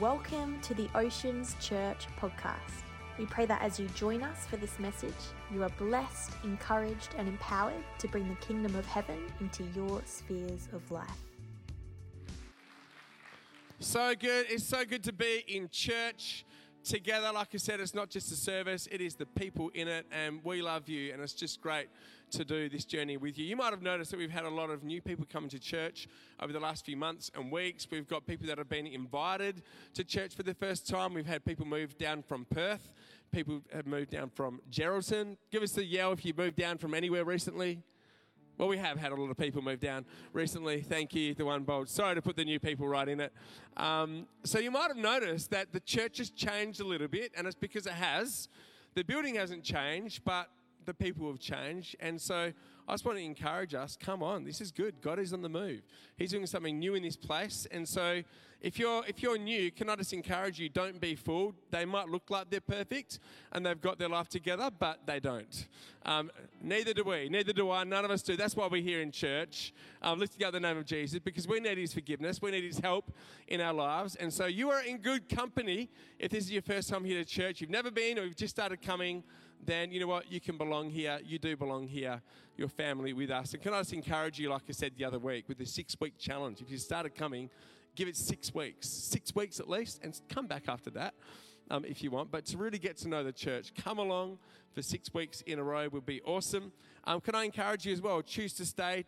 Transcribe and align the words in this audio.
Welcome 0.00 0.58
to 0.62 0.72
the 0.72 0.88
Oceans 0.94 1.56
Church 1.60 2.06
podcast. 2.18 2.84
We 3.18 3.26
pray 3.26 3.44
that 3.44 3.60
as 3.60 3.78
you 3.78 3.86
join 3.88 4.22
us 4.22 4.46
for 4.46 4.56
this 4.56 4.78
message, 4.78 5.12
you 5.52 5.62
are 5.62 5.68
blessed, 5.76 6.32
encouraged, 6.42 7.10
and 7.18 7.28
empowered 7.28 7.84
to 7.98 8.08
bring 8.08 8.26
the 8.26 8.34
kingdom 8.36 8.74
of 8.76 8.86
heaven 8.86 9.18
into 9.40 9.62
your 9.76 10.00
spheres 10.06 10.68
of 10.72 10.90
life. 10.90 11.06
So 13.78 14.14
good. 14.18 14.46
It's 14.48 14.64
so 14.64 14.86
good 14.86 15.04
to 15.04 15.12
be 15.12 15.44
in 15.46 15.68
church 15.68 16.46
together. 16.84 17.30
Like 17.32 17.48
I 17.54 17.58
said, 17.58 17.80
it's 17.80 17.94
not 17.94 18.10
just 18.10 18.32
a 18.32 18.36
service, 18.36 18.88
it 18.90 19.00
is 19.00 19.14
the 19.14 19.26
people 19.26 19.70
in 19.74 19.88
it, 19.88 20.06
and 20.10 20.40
we 20.44 20.62
love 20.62 20.88
you, 20.88 21.12
and 21.12 21.22
it's 21.22 21.32
just 21.32 21.60
great 21.60 21.88
to 22.30 22.44
do 22.44 22.68
this 22.68 22.84
journey 22.84 23.16
with 23.16 23.38
you. 23.38 23.44
You 23.44 23.56
might 23.56 23.70
have 23.70 23.82
noticed 23.82 24.10
that 24.12 24.18
we've 24.18 24.30
had 24.30 24.44
a 24.44 24.50
lot 24.50 24.70
of 24.70 24.84
new 24.84 25.00
people 25.02 25.26
coming 25.30 25.50
to 25.50 25.58
church 25.58 26.08
over 26.40 26.52
the 26.52 26.60
last 26.60 26.84
few 26.84 26.96
months 26.96 27.30
and 27.34 27.50
weeks. 27.50 27.86
We've 27.90 28.08
got 28.08 28.26
people 28.26 28.46
that 28.46 28.58
have 28.58 28.68
been 28.68 28.86
invited 28.86 29.62
to 29.94 30.04
church 30.04 30.34
for 30.34 30.42
the 30.42 30.54
first 30.54 30.88
time. 30.88 31.14
We've 31.14 31.26
had 31.26 31.44
people 31.44 31.66
move 31.66 31.98
down 31.98 32.22
from 32.22 32.46
Perth, 32.46 32.90
people 33.32 33.62
have 33.72 33.86
moved 33.86 34.10
down 34.10 34.30
from 34.30 34.60
Geraldton. 34.70 35.36
Give 35.50 35.62
us 35.62 35.76
a 35.76 35.84
yell 35.84 36.12
if 36.12 36.24
you 36.24 36.34
moved 36.36 36.56
down 36.56 36.78
from 36.78 36.94
anywhere 36.94 37.24
recently. 37.24 37.82
Well, 38.60 38.68
we 38.68 38.76
have 38.76 38.98
had 38.98 39.10
a 39.10 39.14
lot 39.14 39.30
of 39.30 39.38
people 39.38 39.62
move 39.62 39.80
down 39.80 40.04
recently. 40.34 40.82
Thank 40.82 41.14
you, 41.14 41.32
the 41.32 41.46
one 41.46 41.62
bold. 41.62 41.88
Sorry 41.88 42.14
to 42.14 42.20
put 42.20 42.36
the 42.36 42.44
new 42.44 42.60
people 42.60 42.86
right 42.86 43.08
in 43.08 43.18
it. 43.18 43.32
Um, 43.78 44.26
so 44.44 44.58
you 44.58 44.70
might 44.70 44.88
have 44.88 44.98
noticed 44.98 45.50
that 45.52 45.72
the 45.72 45.80
church 45.80 46.18
has 46.18 46.28
changed 46.28 46.78
a 46.78 46.84
little 46.84 47.08
bit, 47.08 47.32
and 47.34 47.46
it's 47.46 47.56
because 47.56 47.86
it 47.86 47.94
has. 47.94 48.48
The 48.92 49.02
building 49.02 49.36
hasn't 49.36 49.64
changed, 49.64 50.24
but 50.26 50.50
the 50.84 50.92
people 50.92 51.26
have 51.28 51.40
changed. 51.40 51.96
And 52.00 52.20
so 52.20 52.52
I 52.86 52.92
just 52.92 53.06
want 53.06 53.16
to 53.16 53.24
encourage 53.24 53.72
us 53.72 53.96
come 53.98 54.22
on, 54.22 54.44
this 54.44 54.60
is 54.60 54.70
good. 54.70 55.00
God 55.00 55.18
is 55.18 55.32
on 55.32 55.40
the 55.40 55.48
move. 55.48 55.80
He's 56.18 56.32
doing 56.32 56.44
something 56.44 56.78
new 56.78 56.94
in 56.94 57.02
this 57.02 57.16
place. 57.16 57.66
And 57.70 57.88
so 57.88 58.22
if 58.60 58.78
you're, 58.78 59.02
if 59.06 59.22
you're 59.22 59.38
new, 59.38 59.70
can 59.70 59.88
I 59.88 59.96
just 59.96 60.12
encourage 60.12 60.58
you, 60.58 60.68
don't 60.68 61.00
be 61.00 61.14
fooled. 61.14 61.54
They 61.70 61.84
might 61.84 62.08
look 62.08 62.30
like 62.30 62.50
they're 62.50 62.60
perfect 62.60 63.18
and 63.52 63.64
they've 63.64 63.80
got 63.80 63.98
their 63.98 64.08
life 64.08 64.28
together, 64.28 64.70
but 64.76 65.00
they 65.06 65.18
don't. 65.20 65.66
Um, 66.04 66.30
neither 66.62 66.92
do 66.92 67.04
we. 67.04 67.28
Neither 67.28 67.52
do 67.52 67.70
I. 67.70 67.84
None 67.84 68.04
of 68.04 68.10
us 68.10 68.22
do. 68.22 68.36
That's 68.36 68.56
why 68.56 68.66
we're 68.66 68.82
here 68.82 69.00
in 69.00 69.12
church, 69.12 69.72
um, 70.02 70.18
lifting 70.18 70.46
up 70.46 70.52
the 70.52 70.60
name 70.60 70.76
of 70.76 70.84
Jesus, 70.84 71.18
because 71.20 71.48
we 71.48 71.60
need 71.60 71.78
his 71.78 71.94
forgiveness. 71.94 72.42
We 72.42 72.50
need 72.50 72.64
his 72.64 72.78
help 72.78 73.12
in 73.48 73.60
our 73.60 73.72
lives. 73.72 74.16
And 74.16 74.32
so 74.32 74.46
you 74.46 74.70
are 74.70 74.82
in 74.82 74.98
good 74.98 75.28
company 75.28 75.88
if 76.18 76.30
this 76.30 76.44
is 76.44 76.52
your 76.52 76.62
first 76.62 76.88
time 76.88 77.04
here 77.04 77.22
to 77.22 77.24
church. 77.24 77.60
You've 77.60 77.70
never 77.70 77.90
been 77.90 78.18
or 78.18 78.24
you've 78.24 78.36
just 78.36 78.54
started 78.54 78.82
coming 78.82 79.24
then 79.64 79.90
you 79.90 80.00
know 80.00 80.06
what? 80.06 80.30
You 80.30 80.40
can 80.40 80.56
belong 80.56 80.90
here. 80.90 81.18
You 81.24 81.38
do 81.38 81.56
belong 81.56 81.86
here, 81.86 82.22
your 82.56 82.68
family 82.68 83.12
with 83.12 83.30
us. 83.30 83.52
And 83.52 83.62
can 83.62 83.74
I 83.74 83.80
just 83.80 83.92
encourage 83.92 84.38
you, 84.38 84.50
like 84.50 84.62
I 84.68 84.72
said 84.72 84.92
the 84.96 85.04
other 85.04 85.18
week, 85.18 85.48
with 85.48 85.58
the 85.58 85.66
six 85.66 85.96
week 86.00 86.14
challenge? 86.18 86.60
If 86.60 86.70
you 86.70 86.78
started 86.78 87.14
coming, 87.14 87.50
give 88.00 88.08
it 88.08 88.16
six 88.16 88.54
weeks, 88.54 88.88
six 88.88 89.34
weeks 89.34 89.60
at 89.60 89.68
least, 89.68 90.00
and 90.02 90.18
come 90.30 90.46
back 90.46 90.68
after 90.68 90.88
that. 90.88 91.12
Um, 91.70 91.84
if 91.84 92.02
you 92.02 92.10
want, 92.10 92.30
but 92.30 92.46
to 92.46 92.56
really 92.56 92.78
get 92.78 92.96
to 92.98 93.08
know 93.08 93.22
the 93.22 93.32
church, 93.32 93.74
come 93.74 93.98
along 93.98 94.38
for 94.72 94.80
six 94.80 95.12
weeks 95.12 95.42
in 95.42 95.58
a 95.58 95.62
row 95.62 95.86
would 95.92 96.06
be 96.06 96.22
awesome. 96.22 96.72
Um, 97.04 97.20
can 97.20 97.34
I 97.34 97.44
encourage 97.44 97.84
you 97.84 97.92
as 97.92 98.00
well? 98.00 98.22
Choose 98.22 98.54
to 98.54 98.64
stay, 98.64 99.04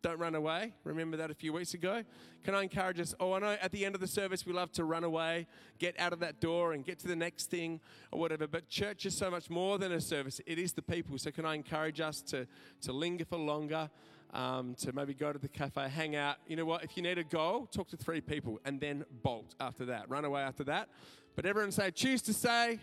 don't 0.00 0.18
run 0.18 0.36
away. 0.36 0.72
Remember 0.84 1.16
that 1.16 1.30
a 1.32 1.34
few 1.34 1.52
weeks 1.52 1.74
ago? 1.74 2.04
Can 2.44 2.54
I 2.54 2.62
encourage 2.62 3.00
us? 3.00 3.14
Oh, 3.18 3.32
I 3.32 3.40
know 3.40 3.56
at 3.60 3.72
the 3.72 3.84
end 3.84 3.96
of 3.96 4.00
the 4.00 4.06
service 4.06 4.46
we 4.46 4.52
love 4.52 4.70
to 4.72 4.84
run 4.84 5.02
away, 5.02 5.46
get 5.78 5.98
out 5.98 6.12
of 6.12 6.20
that 6.20 6.40
door 6.40 6.72
and 6.72 6.84
get 6.84 7.00
to 7.00 7.08
the 7.08 7.16
next 7.16 7.50
thing 7.50 7.80
or 8.12 8.20
whatever. 8.20 8.46
But 8.46 8.68
church 8.68 9.06
is 9.06 9.16
so 9.16 9.28
much 9.28 9.50
more 9.50 9.76
than 9.76 9.90
a 9.90 10.00
service, 10.00 10.40
it 10.46 10.58
is 10.58 10.72
the 10.74 10.82
people. 10.82 11.18
So, 11.18 11.32
can 11.32 11.44
I 11.44 11.54
encourage 11.54 12.00
us 12.00 12.20
to, 12.28 12.46
to 12.82 12.92
linger 12.92 13.24
for 13.24 13.38
longer, 13.38 13.90
um, 14.34 14.74
to 14.80 14.92
maybe 14.92 15.14
go 15.14 15.32
to 15.32 15.38
the 15.38 15.48
cafe, 15.48 15.88
hang 15.88 16.16
out? 16.16 16.36
You 16.46 16.56
know 16.56 16.64
what? 16.64 16.84
If 16.84 16.96
you 16.96 17.02
need 17.02 17.18
a 17.18 17.24
goal, 17.24 17.66
talk 17.66 17.88
to 17.88 17.96
three 17.96 18.20
people 18.20 18.60
and 18.64 18.80
then 18.80 19.04
bolt 19.22 19.54
after 19.60 19.86
that, 19.86 20.10
run 20.10 20.24
away 20.24 20.42
after 20.42 20.64
that. 20.64 20.88
But 21.36 21.46
everyone 21.46 21.72
say, 21.72 21.90
choose 21.90 22.20
to 22.22 22.34
stay, 22.34 22.80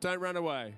don't 0.00 0.20
run 0.20 0.36
away. 0.36 0.74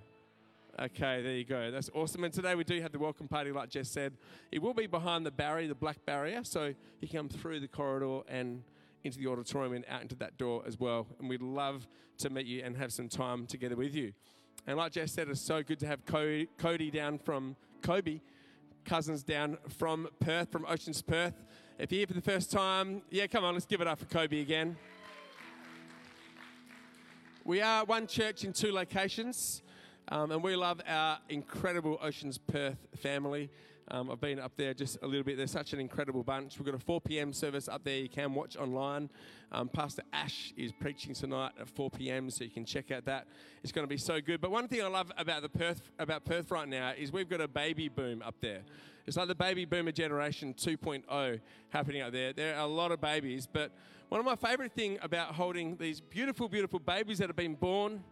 Okay, 0.80 1.20
there 1.22 1.34
you 1.34 1.44
go. 1.44 1.70
That's 1.70 1.90
awesome. 1.94 2.24
And 2.24 2.32
today 2.32 2.54
we 2.54 2.64
do 2.64 2.80
have 2.80 2.92
the 2.92 2.98
welcome 2.98 3.28
party, 3.28 3.52
like 3.52 3.68
Jess 3.68 3.90
said. 3.90 4.14
It 4.50 4.62
will 4.62 4.72
be 4.72 4.86
behind 4.86 5.26
the 5.26 5.30
barrier, 5.30 5.68
the 5.68 5.74
black 5.74 6.04
barrier, 6.06 6.44
so 6.44 6.72
you 7.00 7.08
come 7.08 7.28
through 7.28 7.60
the 7.60 7.68
corridor 7.68 8.20
and 8.26 8.62
into 9.04 9.18
the 9.18 9.26
auditorium 9.26 9.74
and 9.74 9.84
out 9.88 10.00
into 10.00 10.14
that 10.16 10.38
door 10.38 10.62
as 10.66 10.78
well. 10.78 11.06
And 11.18 11.28
we'd 11.28 11.42
love 11.42 11.86
to 12.18 12.30
meet 12.30 12.46
you 12.46 12.62
and 12.64 12.76
have 12.76 12.92
some 12.92 13.08
time 13.08 13.46
together 13.46 13.76
with 13.76 13.94
you. 13.94 14.12
And 14.66 14.78
like 14.78 14.92
Jess 14.92 15.12
said, 15.12 15.28
it's 15.28 15.40
so 15.40 15.62
good 15.62 15.78
to 15.80 15.86
have 15.86 16.06
Cody 16.06 16.90
down 16.90 17.18
from 17.18 17.56
Kobe, 17.82 18.20
cousins 18.84 19.22
down 19.22 19.58
from 19.78 20.08
Perth, 20.20 20.50
from 20.50 20.66
Oceans 20.68 21.02
Perth. 21.02 21.34
If 21.78 21.90
you're 21.92 21.98
here 21.98 22.06
for 22.06 22.14
the 22.14 22.20
first 22.20 22.50
time, 22.50 23.02
yeah, 23.10 23.26
come 23.26 23.44
on, 23.44 23.54
let's 23.54 23.66
give 23.66 23.80
it 23.80 23.86
up 23.86 23.98
for 23.98 24.06
Kobe 24.06 24.40
again. 24.40 24.76
We 27.44 27.60
are 27.60 27.84
one 27.84 28.06
church 28.06 28.44
in 28.44 28.52
two 28.52 28.72
locations. 28.72 29.62
Um, 30.08 30.32
and 30.32 30.42
we 30.42 30.56
love 30.56 30.80
our 30.86 31.18
incredible 31.28 31.98
Oceans 32.02 32.36
Perth 32.36 32.76
family. 32.96 33.50
Um, 33.92 34.10
I've 34.10 34.22
been 34.22 34.40
up 34.40 34.52
there 34.56 34.72
just 34.72 34.96
a 35.02 35.06
little 35.06 35.22
bit. 35.22 35.36
They're 35.36 35.46
such 35.46 35.74
an 35.74 35.78
incredible 35.78 36.22
bunch. 36.22 36.58
We've 36.58 36.64
got 36.64 36.74
a 36.74 36.78
4 36.78 37.02
p.m. 37.02 37.30
service 37.30 37.68
up 37.68 37.84
there 37.84 37.98
you 37.98 38.08
can 38.08 38.32
watch 38.32 38.56
online. 38.56 39.10
Um, 39.52 39.68
Pastor 39.68 40.02
Ash 40.14 40.54
is 40.56 40.72
preaching 40.72 41.12
tonight 41.12 41.52
at 41.60 41.68
4 41.68 41.90
p.m., 41.90 42.30
so 42.30 42.42
you 42.42 42.48
can 42.48 42.64
check 42.64 42.90
out 42.90 43.04
that. 43.04 43.26
It's 43.62 43.70
going 43.70 43.86
to 43.86 43.88
be 43.88 43.98
so 43.98 44.18
good. 44.22 44.40
But 44.40 44.50
one 44.50 44.66
thing 44.66 44.80
I 44.80 44.86
love 44.86 45.12
about 45.18 45.42
the 45.42 45.50
Perth 45.50 45.82
about 45.98 46.24
Perth 46.24 46.50
right 46.50 46.66
now 46.66 46.94
is 46.96 47.12
we've 47.12 47.28
got 47.28 47.42
a 47.42 47.48
baby 47.48 47.90
boom 47.90 48.22
up 48.24 48.36
there. 48.40 48.62
It's 49.06 49.18
like 49.18 49.28
the 49.28 49.34
baby 49.34 49.66
boomer 49.66 49.92
generation 49.92 50.54
2.0 50.54 51.40
happening 51.68 52.00
up 52.00 52.12
there. 52.12 52.32
There 52.32 52.56
are 52.56 52.62
a 52.64 52.66
lot 52.66 52.92
of 52.92 53.00
babies, 53.02 53.46
but 53.52 53.72
one 54.08 54.20
of 54.20 54.24
my 54.24 54.36
favourite 54.36 54.72
thing 54.72 55.00
about 55.02 55.34
holding 55.34 55.76
these 55.76 56.00
beautiful, 56.00 56.48
beautiful 56.48 56.78
babies 56.78 57.18
that 57.18 57.28
have 57.28 57.36
been 57.36 57.56
born 57.56 58.02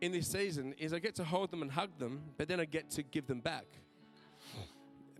in 0.00 0.10
this 0.10 0.26
season 0.26 0.74
is 0.78 0.92
I 0.92 0.98
get 0.98 1.14
to 1.16 1.24
hold 1.24 1.52
them 1.52 1.62
and 1.62 1.70
hug 1.70 1.90
them, 2.00 2.22
but 2.38 2.48
then 2.48 2.58
I 2.58 2.64
get 2.64 2.90
to 2.90 3.04
give 3.04 3.28
them 3.28 3.38
back. 3.38 3.66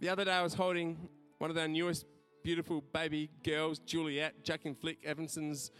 The 0.02 0.08
other 0.08 0.24
day 0.24 0.32
I 0.32 0.42
was 0.42 0.54
holding 0.54 0.98
one 1.38 1.52
of 1.52 1.56
our 1.56 1.68
newest 1.68 2.06
beautiful 2.42 2.82
baby 2.92 3.30
girls, 3.44 3.78
Juliet, 3.78 4.42
Jack 4.42 4.64
and 4.64 4.76
Flick 4.76 4.98
Evanson's 5.04 5.70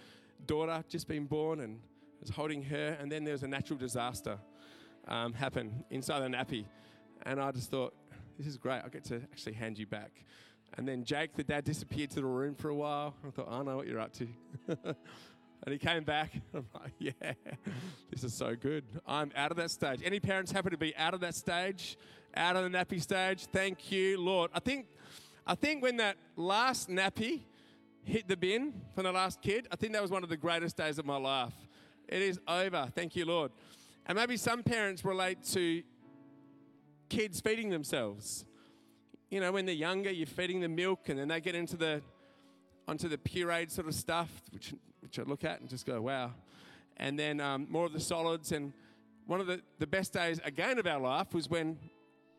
daughter, 0.46 0.84
just 0.88 1.08
been 1.08 1.26
born, 1.26 1.58
and 1.58 1.80
I 1.82 2.20
was 2.20 2.30
holding 2.30 2.62
her, 2.62 2.96
and 3.00 3.10
then 3.10 3.24
there 3.24 3.32
was 3.32 3.42
a 3.42 3.48
natural 3.48 3.80
disaster 3.80 4.38
um, 5.08 5.32
happen 5.32 5.84
inside 5.90 6.20
the 6.20 6.28
nappy. 6.28 6.66
And 7.26 7.40
I 7.40 7.50
just 7.50 7.68
thought, 7.68 7.94
this 8.38 8.46
is 8.46 8.56
great. 8.56 8.82
I 8.84 8.88
get 8.90 9.02
to 9.06 9.16
actually 9.16 9.54
hand 9.54 9.76
you 9.76 9.88
back. 9.88 10.12
And 10.74 10.86
then 10.86 11.02
Jake, 11.02 11.34
the 11.34 11.42
dad, 11.42 11.64
disappeared 11.64 12.10
to 12.10 12.20
the 12.20 12.24
room 12.24 12.54
for 12.54 12.68
a 12.68 12.76
while. 12.76 13.16
I 13.26 13.30
thought, 13.30 13.48
I 13.50 13.60
know 13.64 13.76
what 13.76 13.88
you're 13.88 13.98
up 13.98 14.12
to. 14.12 14.28
And 15.64 15.72
he 15.72 15.78
came 15.78 16.02
back. 16.02 16.32
I'm 16.54 16.66
like, 16.74 16.92
yeah, 16.98 17.12
this 18.10 18.24
is 18.24 18.34
so 18.34 18.56
good. 18.56 18.84
I'm 19.06 19.30
out 19.36 19.50
of 19.50 19.56
that 19.58 19.70
stage. 19.70 20.00
Any 20.04 20.18
parents 20.20 20.50
happy 20.50 20.70
to 20.70 20.76
be 20.76 20.96
out 20.96 21.14
of 21.14 21.20
that 21.20 21.34
stage, 21.34 21.96
out 22.36 22.56
of 22.56 22.70
the 22.70 22.76
nappy 22.76 23.00
stage? 23.00 23.46
Thank 23.52 23.90
you, 23.90 24.20
Lord. 24.20 24.50
I 24.54 24.60
think, 24.60 24.86
I 25.46 25.54
think 25.54 25.82
when 25.82 25.96
that 25.98 26.16
last 26.36 26.88
nappy 26.88 27.42
hit 28.04 28.28
the 28.28 28.36
bin 28.36 28.74
from 28.94 29.04
the 29.04 29.12
last 29.12 29.40
kid, 29.40 29.68
I 29.70 29.76
think 29.76 29.92
that 29.92 30.02
was 30.02 30.10
one 30.10 30.22
of 30.22 30.28
the 30.28 30.36
greatest 30.36 30.76
days 30.76 30.98
of 30.98 31.06
my 31.06 31.16
life. 31.16 31.54
It 32.08 32.22
is 32.22 32.40
over. 32.48 32.88
Thank 32.94 33.16
you, 33.16 33.24
Lord. 33.24 33.52
And 34.06 34.16
maybe 34.16 34.36
some 34.36 34.62
parents 34.62 35.04
relate 35.04 35.42
to 35.52 35.82
kids 37.08 37.40
feeding 37.40 37.70
themselves. 37.70 38.44
You 39.30 39.40
know, 39.40 39.52
when 39.52 39.66
they're 39.66 39.74
younger, 39.74 40.10
you're 40.10 40.26
feeding 40.26 40.60
them 40.60 40.74
milk, 40.74 41.08
and 41.08 41.18
then 41.18 41.28
they 41.28 41.40
get 41.40 41.54
into 41.54 41.76
the 41.76 42.02
onto 42.88 43.08
the 43.08 43.16
pureed 43.16 43.70
sort 43.70 43.86
of 43.86 43.94
stuff, 43.94 44.28
which, 44.50 44.74
which 45.00 45.18
I 45.18 45.22
look 45.22 45.44
at 45.44 45.60
and 45.60 45.68
just 45.68 45.86
go, 45.86 46.00
wow. 46.02 46.32
And 46.96 47.18
then 47.18 47.40
um, 47.40 47.66
more 47.70 47.86
of 47.86 47.92
the 47.92 48.00
solids. 48.00 48.52
And 48.52 48.72
one 49.26 49.40
of 49.40 49.46
the, 49.46 49.60
the 49.78 49.86
best 49.86 50.12
days, 50.12 50.40
again, 50.44 50.78
of 50.78 50.86
our 50.86 51.00
life 51.00 51.32
was 51.32 51.48
when 51.48 51.78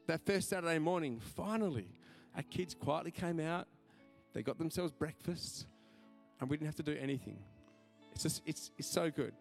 that 0.08 0.26
first 0.26 0.50
Saturday 0.50 0.80
morning, 0.80 1.20
finally, 1.36 1.88
our 2.36 2.44
kids 2.44 2.74
quietly 2.74 3.12
came 3.12 3.40
out. 3.40 3.68
They 4.34 4.42
got 4.42 4.58
themselves 4.58 4.92
breakfast, 4.92 5.68
and 6.40 6.50
we 6.50 6.58
didn't 6.58 6.68
have 6.68 6.76
to 6.78 6.84
do 6.84 6.98
anything. 7.00 7.38
It's, 8.14 8.24
just, 8.24 8.42
it's, 8.46 8.72
it's 8.78 8.88
so 8.88 9.10
good. 9.10 9.34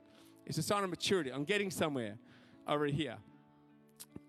It's 0.47 0.59
a 0.59 0.63
sign 0.63 0.85
of 0.85 0.91
maturity. 0.91 1.31
I'm 1.31 1.45
getting 1.45 1.71
somewhere 1.71 2.17
over 2.67 2.87
here. 2.87 3.17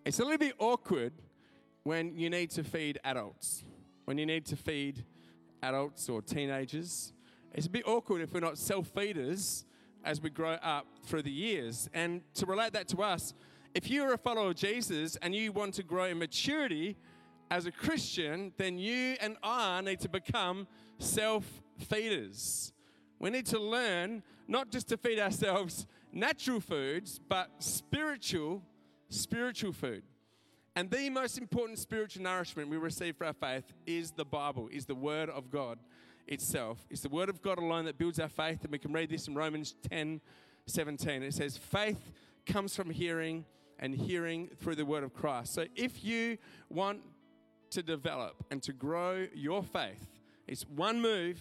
It's 0.06 0.20
a 0.20 0.24
little 0.24 0.38
bit 0.38 0.56
awkward 0.60 1.14
when 1.84 2.18
you 2.18 2.30
need 2.30 2.50
to 2.52 2.64
feed 2.64 3.00
adults, 3.04 3.64
when 4.06 4.18
you 4.18 4.26
need 4.26 4.46
to 4.48 4.56
feed 4.56 5.04
adults 5.62 6.10
or 6.10 6.22
teenagers. 6.22 7.14
It's 7.54 7.68
a 7.68 7.70
bit 7.70 7.88
awkward 7.88 8.22
if 8.22 8.34
we're 8.34 8.40
not 8.40 8.58
self 8.58 8.88
feeders 8.88 9.66
as 10.04 10.22
we 10.22 10.30
grow 10.30 10.54
up 10.54 10.86
through 11.06 11.24
the 11.24 11.32
years. 11.32 11.90
And 11.94 12.22
to 12.36 12.46
relate 12.46 12.74
that 12.74 12.88
to 12.90 13.02
us, 13.02 13.34
if 13.74 13.90
you're 13.90 14.14
a 14.14 14.18
follower 14.18 14.50
of 14.50 14.56
Jesus 14.56 15.18
and 15.22 15.34
you 15.34 15.52
want 15.52 15.74
to 15.76 15.84
grow 15.84 16.06
in 16.06 16.20
maturity 16.20 16.96
as 17.50 17.66
a 17.66 17.72
Christian, 17.72 18.54
then 18.58 18.78
you 18.78 19.16
and 19.20 19.38
I 19.44 19.82
need 19.82 20.00
to 20.02 20.10
become 20.10 20.68
self 21.00 21.46
feeders. 21.78 22.74
We 23.20 23.30
need 23.30 23.46
to 23.48 23.60
learn 23.60 24.24
not 24.48 24.72
just 24.72 24.90
to 24.90 24.98
feed 24.98 25.20
ourselves 25.20 25.88
natural 26.12 26.60
foods, 26.60 27.20
but 27.28 27.50
spiritual, 27.60 28.62
spiritual 29.10 29.72
food. 29.72 30.04
And 30.76 30.90
the 30.90 31.10
most 31.10 31.38
important 31.38 31.80
spiritual 31.80 32.24
nourishment 32.24 32.70
we 32.70 32.78
receive 32.78 33.16
for 33.16 33.26
our 33.26 33.34
faith 33.34 33.72
is 33.86 34.12
the 34.12 34.26
Bible, 34.26 34.70
is 34.72 34.86
the 34.86 34.96
Word 34.96 35.30
of 35.30 35.50
God. 35.50 35.80
itself. 36.26 36.86
It's 36.90 37.02
the 37.02 37.10
Word 37.10 37.28
of 37.28 37.42
God 37.42 37.58
alone 37.58 37.84
that 37.86 37.98
builds 37.98 38.18
our 38.18 38.30
faith. 38.30 38.64
And 38.64 38.72
we 38.72 38.80
can 38.80 38.94
read 38.94 39.10
this 39.10 39.28
in 39.28 39.36
Romans 39.36 39.76
10 39.90 40.22
17. 40.66 41.22
It 41.22 41.34
says, 41.34 41.58
Faith 41.58 42.14
comes 42.46 42.76
from 42.76 42.90
hearing, 42.90 43.44
and 43.80 43.94
hearing 43.94 44.50
through 44.60 44.76
the 44.76 44.86
Word 44.86 45.04
of 45.04 45.14
Christ. 45.14 45.54
So 45.54 45.66
if 45.76 46.04
you 46.04 46.38
want 46.70 47.02
to 47.72 47.84
develop 47.84 48.46
and 48.52 48.62
to 48.64 48.74
grow 48.74 49.28
your 49.34 49.64
faith, 49.64 50.08
it's 50.48 50.64
one 50.64 51.02
move 51.02 51.40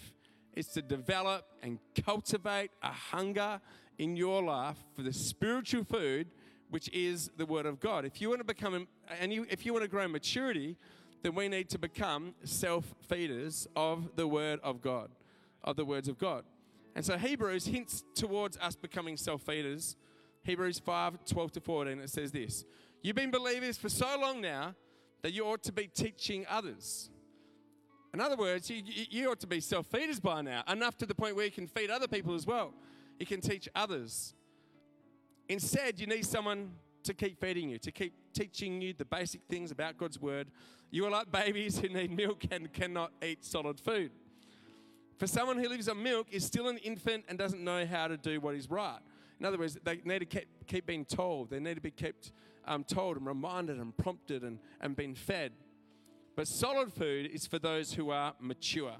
is 0.55 0.67
to 0.67 0.81
develop 0.81 1.45
and 1.61 1.79
cultivate 2.05 2.71
a 2.81 2.91
hunger 2.91 3.59
in 3.97 4.15
your 4.15 4.41
life 4.43 4.77
for 4.95 5.01
the 5.01 5.13
spiritual 5.13 5.83
food, 5.83 6.27
which 6.69 6.89
is 6.93 7.29
the 7.37 7.45
Word 7.45 7.65
of 7.65 7.79
God. 7.79 8.05
If 8.05 8.21
you 8.21 8.29
want 8.29 8.39
to 8.39 8.45
become, 8.45 8.87
and 9.19 9.33
you, 9.33 9.45
if 9.49 9.65
you 9.65 9.73
want 9.73 9.83
to 9.83 9.89
grow 9.89 10.07
maturity, 10.07 10.77
then 11.21 11.35
we 11.35 11.47
need 11.47 11.69
to 11.69 11.79
become 11.79 12.35
self 12.43 12.93
feeders 13.07 13.67
of 13.75 14.15
the 14.15 14.27
Word 14.27 14.59
of 14.63 14.81
God, 14.81 15.09
of 15.63 15.75
the 15.75 15.85
words 15.85 16.07
of 16.07 16.17
God. 16.17 16.43
And 16.95 17.03
so 17.03 17.17
Hebrews 17.17 17.65
hints 17.65 18.03
towards 18.13 18.57
us 18.57 18.75
becoming 18.75 19.17
self 19.17 19.41
feeders. 19.43 19.95
Hebrews 20.43 20.79
5 20.79 21.25
12 21.25 21.51
to 21.53 21.61
14, 21.61 21.99
it 21.99 22.09
says 22.09 22.31
this 22.31 22.65
You've 23.01 23.15
been 23.15 23.31
believers 23.31 23.77
for 23.77 23.89
so 23.89 24.17
long 24.19 24.41
now 24.41 24.75
that 25.21 25.31
you 25.33 25.45
ought 25.45 25.63
to 25.63 25.71
be 25.71 25.87
teaching 25.87 26.45
others. 26.49 27.09
In 28.13 28.21
other 28.21 28.35
words, 28.35 28.69
you, 28.69 28.83
you 28.85 29.31
ought 29.31 29.39
to 29.39 29.47
be 29.47 29.59
self 29.59 29.87
feeders 29.87 30.19
by 30.19 30.41
now, 30.41 30.63
enough 30.67 30.97
to 30.97 31.05
the 31.05 31.15
point 31.15 31.35
where 31.35 31.45
you 31.45 31.51
can 31.51 31.67
feed 31.67 31.89
other 31.89 32.07
people 32.07 32.35
as 32.35 32.45
well. 32.45 32.73
You 33.19 33.25
can 33.25 33.41
teach 33.41 33.67
others. 33.75 34.35
Instead, 35.49 35.99
you 35.99 36.07
need 36.07 36.25
someone 36.25 36.71
to 37.03 37.13
keep 37.13 37.39
feeding 37.39 37.69
you, 37.69 37.77
to 37.79 37.91
keep 37.91 38.13
teaching 38.33 38.81
you 38.81 38.93
the 38.93 39.05
basic 39.05 39.41
things 39.49 39.71
about 39.71 39.97
God's 39.97 40.21
word. 40.21 40.47
You 40.91 41.05
are 41.05 41.11
like 41.11 41.31
babies 41.31 41.79
who 41.79 41.89
need 41.89 42.15
milk 42.15 42.45
and 42.51 42.71
cannot 42.71 43.11
eat 43.21 43.43
solid 43.43 43.79
food. 43.79 44.11
For 45.17 45.27
someone 45.27 45.57
who 45.57 45.67
lives 45.69 45.89
on 45.89 46.01
milk 46.01 46.27
is 46.31 46.45
still 46.45 46.69
an 46.69 46.77
infant 46.77 47.25
and 47.27 47.37
doesn't 47.37 47.63
know 47.63 47.85
how 47.85 48.07
to 48.07 48.17
do 48.17 48.39
what 48.39 48.55
is 48.55 48.69
right. 48.69 48.99
In 49.39 49.45
other 49.45 49.57
words, 49.57 49.77
they 49.83 49.99
need 50.03 50.19
to 50.19 50.25
keep, 50.25 50.47
keep 50.67 50.85
being 50.85 51.05
told. 51.05 51.49
They 51.49 51.59
need 51.59 51.75
to 51.75 51.81
be 51.81 51.91
kept 51.91 52.31
um, 52.65 52.83
told 52.83 53.17
and 53.17 53.25
reminded 53.25 53.77
and 53.77 53.95
prompted 53.97 54.43
and, 54.43 54.59
and 54.81 54.95
being 54.95 55.15
fed. 55.15 55.51
But 56.35 56.47
solid 56.47 56.93
food 56.93 57.29
is 57.31 57.45
for 57.45 57.59
those 57.59 57.93
who 57.93 58.09
are 58.09 58.33
mature, 58.39 58.95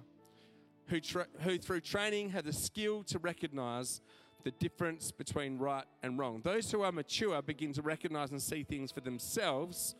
who, 0.88 1.00
tra- 1.00 1.27
who 1.39 1.57
through 1.57 1.81
training 1.81 2.30
have 2.30 2.45
the 2.45 2.53
skill 2.53 3.03
to 3.06 3.19
recognize 3.19 4.01
the 4.44 4.51
difference 4.51 5.12
between 5.12 5.57
right 5.57 5.85
and 6.03 6.19
wrong. 6.19 6.41
Those 6.44 6.69
who 6.71 6.81
are 6.81 6.91
mature 6.91 7.41
begin 7.41 7.74
to 7.74 7.81
recognize 7.81 8.31
and 8.31 8.41
see 8.41 8.63
things 8.63 8.91
for 8.91 9.00
themselves 9.00 9.95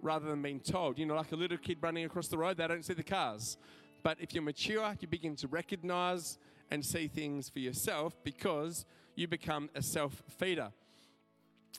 rather 0.00 0.28
than 0.28 0.42
being 0.42 0.60
told. 0.60 0.98
You 0.98 1.06
know, 1.06 1.14
like 1.14 1.32
a 1.32 1.36
little 1.36 1.58
kid 1.58 1.78
running 1.80 2.04
across 2.04 2.28
the 2.28 2.38
road, 2.38 2.56
they 2.56 2.66
don't 2.66 2.84
see 2.84 2.94
the 2.94 3.02
cars. 3.02 3.58
But 4.02 4.18
if 4.20 4.32
you're 4.32 4.42
mature, 4.42 4.94
you 5.00 5.08
begin 5.08 5.36
to 5.36 5.48
recognize 5.48 6.38
and 6.70 6.84
see 6.84 7.08
things 7.08 7.48
for 7.48 7.58
yourself 7.58 8.16
because 8.24 8.84
you 9.18 9.26
become 9.26 9.68
a 9.74 9.82
self 9.82 10.22
feeder. 10.38 10.70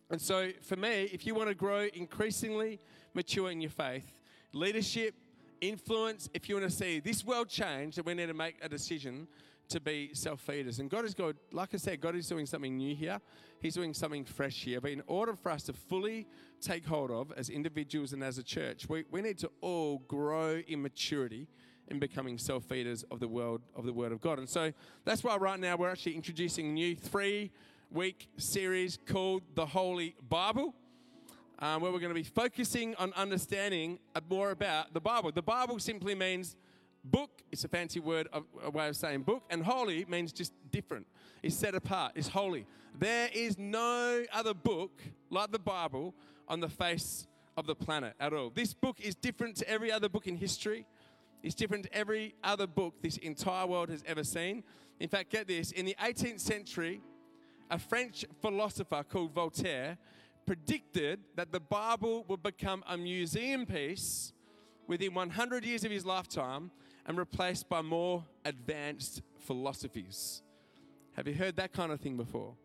And 0.10 0.22
so, 0.22 0.50
for 0.62 0.76
me, 0.76 1.10
if 1.14 1.26
you 1.26 1.34
want 1.34 1.50
to 1.50 1.56
grow 1.56 1.88
increasingly 1.94 2.80
mature 3.14 3.50
in 3.50 3.62
your 3.62 3.72
faith, 3.72 4.20
leadership, 4.54 5.16
influence, 5.62 6.30
if 6.34 6.50
you 6.50 6.56
want 6.56 6.70
to 6.70 6.76
see 6.76 7.00
this 7.00 7.24
world 7.24 7.50
change, 7.50 7.96
then 7.96 8.06
we 8.06 8.14
need 8.14 8.28
to 8.28 8.34
make 8.34 8.58
a 8.62 8.70
decision 8.70 9.28
to 9.70 9.80
be 9.80 10.10
self 10.14 10.42
feeders. 10.42 10.80
And 10.80 10.90
God 10.90 11.06
is 11.06 11.14
good. 11.14 11.38
Like 11.52 11.70
I 11.74 11.78
said, 11.78 12.02
God 12.02 12.16
is 12.16 12.28
doing 12.28 12.46
something 12.46 12.76
new 12.76 12.96
here. 12.96 13.20
He's 13.62 13.76
doing 13.76 13.94
something 13.94 14.26
fresh 14.26 14.64
here. 14.64 14.82
But 14.82 14.92
in 14.92 15.04
order 15.08 15.36
for 15.36 15.52
us 15.52 15.64
to 15.64 15.74
fully 15.74 16.28
take 16.60 16.86
hold 16.86 17.12
of 17.12 17.32
as 17.38 17.50
individuals 17.50 18.14
and 18.14 18.24
as 18.24 18.38
a 18.38 18.44
church, 18.44 18.90
we, 18.90 19.06
we 19.12 19.22
need 19.22 19.38
to 19.40 19.52
all 19.62 20.00
grow 20.08 20.62
in 20.68 20.82
maturity 20.82 21.48
in 21.90 22.00
becoming 22.00 22.38
self 22.38 22.64
feeders 22.66 23.04
of 23.12 23.20
the 23.20 23.28
world 23.28 23.62
of 23.76 23.86
the 23.86 23.94
Word 23.94 24.12
of 24.12 24.22
God. 24.22 24.40
And 24.40 24.48
so 24.48 24.72
that's 25.06 25.24
why 25.24 25.36
right 25.38 25.60
now 25.60 25.76
we're 25.76 25.90
actually 25.90 26.16
introducing 26.16 26.68
a 26.68 26.72
new 26.72 26.96
three 26.96 27.52
week 27.92 28.30
series 28.38 28.98
called 29.08 29.42
The 29.56 29.66
Holy 29.66 30.16
Bible 30.30 30.74
um, 31.60 31.82
where 31.82 31.92
we're 31.92 32.00
going 32.00 32.14
to 32.14 32.16
be 32.16 32.24
focusing 32.24 32.96
on 32.96 33.14
understanding 33.14 34.00
more 34.30 34.52
about 34.52 34.94
the 34.94 35.02
Bible. 35.02 35.32
The 35.32 35.42
Bible 35.42 35.80
simply 35.80 36.16
means 36.16 36.56
book. 37.04 37.30
It's 37.52 37.64
a 37.64 37.68
fancy 37.68 38.00
word, 38.00 38.28
of, 38.32 38.46
a 38.64 38.70
way 38.70 38.88
of 38.88 38.96
saying 38.96 39.24
book. 39.24 39.44
And 39.50 39.64
holy 39.64 40.06
means 40.06 40.32
just 40.32 40.54
different. 40.72 41.06
It's 41.44 41.56
set 41.56 41.76
apart. 41.76 42.14
It's 42.16 42.30
holy. 42.30 42.66
There 42.98 43.30
is 43.34 43.58
no 43.58 44.24
other 44.34 44.54
book 44.54 45.02
like 45.30 45.52
the 45.52 45.60
Bible 45.60 46.16
on 46.48 46.60
the 46.60 46.70
face 46.70 47.28
of 47.58 47.68
the 47.68 47.76
planet 47.76 48.14
at 48.20 48.34
all. 48.34 48.52
This 48.54 48.74
book 48.74 49.00
is 49.02 49.16
different 49.16 49.58
to 49.58 49.70
every 49.70 49.92
other 49.92 50.10
book 50.10 50.28
in 50.28 50.38
history. 50.38 50.86
It's 51.42 51.56
different 51.56 51.86
to 51.86 51.94
every 51.94 52.36
other 52.44 52.68
book 52.68 52.96
this 53.02 53.18
entire 53.18 53.66
world 53.66 53.90
has 53.90 54.04
ever 54.06 54.24
seen. 54.24 54.64
In 55.00 55.08
fact, 55.08 55.32
get 55.32 55.48
this 55.48 55.72
in 55.72 55.86
the 55.86 55.96
18th 56.02 56.42
century, 56.42 57.02
a 57.72 57.80
French 57.80 58.26
philosopher 58.42 59.04
called 59.04 59.34
Voltaire 59.34 59.98
predicted 60.46 61.20
that 61.36 61.52
the 61.52 61.60
Bible 61.60 62.26
would 62.28 62.42
become 62.42 62.84
a 62.88 62.98
museum 62.98 63.66
piece 63.66 64.34
within 64.88 65.14
100 65.14 65.64
years 65.64 65.84
of 65.84 65.92
his 65.92 66.06
lifetime 66.06 66.72
and 67.06 67.18
replaced 67.18 67.70
by 67.70 67.82
more 67.82 68.26
advanced 68.44 69.22
philosophies. 69.38 70.42
Have 71.14 71.28
you 71.28 71.36
heard 71.36 71.56
that 71.58 71.72
kind 71.72 71.92
of 71.92 72.00
thing 72.00 72.18
before? 72.18 72.56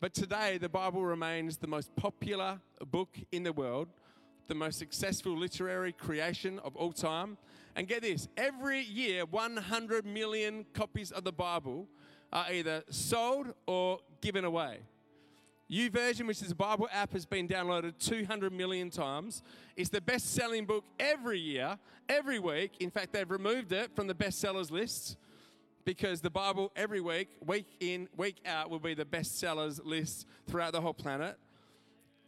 But 0.00 0.12
today, 0.12 0.58
the 0.58 0.68
Bible 0.68 1.02
remains 1.02 1.56
the 1.56 1.66
most 1.66 1.94
popular 1.96 2.60
book 2.90 3.16
in 3.32 3.42
the 3.42 3.52
world, 3.52 3.88
the 4.48 4.54
most 4.54 4.78
successful 4.78 5.36
literary 5.36 5.92
creation 5.92 6.58
of 6.60 6.76
all 6.76 6.92
time. 6.92 7.36
And 7.74 7.86
get 7.86 8.02
this 8.02 8.28
every 8.36 8.80
year, 8.82 9.24
100 9.26 10.06
million 10.06 10.64
copies 10.72 11.12
of 11.12 11.24
the 11.24 11.32
Bible 11.32 11.86
are 12.32 12.50
either 12.50 12.82
sold 12.90 13.52
or 13.66 14.00
given 14.20 14.44
away. 14.44 14.78
YouVersion, 15.70 16.26
which 16.26 16.42
is 16.42 16.52
a 16.52 16.54
Bible 16.54 16.88
app, 16.92 17.12
has 17.12 17.26
been 17.26 17.48
downloaded 17.48 17.98
200 17.98 18.52
million 18.52 18.88
times. 18.88 19.42
It's 19.76 19.90
the 19.90 20.00
best 20.00 20.32
selling 20.32 20.64
book 20.64 20.84
every 21.00 21.40
year, 21.40 21.76
every 22.08 22.38
week. 22.38 22.72
In 22.78 22.90
fact, 22.90 23.12
they've 23.12 23.30
removed 23.30 23.72
it 23.72 23.94
from 23.96 24.06
the 24.06 24.14
bestsellers 24.14 24.70
list 24.70 25.16
because 25.84 26.20
the 26.20 26.30
Bible 26.30 26.70
every 26.76 27.00
week, 27.00 27.28
week 27.44 27.66
in, 27.80 28.08
week 28.16 28.36
out, 28.46 28.70
will 28.70 28.78
be 28.78 28.94
the 28.94 29.04
bestsellers 29.04 29.80
list 29.84 30.26
throughout 30.46 30.72
the 30.72 30.80
whole 30.80 30.94
planet. 30.94 31.36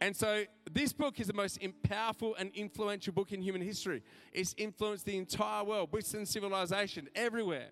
And 0.01 0.15
so, 0.15 0.45
this 0.71 0.93
book 0.93 1.19
is 1.19 1.27
the 1.27 1.33
most 1.33 1.59
powerful 1.83 2.37
and 2.37 2.53
influential 2.55 3.13
book 3.13 3.33
in 3.33 3.43
human 3.43 3.63
history. 3.63 4.05
It's 4.33 4.55
influenced 4.57 5.05
the 5.07 5.17
entire 5.17 5.65
world, 5.65 5.93
Western 5.93 6.25
civilization, 6.25 7.09
everywhere. 7.17 7.71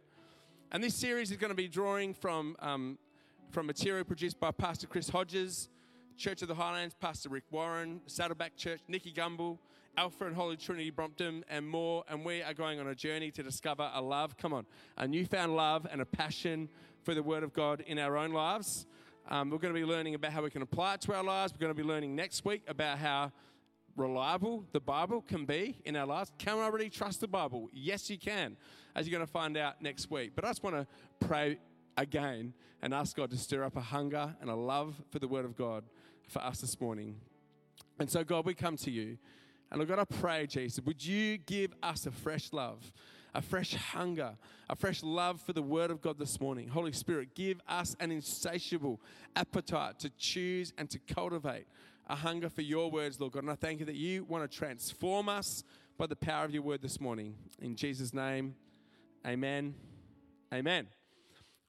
And 0.73 0.83
this 0.83 0.97
series 0.97 1.31
is 1.31 1.37
going 1.37 1.51
to 1.51 1.57
be 1.57 1.69
drawing 1.69 2.15
from 2.15 2.57
um, 2.59 2.99
from 3.51 3.67
material 3.67 4.05
produced 4.05 4.41
by 4.41 4.51
Pastor 4.51 4.89
Chris 4.89 5.09
Hodges, 5.09 5.69
Church 6.17 6.43
of 6.43 6.49
the 6.49 6.55
Highlands, 6.55 6.95
Pastor 6.99 7.29
Rick 7.29 7.45
Warren, 7.51 8.01
Saddleback 8.07 8.57
Church, 8.57 8.81
Nicky 8.89 9.13
Gumbel, 9.13 9.59
Alpha 9.97 10.27
and 10.27 10.35
Holy 10.35 10.57
Trinity 10.57 10.91
Brompton, 10.91 11.45
and 11.49 11.69
more. 11.69 12.05
And 12.09 12.25
we 12.25 12.43
are 12.43 12.55
going 12.55 12.81
on 12.81 12.89
a 12.89 12.95
journey 12.95 13.31
to 13.31 13.43
discover 13.43 13.89
a 13.95 14.03
love, 14.03 14.37
come 14.37 14.53
on, 14.53 14.67
a 14.97 15.07
newfound 15.07 15.55
love 15.55 15.87
and 15.91 16.01
a 16.01 16.05
passion 16.05 16.69
for 17.05 17.15
the 17.15 17.23
Word 17.23 17.45
of 17.45 17.53
God 17.53 17.83
in 17.87 17.99
our 17.99 18.17
own 18.17 18.33
lives. 18.33 18.87
Um, 19.29 19.51
we're 19.51 19.59
going 19.59 19.75
to 19.75 19.81
be 19.81 19.85
learning 19.85 20.15
about 20.15 20.33
how 20.33 20.43
we 20.43 20.51
can 20.51 20.63
apply 20.63 20.95
it 20.95 21.01
to 21.03 21.15
our 21.15 21.25
lives. 21.25 21.53
We're 21.53 21.59
going 21.59 21.75
to 21.75 21.83
be 21.83 21.87
learning 21.87 22.15
next 22.15 22.45
week 22.45 22.63
about 22.69 22.99
how 22.99 23.33
reliable 23.97 24.65
the 24.73 24.79
Bible 24.79 25.21
can 25.21 25.45
be 25.45 25.77
in 25.85 25.97
our 25.97 26.07
lives. 26.07 26.31
Can 26.39 26.59
I 26.59 26.69
really 26.69 26.91
trust 26.91 27.21
the 27.21 27.27
Bible? 27.27 27.69
Yes, 27.73 28.09
you 28.09 28.19
can, 28.19 28.57
as 28.95 29.09
you're 29.09 29.19
going 29.19 29.27
to 29.27 29.33
find 29.33 29.57
out 29.57 29.83
next 29.83 30.13
week. 30.13 30.33
But 30.37 30.45
I 30.45 30.49
just 30.49 30.63
want 30.63 30.77
to 30.77 30.87
pray 31.27 31.59
again 31.97 32.55
and 32.83 32.95
ask 32.95 33.17
God 33.17 33.31
to 33.31 33.37
stir 33.37 33.65
up 33.65 33.77
a 33.77 33.81
hunger 33.81 34.37
and 34.41 34.49
a 34.49 34.55
love 34.55 34.95
for 35.11 35.19
the 35.19 35.27
Word 35.27 35.45
of 35.45 35.57
God 35.57 35.83
for 36.29 36.41
us 36.41 36.61
this 36.61 36.81
morning. 36.81 37.17
And 37.99 38.09
so, 38.09 38.23
God, 38.23 38.47
we 38.47 38.55
come 38.55 38.77
to 38.77 38.93
you. 38.93 39.19
And 39.73 39.79
Lord 39.79 39.89
God, 39.89 39.99
I 39.99 40.05
pray, 40.05 40.47
Jesus, 40.47 40.85
would 40.85 41.05
you 41.05 41.39
give 41.39 41.73
us 41.83 42.07
a 42.07 42.13
fresh 42.13 42.53
love, 42.53 42.93
a 43.37 43.43
fresh 43.43 43.75
hunger, 43.75 44.35
a 44.71 44.75
fresh 44.75 45.03
love 45.03 45.43
for 45.43 45.53
the 45.53 45.63
Word 45.63 45.91
of 45.91 46.01
God 46.01 46.19
this 46.19 46.41
morning? 46.41 46.69
Holy 46.69 46.93
Spirit, 46.93 47.35
give 47.35 47.61
us 47.69 47.95
an 48.01 48.11
insatiable 48.11 48.99
appetite 49.37 49.99
to 50.01 50.11
choose 50.17 50.73
and 50.79 50.89
to 50.89 50.99
cultivate 50.99 51.67
a 52.09 52.17
hunger 52.17 52.49
for 52.49 52.63
your 52.63 52.91
words, 52.91 53.21
Lord 53.21 53.35
God. 53.35 53.43
And 53.43 53.53
I 53.53 53.55
thank 53.55 53.81
you 53.81 53.87
that 53.87 53.95
you 53.95 54.25
want 54.25 54.51
to 54.51 54.59
transform 54.59 55.29
us 55.29 55.65
by 55.99 56.07
the 56.07 56.17
power 56.17 56.47
of 56.47 56.51
your 56.53 56.63
word 56.63 56.81
this 56.81 56.99
morning. 56.99 57.35
In 57.61 57.77
Jesus' 57.77 58.15
name, 58.15 58.55
amen. 59.27 59.75
Amen. 60.55 60.87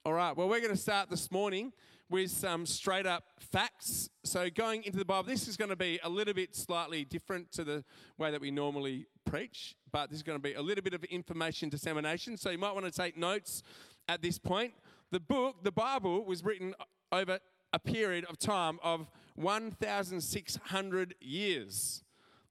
All 0.05 0.13
right, 0.13 0.38
well, 0.38 0.47
we're 0.47 0.62
going 0.62 0.71
to 0.71 0.81
start 0.81 1.09
this 1.09 1.29
morning 1.31 1.74
with 2.10 2.32
some 2.32 2.66
straight 2.66 3.06
up 3.06 3.24
facts. 3.40 4.10
So, 4.24 4.50
going 4.50 4.84
into 4.84 4.98
the 4.98 5.06
Bible, 5.06 5.28
this 5.28 5.48
is 5.48 5.58
going 5.58 5.70
to 5.70 5.76
be 5.76 6.00
a 6.04 6.10
little 6.10 6.34
bit 6.34 6.56
slightly 6.56 7.04
different 7.04 7.52
to 7.54 7.64
the 7.64 7.84
way 8.18 8.32
that 8.32 8.40
we 8.40 8.52
normally 8.52 9.08
preach, 9.26 9.76
but 9.92 10.10
this 10.10 10.18
is 10.18 10.24
going 10.24 10.38
to 10.38 10.42
be 10.42 10.54
a 10.54 10.62
little 10.62 10.84
bit 10.84 10.94
of 10.94 11.04
information 11.06 11.70
dissemination. 11.70 12.38
So, 12.38 12.50
you 12.50 12.58
might 12.58 12.74
want 12.74 12.86
to 12.86 12.92
take 12.92 13.18
notes 13.18 13.64
at 14.08 14.22
this 14.22 14.38
point. 14.40 14.74
The 15.12 15.20
book, 15.20 15.64
the 15.64 15.72
Bible, 15.72 16.26
was 16.26 16.44
written 16.44 16.74
over 17.12 17.40
a 17.74 17.80
period 17.80 18.26
of 18.26 18.38
time 18.38 18.80
of 18.84 19.10
1,600 19.36 21.16
years. 21.20 22.04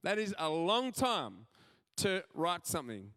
That 0.03 0.19
is 0.19 0.35
a 0.39 0.49
long 0.49 0.93
time 0.93 1.47
to 1.99 2.23
write 2.35 2.67
something. 2.67 3.11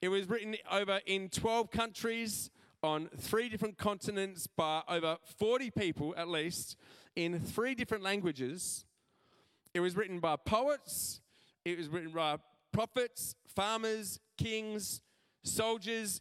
It 0.00 0.08
was 0.08 0.28
written 0.28 0.56
over 0.70 1.00
in 1.06 1.28
12 1.28 1.70
countries 1.70 2.50
on 2.82 3.08
three 3.16 3.48
different 3.48 3.76
continents 3.76 4.46
by 4.46 4.82
over 4.88 5.18
40 5.38 5.70
people 5.70 6.14
at 6.16 6.28
least 6.28 6.76
in 7.16 7.40
three 7.40 7.74
different 7.74 8.04
languages. 8.04 8.84
It 9.74 9.80
was 9.80 9.96
written 9.96 10.20
by 10.20 10.36
poets, 10.36 11.20
it 11.64 11.76
was 11.76 11.88
written 11.88 12.12
by 12.12 12.36
prophets, 12.72 13.34
farmers, 13.54 14.20
kings, 14.36 15.00
soldiers, 15.42 16.20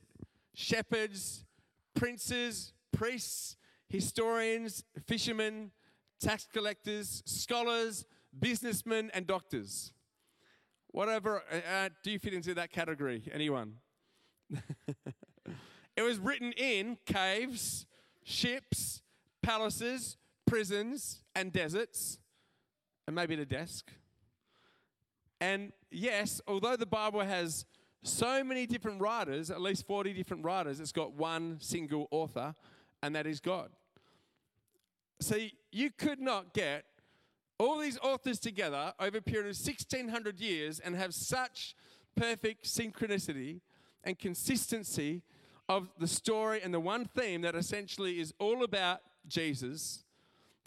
shepherds, 0.54 1.46
princes, 1.94 2.74
priests, 2.92 3.58
historians, 3.90 4.84
fishermen, 5.06 5.72
tax 6.20 6.48
collectors, 6.52 7.22
scholars, 7.26 8.06
businessmen, 8.38 9.12
and 9.14 9.28
doctors. 9.28 9.92
Whatever, 10.88 11.44
uh, 11.52 11.56
uh 11.56 11.90
do 12.04 12.12
you 12.12 12.20
fit 12.20 12.34
into 12.34 12.54
that 12.56 12.72
category? 12.72 13.24
Anyone? 13.32 13.76
it 15.98 16.04
was 16.04 16.20
written 16.20 16.52
in 16.54 16.98
caves, 17.08 17.88
ships, 18.24 19.02
palaces, 19.42 20.16
prisons, 20.46 21.24
and 21.36 21.52
deserts, 21.52 22.20
and 23.08 23.16
maybe 23.16 23.36
the 23.36 23.46
desk. 23.46 23.92
And 25.42 25.74
yes, 25.90 26.40
although 26.48 26.76
the 26.76 26.86
Bible 26.86 27.22
has 27.22 27.66
so 28.04 28.44
many 28.44 28.68
different 28.68 29.02
writers, 29.02 29.50
at 29.50 29.60
least 29.60 29.88
40 29.88 30.14
different 30.14 30.46
writers, 30.46 30.80
it's 30.80 30.92
got 30.92 31.14
one 31.14 31.58
single 31.60 32.08
author, 32.12 32.54
and 33.02 33.16
that 33.16 33.26
is 33.26 33.40
God. 33.40 33.70
See, 35.20 35.54
you 35.72 35.90
could 35.90 36.20
not 36.20 36.54
get 36.54 36.86
all 37.58 37.80
these 37.80 37.98
authors 38.04 38.40
together 38.40 38.94
over 39.00 39.18
a 39.18 39.22
period 39.22 39.50
of 39.50 39.58
1600 39.58 40.40
years 40.40 40.80
and 40.80 40.96
have 40.96 41.16
such 41.16 41.76
perfect 42.16 42.66
synchronicity 42.66 43.62
and 44.04 44.18
consistency 44.20 45.24
of 45.70 45.90
the 46.00 46.08
story 46.08 46.62
and 46.64 46.74
the 46.74 46.80
one 46.80 47.06
theme 47.06 47.42
that 47.42 47.56
essentially 47.56 48.20
is 48.20 48.34
all 48.40 48.64
about 48.64 49.02
Jesus 49.28 50.04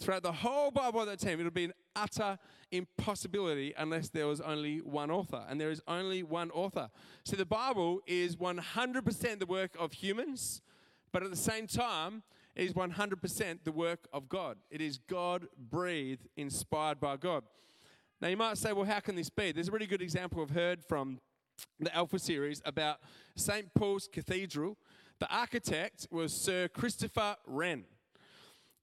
throughout 0.01 0.23
the 0.23 0.33
whole 0.33 0.71
Bible 0.71 1.01
at 1.03 1.07
that 1.07 1.21
time, 1.21 1.39
it 1.41 1.45
would 1.45 1.55
be 1.55 1.65
an 1.65 1.75
utter 1.95 2.39
impossibility 2.73 3.75
unless 3.77 4.09
there 4.09 4.27
was 4.27 4.41
only 4.41 4.79
one 4.79 5.11
author. 5.11 5.45
And 5.49 5.61
there 5.61 5.71
is 5.71 5.83
only 5.87 6.23
one 6.23 6.51
author. 6.53 6.89
So 7.25 7.37
the 7.37 7.45
Bible 7.45 8.01
is 8.07 8.37
100% 8.37 9.39
the 9.39 9.47
work 9.47 9.77
of 9.79 9.93
humans, 9.93 10.63
but 11.13 11.23
at 11.23 11.31
the 11.31 11.37
same 11.37 11.67
time, 11.67 12.23
it 12.57 12.65
is 12.65 12.73
100% 12.73 13.59
the 13.65 13.73
work 13.73 14.09
of 14.13 14.29
God. 14.29 14.57
It 14.71 14.81
is 14.81 14.99
God 14.99 15.47
breathed, 15.71 16.29
inspired 16.37 16.99
by 16.99 17.17
God. 17.17 17.45
Now 18.21 18.29
you 18.29 18.37
might 18.37 18.59
say, 18.59 18.73
well, 18.73 18.85
how 18.85 19.01
can 19.01 19.17
this 19.17 19.31
be? 19.31 19.53
There's 19.53 19.69
a 19.69 19.73
really 19.73 19.87
good 19.87 20.03
example 20.03 20.43
I've 20.43 20.51
heard 20.51 20.83
from 20.85 21.21
the 21.79 21.95
Alpha 21.95 22.19
series 22.19 22.63
about 22.65 22.99
St. 23.37 23.73
Paul's 23.75 24.09
Cathedral. 24.11 24.77
The 25.21 25.29
architect 25.31 26.09
was 26.11 26.33
Sir 26.33 26.69
Christopher 26.69 27.37
Wren. 27.47 27.85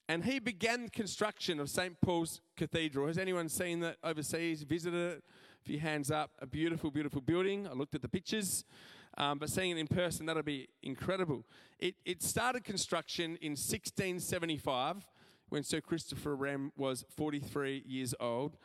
And 0.08 0.24
he 0.24 0.38
began 0.38 0.88
construction 0.88 1.60
of 1.60 1.68
St. 1.68 2.00
Paul's 2.00 2.42
Cathedral. 2.56 3.08
Has 3.08 3.18
anyone 3.18 3.50
seen 3.50 3.80
that 3.80 3.98
overseas, 4.04 4.62
visited 4.62 5.14
it? 5.14 5.24
A 5.62 5.66
few 5.66 5.80
hands 5.80 6.12
up. 6.12 6.30
A 6.40 6.46
beautiful, 6.46 6.92
beautiful 6.92 7.22
building. 7.22 7.68
I 7.68 7.74
looked 7.74 7.96
at 7.96 8.04
the 8.04 8.08
pictures. 8.08 8.66
Um, 9.18 9.40
but 9.40 9.50
seeing 9.50 9.72
it 9.72 9.80
in 9.80 9.88
person, 9.88 10.28
that'll 10.28 10.44
be 10.44 10.70
incredible. 10.84 11.44
It, 11.80 11.96
it 12.06 12.22
started 12.22 12.64
construction 12.64 13.32
in 13.42 13.54
1675 13.54 15.08
when 15.50 15.64
Sir 15.64 15.82
Christopher 15.82 16.36
Wren 16.36 16.72
was 16.78 17.04
43 17.16 17.84
years 17.84 18.14
old. 18.20 18.58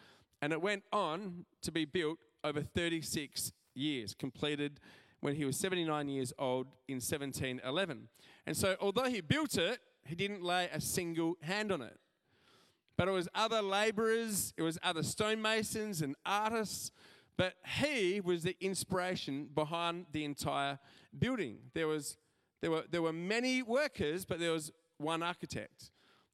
And 0.43 0.53
it 0.53 0.61
went 0.61 0.83
on 0.93 1.47
to 1.63 1.73
be 1.73 1.87
built 1.87 2.19
over 2.45 2.61
36 2.61 3.53
years, 3.75 4.15
completed 4.15 4.79
when 5.23 5.37
he 5.37 5.45
was 5.45 5.57
79 5.57 6.09
years 6.09 6.33
old 6.37 6.67
in 6.89 6.97
1711. 6.97 8.09
And 8.45 8.57
so, 8.57 8.77
although 8.81 9.05
he 9.05 9.21
built 9.21 9.57
it, 9.57 9.79
he 10.05 10.17
didn't 10.17 10.43
lay 10.43 10.69
a 10.73 10.81
single 10.81 11.37
hand 11.41 11.71
on 11.71 11.81
it. 11.81 11.97
But 12.97 13.07
it 13.07 13.13
was 13.13 13.29
other 13.35 13.63
laborers, 13.63 14.53
it 14.57 14.63
was 14.63 14.79
other 14.83 15.05
stonemasons 15.05 16.03
and 16.03 16.17
artists, 16.27 16.91
but 17.37 17.55
he 17.79 18.21
was 18.21 18.43
the 18.43 18.57
inspiration 18.61 19.49
behind 19.55 20.07
the 20.11 20.25
entire 20.25 20.81
building. 21.17 21.59
There 21.73 21.87
was 21.87 22.19
there 22.61 22.73
were 22.73 22.85
there 22.91 23.01
were 23.01 23.13
many 23.13 23.63
workers, 23.63 24.25
but 24.25 24.41
there 24.41 24.53
was 24.53 24.73
one 24.99 25.23
architect. 25.23 25.93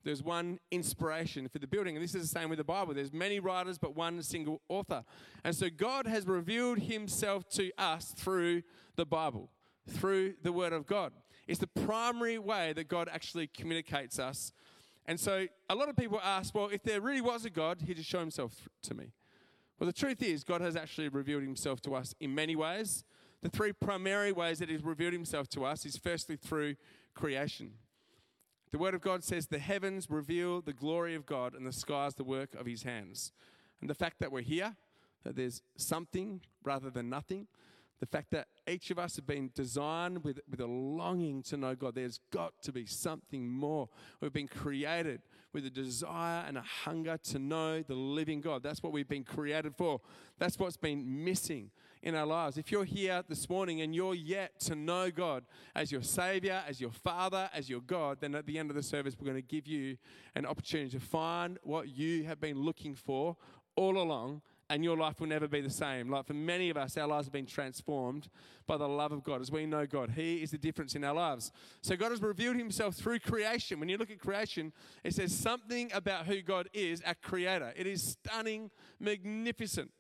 There's 0.09 0.23
one 0.23 0.59
inspiration 0.71 1.51
for 1.51 1.59
the 1.59 1.67
building. 1.67 1.95
And 1.95 2.03
this 2.03 2.15
is 2.15 2.23
the 2.23 2.41
same 2.41 2.49
with 2.49 2.57
the 2.57 2.65
Bible. 2.65 2.95
There's 2.95 3.13
many 3.13 3.41
writers, 3.41 3.77
but 3.77 3.95
one 3.95 4.23
single 4.23 4.63
author. 4.67 5.05
And 5.45 5.55
so 5.55 5.69
God 5.69 6.07
has 6.07 6.27
revealed 6.27 6.79
himself 6.79 7.47
to 7.51 7.71
us 7.77 8.15
through 8.17 8.63
the 8.97 9.05
Bible, 9.05 9.51
through 9.87 10.37
the 10.43 10.51
Word 10.51 10.73
of 10.73 10.87
God. 10.87 11.13
It's 11.47 11.59
the 11.61 11.67
primary 11.67 12.39
way 12.39 12.73
that 12.73 12.89
God 12.89 13.11
actually 13.13 13.49
communicates 13.49 14.19
us. 14.19 14.55
And 15.05 15.21
so 15.21 15.47
a 15.69 15.75
lot 15.75 15.91
of 15.91 15.97
people 15.97 16.19
ask, 16.25 16.55
well, 16.55 16.71
if 16.73 16.83
there 16.83 17.03
really 17.03 17.21
was 17.21 17.45
a 17.45 17.51
God, 17.51 17.83
he'd 17.87 17.99
just 17.99 18.09
show 18.09 18.21
himself 18.21 18.67
to 18.85 18.95
me. 18.95 19.13
Well, 19.79 19.89
the 19.89 19.93
truth 19.93 20.23
is, 20.23 20.43
God 20.43 20.63
has 20.63 20.75
actually 20.75 21.09
revealed 21.11 21.43
himself 21.43 21.83
to 21.83 21.95
us 21.95 22.15
in 22.19 22.35
many 22.35 22.57
ways. 22.57 23.05
The 23.43 23.51
three 23.51 23.75
primary 23.75 24.33
ways 24.33 24.59
that 24.61 24.71
he's 24.71 24.83
revealed 24.83 25.13
himself 25.13 25.51
to 25.51 25.67
us 25.67 25.85
is 25.85 25.99
firstly 25.99 26.37
through 26.37 26.77
creation. 27.15 27.73
The 28.71 28.79
Word 28.79 28.95
of 28.95 29.01
God 29.01 29.25
says, 29.25 29.47
The 29.47 29.59
heavens 29.59 30.11
reveal 30.11 30.61
the 30.61 30.73
glory 30.73 31.15
of 31.15 31.27
God, 31.27 31.55
and 31.55 31.67
the 31.67 31.73
skies 31.73 32.15
the 32.15 32.25
work 32.25 32.55
of 32.55 32.67
his 32.67 32.83
hands. 32.83 33.33
And 33.81 33.89
the 33.89 33.95
fact 33.95 34.19
that 34.21 34.33
we're 34.33 34.43
here, 34.43 34.77
that 35.25 35.37
there's 35.37 35.63
something 35.77 36.43
rather 36.65 36.91
than 36.91 37.09
nothing, 37.09 37.47
the 38.01 38.07
fact 38.07 38.31
that 38.31 38.47
each 38.69 38.91
of 38.91 38.99
us 38.99 39.17
have 39.17 39.27
been 39.27 39.51
designed 39.55 40.23
with, 40.23 40.39
with 40.49 40.61
a 40.61 40.67
longing 40.67 41.43
to 41.45 41.57
know 41.57 41.75
God. 41.75 41.97
There's 41.97 42.21
got 42.31 42.53
to 42.63 42.73
be 42.73 42.87
something 42.87 43.49
more. 43.49 43.89
We've 44.21 44.33
been 44.33 44.49
created 44.49 45.23
with 45.53 45.67
a 45.67 45.71
desire 45.71 46.45
and 46.47 46.57
a 46.57 46.63
hunger 46.63 47.19
to 47.25 47.39
know 47.39 47.83
the 47.83 47.95
living 47.95 48.41
God. 48.41 48.63
That's 48.63 48.83
what 48.83 48.93
we've 48.93 49.09
been 49.09 49.25
created 49.25 49.75
for. 49.77 50.01
That's 50.39 50.59
what's 50.59 50.77
been 50.77 51.25
missing 51.25 51.71
in 52.03 52.15
our 52.15 52.27
lives. 52.27 52.59
If 52.59 52.71
you're 52.71 52.85
here 52.85 53.23
this 53.29 53.49
morning 53.49 53.81
and 53.81 53.95
you're 53.95 54.15
yet 54.15 54.59
to 54.61 54.75
know 54.75 55.11
God 55.11 55.45
as 55.75 55.91
your 55.93 56.03
Savior, 56.03 56.63
as 56.67 56.81
your 56.81 56.93
Father, 56.93 57.51
as 57.53 57.69
your 57.69 57.81
God, 57.81 58.19
then 58.21 58.35
at 58.35 58.47
the 58.47 58.59
end 58.59 58.71
of 58.71 58.77
the 58.77 58.83
service, 58.83 59.17
we're 59.19 59.31
going 59.31 59.43
to 59.43 59.43
give 59.43 59.67
you 59.67 59.97
an 60.35 60.47
opportunity 60.47 60.91
to 60.91 61.01
find 61.01 61.59
what 61.63 61.89
you 61.89 62.25
have 62.25 62.41
been 62.41 62.63
looking 62.63 62.95
for 62.95 63.37
all 63.77 63.99
along 63.99 64.43
and 64.71 64.85
your 64.85 64.97
life 64.97 65.21
will 65.21 65.29
never 65.29 65.49
be 65.49 65.61
the 65.61 65.71
same. 65.71 66.11
Like 66.11 66.27
for 66.27 66.35
many 66.35 66.69
of 66.71 66.77
us, 66.77 66.97
our 66.97 67.07
lives 67.07 67.27
have 67.27 67.33
been 67.33 67.47
transformed 67.47 68.29
by 68.67 68.77
the 68.77 68.89
love 68.89 69.13
of 69.13 69.25
God 69.25 69.41
as 69.41 69.51
we 69.51 69.65
know 69.67 69.87
God. 69.87 70.11
He 70.11 70.43
is 70.43 70.51
the 70.51 70.59
difference 70.59 70.95
in 70.95 71.05
our 71.05 71.15
lives. 71.15 71.53
So 71.81 71.97
God 71.97 72.11
has 72.11 72.21
revealed 72.21 72.57
himself 72.57 72.95
through 72.95 73.21
creation. 73.21 73.81
When 73.81 73.89
you 73.89 73.97
look 73.97 74.11
at 74.11 74.19
creation, 74.19 74.73
it 75.05 75.15
says 75.15 75.35
something 75.35 75.91
about 75.95 76.27
who 76.27 76.43
God 76.43 76.69
is, 76.75 77.01
our 77.03 77.15
creator. 77.15 77.73
It 77.77 77.87
is 77.87 78.03
stunning, 78.03 78.71
magnificent. 79.01 79.91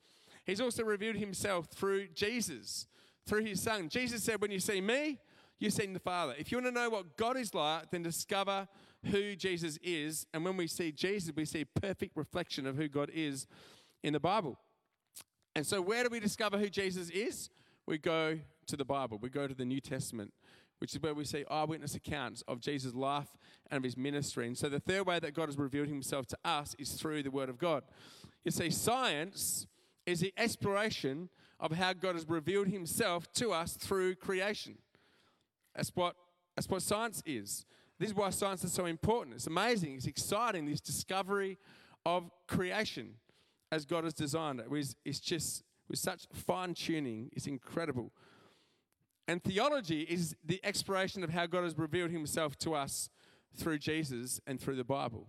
He's 0.49 0.62
also 0.62 0.83
revealed 0.83 1.17
himself 1.17 1.67
through 1.67 2.09
Jesus, 2.14 2.87
through 3.26 3.45
his 3.45 3.61
son. 3.61 3.90
Jesus 3.90 4.23
said, 4.23 4.40
When 4.40 4.50
you 4.50 4.61
see 4.61 4.81
me, 4.81 5.19
you've 5.59 5.75
seen 5.75 5.93
the 5.93 6.00
Father. 6.00 6.35
If 6.38 6.50
you 6.50 6.57
want 6.57 6.69
to 6.69 6.73
know 6.73 6.88
what 6.88 7.19
God 7.19 7.37
is 7.37 7.52
like, 7.52 7.90
then 7.90 8.02
discover 8.02 8.67
who 9.05 9.37
Jesus 9.37 9.78
is. 9.83 10.26
And 10.33 10.47
when 10.47 10.57
we 10.57 10.67
see 10.67 10.90
Jesus, 10.90 11.35
we 11.37 11.45
see 11.45 11.67
perfect 11.67 12.17
reflection 12.17 12.67
of 12.67 12.76
who 12.76 12.88
God 12.88 13.11
is 13.12 13.47
in 14.02 14.14
the 14.14 14.21
Bible. 14.21 14.59
And 15.55 15.67
so, 15.67 15.83
where 15.83 16.02
do 16.02 16.09
we 16.09 16.19
discover 16.19 16.57
who 16.57 16.71
Jesus 16.71 17.11
is? 17.11 17.50
We 17.87 17.99
go 17.99 18.38
to 18.69 18.76
the 18.76 18.87
Bible, 18.87 19.19
we 19.21 19.28
go 19.28 19.47
to 19.49 19.55
the 19.55 19.67
New 19.67 19.83
Testament, 19.83 20.33
which 20.78 20.95
is 20.95 21.02
where 21.02 21.12
we 21.12 21.25
see 21.25 21.45
eyewitness 21.50 21.95
accounts 21.95 22.43
of 22.49 22.61
Jesus' 22.61 22.95
life 22.95 23.28
and 23.71 23.76
of 23.76 23.85
his 23.85 23.99
ministry. 23.99 24.47
And 24.47 24.57
so, 24.57 24.71
the 24.71 24.81
third 24.81 25.07
way 25.07 25.19
that 25.19 25.35
God 25.35 25.50
has 25.50 25.59
revealed 25.59 25.88
himself 25.88 26.26
to 26.28 26.38
us 26.43 26.75
is 26.78 26.93
through 26.93 27.25
the 27.25 27.31
Word 27.31 27.50
of 27.50 27.59
God. 27.59 27.83
You 28.47 28.50
see, 28.50 28.71
science 28.71 29.67
is 30.09 30.21
the 30.21 30.33
exploration 30.38 31.29
of 31.61 31.73
how 31.73 31.93
God 31.93 32.15
has 32.15 32.29
revealed 32.29 32.69
himself 32.69 33.31
to 33.35 33.53
us 33.53 33.75
through 33.75 34.15
creation. 34.15 34.79
That's 35.75 35.91
what, 35.95 36.17
that's 36.57 36.69
what 36.69 36.83
science 36.83 37.23
is. 37.27 37.67
This 37.99 38.11
is 38.11 38.15
why 38.15 38.31
science 38.31 38.65
is 38.65 38.73
so 38.73 38.87
important. 38.87 39.37
It's 39.37 39.47
amazing, 39.47 39.97
it's 39.97 40.07
exciting, 40.07 40.67
this 40.67 40.81
discovery 40.81 41.59
of 42.07 42.31
creation 42.47 43.15
as 43.71 43.85
God 43.85 44.05
has 44.05 44.15
designed 44.15 44.61
it. 44.61 44.97
It's 45.05 45.21
just 45.21 45.65
with 45.88 45.99
such 45.99 46.27
fine 46.33 46.75
tuning, 46.75 47.29
it's 47.33 47.47
incredible. 47.47 48.12
And 49.27 49.43
theology 49.43 50.03
is 50.03 50.35
the 50.43 50.61
exploration 50.65 51.23
of 51.23 51.31
how 51.31 51.47
God 51.47 51.65
has 51.65 51.77
revealed 51.77 52.11
himself 52.11 52.57
to 52.61 52.75
us 52.75 53.11
through 53.55 53.79
Jesus 53.79 54.41
and 54.47 54.59
through 54.59 54.77
the 54.77 54.85
Bible. 54.85 55.29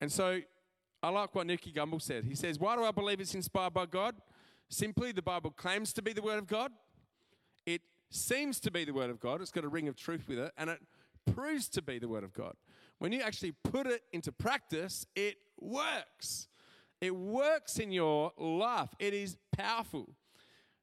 And 0.00 0.12
so 0.12 0.40
I 1.02 1.08
like 1.10 1.34
what 1.34 1.46
Nicky 1.46 1.72
Gumbel 1.72 2.00
said. 2.00 2.24
He 2.24 2.34
says, 2.34 2.58
Why 2.58 2.76
do 2.76 2.84
I 2.84 2.92
believe 2.92 3.20
it's 3.20 3.34
inspired 3.34 3.74
by 3.74 3.86
God? 3.86 4.14
Simply, 4.68 5.12
the 5.12 5.22
Bible 5.22 5.50
claims 5.50 5.92
to 5.94 6.02
be 6.02 6.12
the 6.12 6.22
Word 6.22 6.38
of 6.38 6.46
God. 6.46 6.72
It 7.66 7.82
seems 8.10 8.60
to 8.60 8.70
be 8.70 8.84
the 8.84 8.94
Word 8.94 9.10
of 9.10 9.20
God. 9.20 9.40
It's 9.40 9.50
got 9.50 9.64
a 9.64 9.68
ring 9.68 9.88
of 9.88 9.96
truth 9.96 10.28
with 10.28 10.38
it, 10.38 10.52
and 10.56 10.70
it 10.70 10.80
proves 11.34 11.68
to 11.70 11.82
be 11.82 11.98
the 11.98 12.08
Word 12.08 12.24
of 12.24 12.32
God. 12.32 12.54
When 12.98 13.12
you 13.12 13.20
actually 13.20 13.52
put 13.64 13.86
it 13.86 14.02
into 14.12 14.30
practice, 14.30 15.06
it 15.16 15.36
works. 15.60 16.46
It 17.00 17.16
works 17.16 17.78
in 17.78 17.90
your 17.90 18.32
life, 18.38 18.90
it 19.00 19.12
is 19.12 19.36
powerful. 19.56 20.08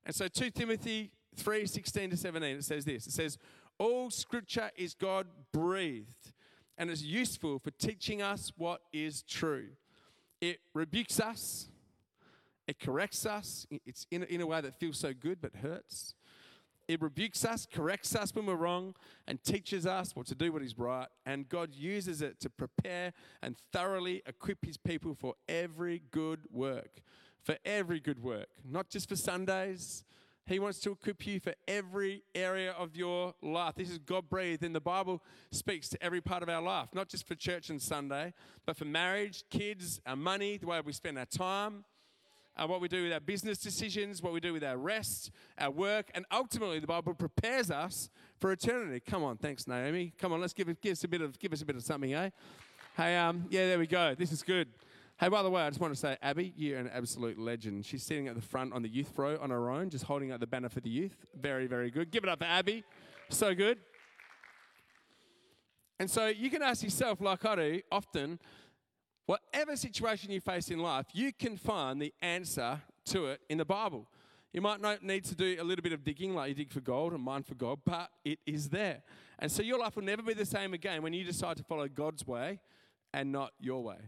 And 0.05 0.13
so 0.13 0.27
2 0.27 0.49
Timothy 0.49 1.11
3 1.37 1.65
16 1.65 2.09
to 2.09 2.17
17, 2.17 2.57
it 2.57 2.63
says 2.65 2.83
this 2.83 3.07
it 3.07 3.13
says, 3.13 3.37
All 3.77 4.09
scripture 4.09 4.69
is 4.75 4.93
God 4.93 5.27
breathed 5.53 6.33
and 6.77 6.89
is 6.89 7.03
useful 7.03 7.57
for 7.59 7.71
teaching 7.71 8.21
us 8.21 8.51
what 8.57 8.81
is 8.91 9.21
true. 9.21 9.69
It 10.41 10.59
rebukes 10.73 11.19
us, 11.19 11.69
it 12.67 12.79
corrects 12.79 13.25
us. 13.25 13.65
It's 13.85 14.05
in, 14.11 14.23
in 14.23 14.41
a 14.41 14.47
way 14.47 14.61
that 14.61 14.79
feels 14.79 14.99
so 14.99 15.13
good 15.13 15.39
but 15.41 15.55
hurts. 15.55 16.13
It 16.87 17.01
rebukes 17.01 17.45
us, 17.45 17.67
corrects 17.71 18.15
us 18.15 18.33
when 18.33 18.47
we're 18.47 18.55
wrong, 18.55 18.95
and 19.27 19.43
teaches 19.43 19.85
us 19.85 20.15
what 20.15 20.25
to 20.27 20.35
do 20.35 20.51
what 20.51 20.63
is 20.63 20.77
right. 20.77 21.07
And 21.23 21.47
God 21.47 21.73
uses 21.73 22.23
it 22.23 22.39
to 22.39 22.49
prepare 22.49 23.13
and 23.43 23.55
thoroughly 23.71 24.23
equip 24.25 24.65
his 24.65 24.77
people 24.77 25.13
for 25.13 25.35
every 25.47 26.01
good 26.11 26.41
work. 26.51 27.01
For 27.43 27.57
every 27.63 27.99
good 27.99 28.21
work, 28.21 28.49
not 28.69 28.89
just 28.89 29.07
for 29.07 29.15
Sundays. 29.15 30.03
He 30.49 30.57
wants 30.57 30.79
to 30.79 30.91
equip 30.93 31.27
you 31.27 31.39
for 31.39 31.53
every 31.67 32.23
area 32.33 32.71
of 32.71 32.95
your 32.95 33.35
life. 33.39 33.75
This 33.75 33.91
is 33.91 33.99
God 33.99 34.27
breathed, 34.27 34.63
and 34.63 34.73
the 34.73 34.81
Bible 34.81 35.21
speaks 35.51 35.87
to 35.89 36.03
every 36.03 36.21
part 36.21 36.41
of 36.41 36.49
our 36.49 36.61
life, 36.61 36.89
not 36.91 37.07
just 37.07 37.27
for 37.27 37.35
church 37.35 37.69
and 37.69 37.79
Sunday, 37.79 38.33
but 38.65 38.75
for 38.75 38.85
marriage, 38.85 39.43
kids, 39.51 40.01
our 40.07 40.15
money, 40.15 40.57
the 40.57 40.65
way 40.65 40.81
we 40.81 40.91
spend 40.91 41.19
our 41.19 41.25
time, 41.25 41.85
uh, 42.57 42.65
what 42.65 42.81
we 42.81 42.87
do 42.87 43.03
with 43.03 43.13
our 43.13 43.19
business 43.19 43.59
decisions, 43.59 44.23
what 44.23 44.33
we 44.33 44.39
do 44.39 44.51
with 44.51 44.63
our 44.63 44.75
rest, 44.75 45.29
our 45.59 45.69
work, 45.69 46.09
and 46.15 46.25
ultimately 46.31 46.79
the 46.79 46.87
Bible 46.87 47.13
prepares 47.13 47.69
us 47.69 48.09
for 48.39 48.51
eternity. 48.51 48.99
Come 49.01 49.23
on, 49.23 49.37
thanks, 49.37 49.67
Naomi. 49.67 50.13
Come 50.17 50.33
on, 50.33 50.41
let's 50.41 50.53
give, 50.53 50.81
give 50.81 50.93
us 50.93 51.03
a 51.03 51.07
bit 51.07 51.21
of 51.21 51.37
give 51.37 51.53
us 51.53 51.61
a 51.61 51.65
bit 51.65 51.75
of 51.75 51.83
something, 51.83 52.15
eh? 52.15 52.31
Hey, 52.97 53.15
um, 53.17 53.45
yeah, 53.51 53.67
there 53.67 53.77
we 53.77 53.85
go. 53.85 54.15
This 54.15 54.31
is 54.31 54.41
good. 54.41 54.67
Hey, 55.19 55.27
by 55.27 55.43
the 55.43 55.49
way, 55.49 55.61
I 55.61 55.69
just 55.69 55.81
want 55.81 55.93
to 55.93 55.99
say, 55.99 56.17
Abby, 56.21 56.53
you're 56.55 56.79
an 56.79 56.89
absolute 56.93 57.37
legend. 57.37 57.85
She's 57.85 58.03
sitting 58.03 58.27
at 58.27 58.35
the 58.35 58.41
front 58.41 58.73
on 58.73 58.81
the 58.81 58.89
youth 58.89 59.17
row 59.17 59.37
on 59.41 59.49
her 59.49 59.69
own, 59.69 59.89
just 59.89 60.05
holding 60.05 60.31
out 60.31 60.39
the 60.39 60.47
banner 60.47 60.69
for 60.69 60.79
the 60.79 60.89
youth. 60.89 61.25
Very, 61.39 61.67
very 61.67 61.91
good. 61.91 62.09
Give 62.09 62.23
it 62.23 62.29
up 62.29 62.39
for 62.39 62.45
Abby. 62.45 62.83
So 63.29 63.53
good. 63.53 63.79
And 65.99 66.09
so 66.09 66.27
you 66.27 66.49
can 66.49 66.61
ask 66.61 66.83
yourself, 66.83 67.19
like 67.19 67.43
I 67.43 67.55
do 67.55 67.81
often, 67.91 68.39
Whatever 69.29 69.75
situation 69.75 70.31
you 70.31 70.41
face 70.41 70.71
in 70.71 70.79
life, 70.79 71.05
you 71.13 71.31
can 71.31 71.55
find 71.55 72.01
the 72.01 72.11
answer 72.19 72.81
to 73.05 73.27
it 73.27 73.39
in 73.47 73.59
the 73.59 73.63
Bible. 73.63 74.07
You 74.53 74.61
might 74.61 74.81
not 74.81 75.03
need 75.03 75.23
to 75.25 75.35
do 75.35 75.55
a 75.59 75.63
little 75.63 75.83
bit 75.83 75.93
of 75.93 76.03
digging 76.03 76.33
like 76.33 76.49
you 76.49 76.55
dig 76.55 76.71
for 76.71 76.79
gold 76.79 77.13
and 77.13 77.21
mine 77.21 77.43
for 77.43 77.53
gold, 77.53 77.81
but 77.85 78.09
it 78.25 78.39
is 78.47 78.69
there. 78.69 79.03
And 79.37 79.51
so 79.51 79.61
your 79.61 79.77
life 79.77 79.95
will 79.95 80.03
never 80.03 80.23
be 80.23 80.33
the 80.33 80.47
same 80.47 80.73
again 80.73 81.03
when 81.03 81.13
you 81.13 81.23
decide 81.23 81.57
to 81.57 81.63
follow 81.63 81.87
God's 81.87 82.25
way 82.25 82.59
and 83.13 83.31
not 83.31 83.51
your 83.59 83.83
way. 83.83 83.99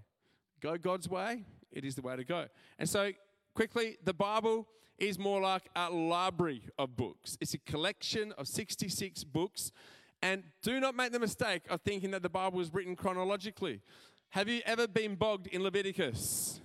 Go 0.62 0.78
God's 0.78 1.10
way, 1.10 1.44
it 1.72 1.84
is 1.84 1.96
the 1.96 2.02
way 2.02 2.16
to 2.16 2.24
go. 2.24 2.46
And 2.78 2.88
so, 2.88 3.12
quickly, 3.56 3.98
the 4.04 4.14
Bible 4.14 4.68
is 4.98 5.18
more 5.18 5.42
like 5.42 5.64
a 5.76 5.90
library 5.90 6.64
of 6.78 6.96
books. 6.96 7.38
It's 7.42 7.56
a 7.56 7.58
collection 7.60 8.34
of 8.38 8.48
66 8.48 9.24
books. 9.24 9.72
And 10.22 10.44
do 10.62 10.80
not 10.80 10.96
make 10.96 11.12
the 11.12 11.20
mistake 11.20 11.64
of 11.70 11.82
thinking 11.82 12.12
that 12.12 12.22
the 12.22 12.30
Bible 12.30 12.60
was 12.60 12.72
written 12.72 12.96
chronologically. 12.96 13.82
Have 14.30 14.48
you 14.48 14.62
ever 14.66 14.88
been 14.88 15.16
bogged 15.16 15.48
in 15.48 15.64
Leviticus? 15.64 16.62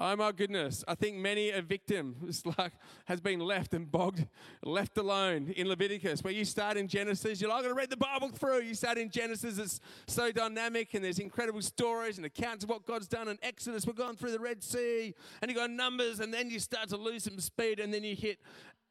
Oh 0.00 0.16
my 0.16 0.32
goodness. 0.32 0.82
I 0.88 0.96
think 0.96 1.16
many 1.16 1.50
a 1.50 1.62
victim 1.62 2.16
like 2.58 2.72
has 3.04 3.20
been 3.20 3.38
left 3.38 3.74
and 3.74 3.90
bogged, 3.90 4.26
left 4.64 4.98
alone 4.98 5.52
in 5.56 5.68
Leviticus. 5.68 6.24
Where 6.24 6.32
you 6.32 6.44
start 6.44 6.76
in 6.76 6.88
Genesis, 6.88 7.40
you're 7.40 7.48
like, 7.48 7.58
I'm 7.58 7.64
going 7.64 7.74
to 7.76 7.78
read 7.80 7.90
the 7.90 7.96
Bible 7.96 8.30
through. 8.30 8.62
You 8.62 8.74
start 8.74 8.98
in 8.98 9.08
Genesis, 9.08 9.58
it's 9.58 9.80
so 10.08 10.32
dynamic 10.32 10.94
and 10.94 11.04
there's 11.04 11.20
incredible 11.20 11.62
stories 11.62 12.16
and 12.16 12.26
accounts 12.26 12.64
of 12.64 12.70
what 12.70 12.84
God's 12.86 13.06
done 13.06 13.28
in 13.28 13.38
Exodus. 13.40 13.86
We're 13.86 13.92
going 13.92 14.16
through 14.16 14.32
the 14.32 14.40
Red 14.40 14.64
Sea 14.64 15.14
and 15.40 15.50
you 15.50 15.56
got 15.56 15.70
numbers 15.70 16.18
and 16.18 16.34
then 16.34 16.50
you 16.50 16.58
start 16.58 16.88
to 16.88 16.96
lose 16.96 17.24
some 17.24 17.38
speed 17.38 17.78
and 17.78 17.94
then 17.94 18.02
you 18.02 18.16
hit 18.16 18.40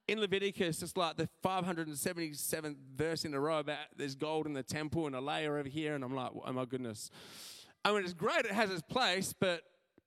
in 0.07 0.19
Leviticus, 0.19 0.81
it's 0.83 0.98
like 0.98 1.15
the 1.15 1.29
577th 1.45 2.75
verse 2.94 3.24
in 3.24 3.33
a 3.33 3.39
row 3.39 3.59
about 3.59 3.77
there's 3.96 4.16
gold 4.16 4.46
in 4.46 4.53
the 4.53 4.63
temple 4.63 5.07
and 5.07 5.16
a 5.16 5.22
layer 5.22 5.57
over 5.57 5.70
here. 5.70 5.96
And 5.96 6.03
I'm 6.03 6.13
like, 6.13 6.31
oh 6.46 6.51
my 6.51 6.66
goodness. 6.66 7.09
I 7.85 7.94
mean, 7.94 8.03
it's 8.03 8.13
great, 8.13 8.46
it 8.46 8.51
has 8.51 8.70
its 8.70 8.81
place, 8.81 9.33
but 9.37 9.61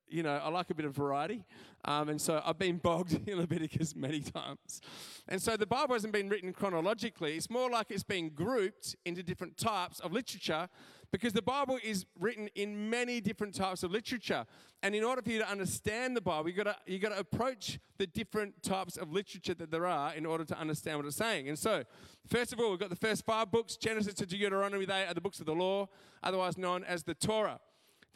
you 0.08 0.22
know, 0.22 0.40
I 0.42 0.48
like 0.48 0.70
a 0.70 0.74
bit 0.74 0.86
of 0.86 0.94
variety. 0.94 1.44
Um, 1.84 2.08
and 2.08 2.20
so 2.20 2.42
I've 2.44 2.58
been 2.58 2.78
bogged 2.78 3.20
in 3.28 3.38
Leviticus 3.38 3.94
many 3.94 4.20
times. 4.20 4.80
And 5.28 5.40
so 5.40 5.56
the 5.56 5.66
Bible 5.66 5.94
hasn't 5.94 6.12
been 6.12 6.28
written 6.28 6.52
chronologically, 6.52 7.36
it's 7.36 7.50
more 7.50 7.70
like 7.70 7.90
it's 7.90 8.02
been 8.02 8.30
grouped 8.30 8.96
into 9.04 9.22
different 9.22 9.56
types 9.56 10.00
of 10.00 10.12
literature 10.12 10.68
because 11.12 11.32
the 11.32 11.42
Bible 11.42 11.78
is 11.82 12.04
written 12.18 12.48
in 12.54 12.90
many 12.90 13.20
different 13.20 13.54
types 13.54 13.82
of 13.82 13.90
literature. 13.90 14.44
And 14.82 14.94
in 14.94 15.04
order 15.04 15.22
for 15.22 15.30
you 15.30 15.38
to 15.38 15.48
understand 15.48 16.16
the 16.16 16.20
Bible, 16.20 16.48
you've 16.48 16.56
got 16.56 16.64
to, 16.64 16.76
you 16.86 16.98
got 16.98 17.10
to 17.10 17.18
approach 17.18 17.78
the 17.98 18.06
different 18.06 18.62
types 18.62 18.96
of 18.96 19.12
literature 19.12 19.54
that 19.54 19.70
there 19.70 19.86
are 19.86 20.14
in 20.14 20.26
order 20.26 20.44
to 20.44 20.58
understand 20.58 20.98
what 20.98 21.06
it's 21.06 21.16
saying. 21.16 21.48
And 21.48 21.58
so, 21.58 21.84
first 22.28 22.52
of 22.52 22.60
all, 22.60 22.70
we've 22.70 22.78
got 22.78 22.90
the 22.90 22.96
first 22.96 23.24
five 23.24 23.50
books 23.50 23.76
Genesis 23.76 24.14
to 24.14 24.26
Deuteronomy, 24.26 24.84
they 24.84 25.06
are 25.06 25.14
the 25.14 25.20
books 25.20 25.40
of 25.40 25.46
the 25.46 25.54
law, 25.54 25.88
otherwise 26.22 26.58
known 26.58 26.84
as 26.84 27.04
the 27.04 27.14
Torah. 27.14 27.60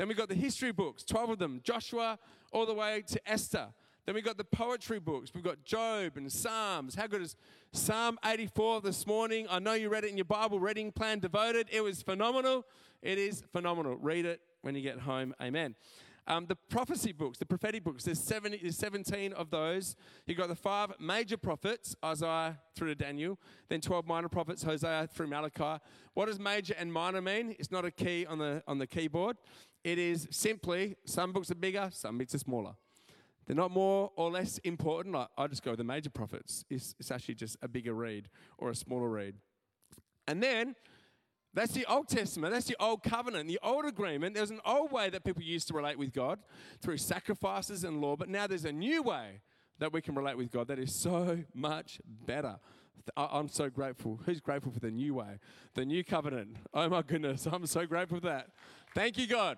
Then 0.00 0.08
we 0.08 0.14
got 0.14 0.30
the 0.30 0.34
history 0.34 0.72
books, 0.72 1.04
12 1.04 1.28
of 1.28 1.38
them, 1.38 1.60
Joshua 1.62 2.18
all 2.52 2.64
the 2.64 2.72
way 2.72 3.02
to 3.06 3.20
Esther. 3.30 3.66
Then 4.06 4.14
we 4.14 4.22
got 4.22 4.38
the 4.38 4.44
poetry 4.44 4.98
books. 4.98 5.30
We've 5.34 5.44
got 5.44 5.62
Job 5.62 6.16
and 6.16 6.32
Psalms. 6.32 6.94
How 6.94 7.06
good 7.06 7.20
is 7.20 7.36
Psalm 7.74 8.18
84 8.24 8.80
this 8.80 9.06
morning? 9.06 9.46
I 9.50 9.58
know 9.58 9.74
you 9.74 9.90
read 9.90 10.04
it 10.04 10.10
in 10.10 10.16
your 10.16 10.24
Bible 10.24 10.58
reading 10.58 10.90
plan 10.90 11.18
devoted. 11.18 11.68
It 11.70 11.82
was 11.82 12.00
phenomenal. 12.00 12.64
It 13.02 13.18
is 13.18 13.42
phenomenal. 13.52 13.96
Read 13.96 14.24
it 14.24 14.40
when 14.62 14.74
you 14.74 14.80
get 14.80 15.00
home. 15.00 15.34
Amen. 15.38 15.74
Um, 16.26 16.46
the 16.46 16.54
prophecy 16.54 17.12
books, 17.12 17.38
the 17.38 17.44
prophetic 17.46 17.82
books, 17.82 18.04
there's, 18.04 18.20
70, 18.20 18.58
there's 18.62 18.76
17 18.76 19.32
of 19.32 19.50
those. 19.50 19.96
You've 20.26 20.38
got 20.38 20.48
the 20.48 20.54
five 20.54 20.92
major 21.00 21.36
prophets, 21.36 21.96
Isaiah 22.04 22.58
through 22.76 22.88
to 22.88 22.94
Daniel, 22.94 23.38
then 23.68 23.80
12 23.80 24.06
minor 24.06 24.28
prophets, 24.28 24.62
Hosea 24.62 25.08
through 25.12 25.26
Malachi. 25.26 25.82
What 26.14 26.26
does 26.26 26.38
major 26.38 26.74
and 26.78 26.92
minor 26.92 27.20
mean? 27.20 27.56
It's 27.58 27.72
not 27.72 27.84
a 27.84 27.90
key 27.90 28.26
on 28.26 28.38
the, 28.38 28.62
on 28.68 28.78
the 28.78 28.86
keyboard. 28.86 29.36
It 29.82 29.98
is 29.98 30.28
simply 30.30 30.96
some 31.04 31.32
books 31.32 31.50
are 31.50 31.54
bigger, 31.54 31.88
some 31.92 32.18
books 32.18 32.34
are 32.34 32.38
smaller. 32.38 32.74
They're 33.46 33.56
not 33.56 33.70
more 33.70 34.12
or 34.16 34.30
less 34.30 34.58
important. 34.58 35.16
I, 35.16 35.26
I 35.36 35.46
just 35.46 35.64
go 35.64 35.72
with 35.72 35.78
the 35.78 35.84
major 35.84 36.10
prophets. 36.10 36.64
It's, 36.70 36.94
it's 37.00 37.10
actually 37.10 37.34
just 37.34 37.56
a 37.62 37.68
bigger 37.68 37.94
read 37.94 38.28
or 38.58 38.70
a 38.70 38.74
smaller 38.74 39.08
read. 39.08 39.34
And 40.28 40.42
then 40.42 40.76
that's 41.52 41.72
the 41.72 41.84
Old 41.86 42.08
Testament. 42.08 42.52
That's 42.52 42.66
the 42.66 42.76
Old 42.78 43.02
Covenant. 43.02 43.48
The 43.48 43.58
Old 43.62 43.84
Agreement, 43.84 44.34
there's 44.34 44.50
an 44.50 44.60
old 44.64 44.92
way 44.92 45.10
that 45.10 45.24
people 45.24 45.42
used 45.42 45.66
to 45.68 45.74
relate 45.74 45.98
with 45.98 46.12
God 46.12 46.38
through 46.80 46.98
sacrifices 46.98 47.82
and 47.82 48.00
law, 48.00 48.14
but 48.14 48.28
now 48.28 48.46
there's 48.46 48.64
a 48.64 48.72
new 48.72 49.02
way 49.02 49.40
that 49.78 49.92
we 49.92 50.00
can 50.00 50.14
relate 50.14 50.36
with 50.36 50.52
God 50.52 50.68
that 50.68 50.78
is 50.78 50.94
so 50.94 51.40
much 51.52 52.00
better. 52.06 52.60
I'm 53.16 53.48
so 53.48 53.68
grateful. 53.68 54.20
Who's 54.26 54.40
grateful 54.40 54.70
for 54.70 54.78
the 54.78 54.90
new 54.90 55.14
way? 55.14 55.38
The 55.74 55.84
new 55.84 56.04
covenant. 56.04 56.56
Oh 56.72 56.88
my 56.88 57.02
goodness, 57.02 57.48
I'm 57.50 57.66
so 57.66 57.86
grateful 57.86 58.20
for 58.20 58.26
that. 58.26 58.50
Thank 58.94 59.18
you, 59.18 59.26
God. 59.26 59.56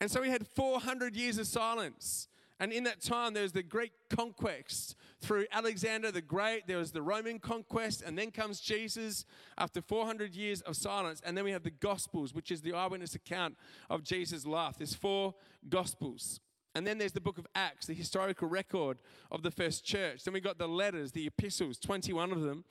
And 0.00 0.10
so 0.10 0.20
we 0.20 0.30
had 0.30 0.46
400 0.46 1.16
years 1.16 1.38
of 1.38 1.46
silence. 1.46 2.28
And 2.58 2.72
in 2.72 2.84
that 2.84 3.02
time, 3.02 3.34
there 3.34 3.42
was 3.42 3.52
the 3.52 3.62
Greek 3.62 3.92
conquest 4.08 4.96
through 5.20 5.46
Alexander 5.52 6.10
the 6.10 6.22
Great. 6.22 6.66
There 6.66 6.78
was 6.78 6.90
the 6.90 7.02
Roman 7.02 7.38
conquest, 7.38 8.02
and 8.02 8.18
then 8.18 8.30
comes 8.30 8.60
Jesus 8.60 9.26
after 9.58 9.82
400 9.82 10.34
years 10.34 10.62
of 10.62 10.74
silence. 10.74 11.20
And 11.24 11.36
then 11.36 11.44
we 11.44 11.52
have 11.52 11.64
the 11.64 11.70
Gospels, 11.70 12.32
which 12.32 12.50
is 12.50 12.62
the 12.62 12.72
eyewitness 12.72 13.14
account 13.14 13.56
of 13.90 14.04
Jesus' 14.04 14.46
life. 14.46 14.76
There's 14.78 14.94
four 14.94 15.34
Gospels. 15.68 16.40
And 16.74 16.86
then 16.86 16.98
there's 16.98 17.12
the 17.12 17.20
book 17.20 17.38
of 17.38 17.46
Acts, 17.54 17.86
the 17.86 17.94
historical 17.94 18.48
record 18.48 18.98
of 19.30 19.42
the 19.42 19.50
first 19.50 19.84
church. 19.84 20.24
Then 20.24 20.34
we 20.34 20.40
got 20.40 20.58
the 20.58 20.68
letters, 20.68 21.12
the 21.12 21.26
epistles, 21.26 21.78
21 21.78 22.32
of 22.32 22.42
them, 22.42 22.64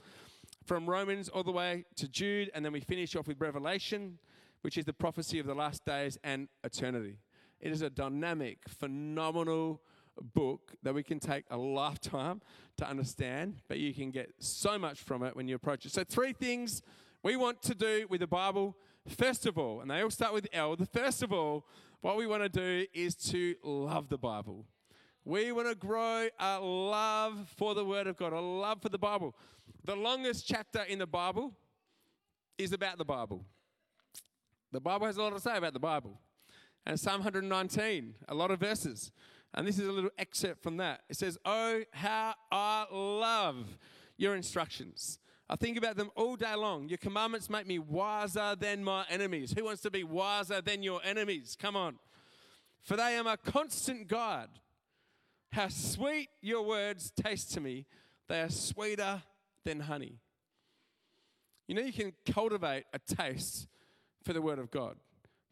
from 0.63 0.87
Romans 0.87 1.29
all 1.29 1.43
the 1.43 1.51
way 1.51 1.85
to 1.95 2.07
Jude. 2.07 2.49
And 2.53 2.65
then 2.65 2.71
we 2.71 2.79
finish 2.79 3.15
off 3.15 3.27
with 3.27 3.39
Revelation, 3.39 4.19
which 4.65 4.79
is 4.79 4.85
the 4.85 4.93
prophecy 4.93 5.37
of 5.37 5.45
the 5.45 5.53
last 5.53 5.85
days 5.85 6.17
and 6.23 6.47
eternity. 6.63 7.19
It 7.59 7.71
is 7.71 7.83
a 7.83 7.89
dynamic, 7.91 8.67
phenomenal 8.67 9.79
book 10.33 10.73
that 10.81 10.91
we 10.91 11.03
can 11.03 11.19
take 11.19 11.45
a 11.51 11.55
lifetime 11.55 12.41
to 12.77 12.89
understand, 12.89 13.57
but 13.67 13.77
you 13.77 13.93
can 13.93 14.09
get 14.09 14.31
so 14.39 14.79
much 14.79 15.01
from 15.01 15.21
it 15.21 15.35
when 15.35 15.47
you 15.47 15.53
approach 15.53 15.85
it. 15.85 15.91
So, 15.91 16.03
three 16.03 16.33
things 16.33 16.81
we 17.21 17.35
want 17.35 17.61
to 17.61 17.75
do 17.75 18.07
with 18.09 18.21
the 18.21 18.27
Bible. 18.27 18.75
First 19.07 19.45
of 19.45 19.59
all, 19.59 19.81
and 19.81 19.91
they 19.91 20.01
all 20.01 20.09
start 20.09 20.33
with 20.33 20.47
L, 20.51 20.75
the 20.75 20.87
first 20.87 21.21
of 21.21 21.31
all, 21.31 21.67
what 22.01 22.17
we 22.17 22.25
want 22.25 22.41
to 22.41 22.49
do 22.49 22.87
is 22.91 23.13
to 23.29 23.53
love 23.61 24.09
the 24.09 24.17
Bible. 24.17 24.65
We 25.25 25.51
want 25.51 25.69
to 25.69 25.75
grow 25.75 26.27
a 26.39 26.59
love 26.59 27.53
for 27.55 27.75
the 27.75 27.85
Word 27.85 28.07
of 28.07 28.17
God, 28.17 28.33
a 28.33 28.39
love 28.39 28.81
for 28.81 28.89
the 28.89 28.97
Bible. 28.97 29.35
The 29.83 29.95
longest 29.95 30.47
chapter 30.47 30.81
in 30.81 30.97
the 30.97 31.05
Bible 31.05 31.53
is 32.57 32.73
about 32.73 32.97
the 32.97 33.05
Bible. 33.05 33.45
The 34.75 34.81
Bible 34.81 35.05
has 35.05 35.15
a 35.15 35.23
lot 35.23 35.29
to 35.29 35.39
say 35.39 35.55
about 35.55 35.71
the 35.71 35.79
Bible 35.79 36.19
and 36.85 36.99
Psalm 36.99 37.21
119, 37.21 38.13
a 38.27 38.35
lot 38.35 38.51
of 38.51 38.59
verses. 38.59 39.13
And 39.53 39.65
this 39.65 39.79
is 39.79 39.87
a 39.87 39.91
little 39.93 40.09
excerpt 40.17 40.61
from 40.61 40.75
that. 40.77 41.03
It 41.09 41.15
says, 41.15 41.37
Oh, 41.45 41.81
how 41.93 42.33
I 42.51 42.85
love 42.91 43.77
your 44.17 44.35
instructions. 44.35 45.17
I 45.49 45.55
think 45.55 45.77
about 45.77 45.95
them 45.95 46.11
all 46.17 46.35
day 46.35 46.53
long. 46.55 46.89
Your 46.89 46.97
commandments 46.97 47.49
make 47.49 47.65
me 47.65 47.79
wiser 47.79 48.53
than 48.59 48.83
my 48.83 49.05
enemies. 49.09 49.53
Who 49.57 49.63
wants 49.63 49.81
to 49.83 49.91
be 49.91 50.03
wiser 50.03 50.59
than 50.59 50.83
your 50.83 50.99
enemies? 51.05 51.55
Come 51.57 51.77
on. 51.77 51.95
For 52.81 52.97
they 52.97 53.15
are 53.15 53.23
my 53.23 53.37
constant 53.37 54.09
guide. 54.09 54.49
How 55.53 55.69
sweet 55.69 56.27
your 56.41 56.63
words 56.63 57.13
taste 57.15 57.53
to 57.53 57.61
me, 57.61 57.85
They 58.27 58.41
are 58.41 58.49
sweeter 58.49 59.23
than 59.63 59.79
honey. 59.79 60.19
You 61.65 61.75
know, 61.75 61.81
you 61.81 61.93
can 61.93 62.11
cultivate 62.29 62.83
a 62.91 62.99
taste 62.99 63.69
for 64.25 64.33
the 64.33 64.41
Word 64.41 64.59
of 64.59 64.71
God. 64.71 64.97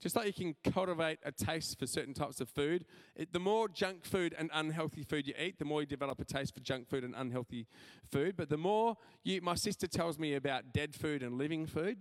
Just 0.02 0.18
like 0.18 0.28
you 0.28 0.34
can 0.34 0.74
cultivate 0.74 1.20
a 1.24 1.32
taste 1.32 1.80
for 1.80 1.88
certain 1.88 2.14
types 2.14 2.42
of 2.42 2.50
food, 2.50 2.84
it, 3.16 3.32
the 3.32 3.40
more 3.40 3.70
junk 3.70 4.04
food 4.04 4.36
and 4.38 4.50
unhealthy 4.54 5.02
food 5.02 5.26
you 5.26 5.34
eat, 5.40 5.60
the 5.60 5.64
more 5.64 5.80
you 5.80 5.88
develop 5.88 6.20
a 6.20 6.26
taste 6.26 6.54
for 6.54 6.60
junk 6.60 6.90
food 6.90 7.06
and 7.06 7.16
unhealthy 7.16 7.68
food. 8.12 8.36
But 8.36 8.50
the 8.50 8.58
more 8.58 8.98
you, 9.24 9.42
my 9.42 9.56
sister 9.56 9.88
tells 9.88 10.20
me 10.20 10.34
about 10.34 10.74
dead 10.74 10.94
food 10.94 11.24
and 11.24 11.38
living 11.38 11.66
food. 11.66 12.00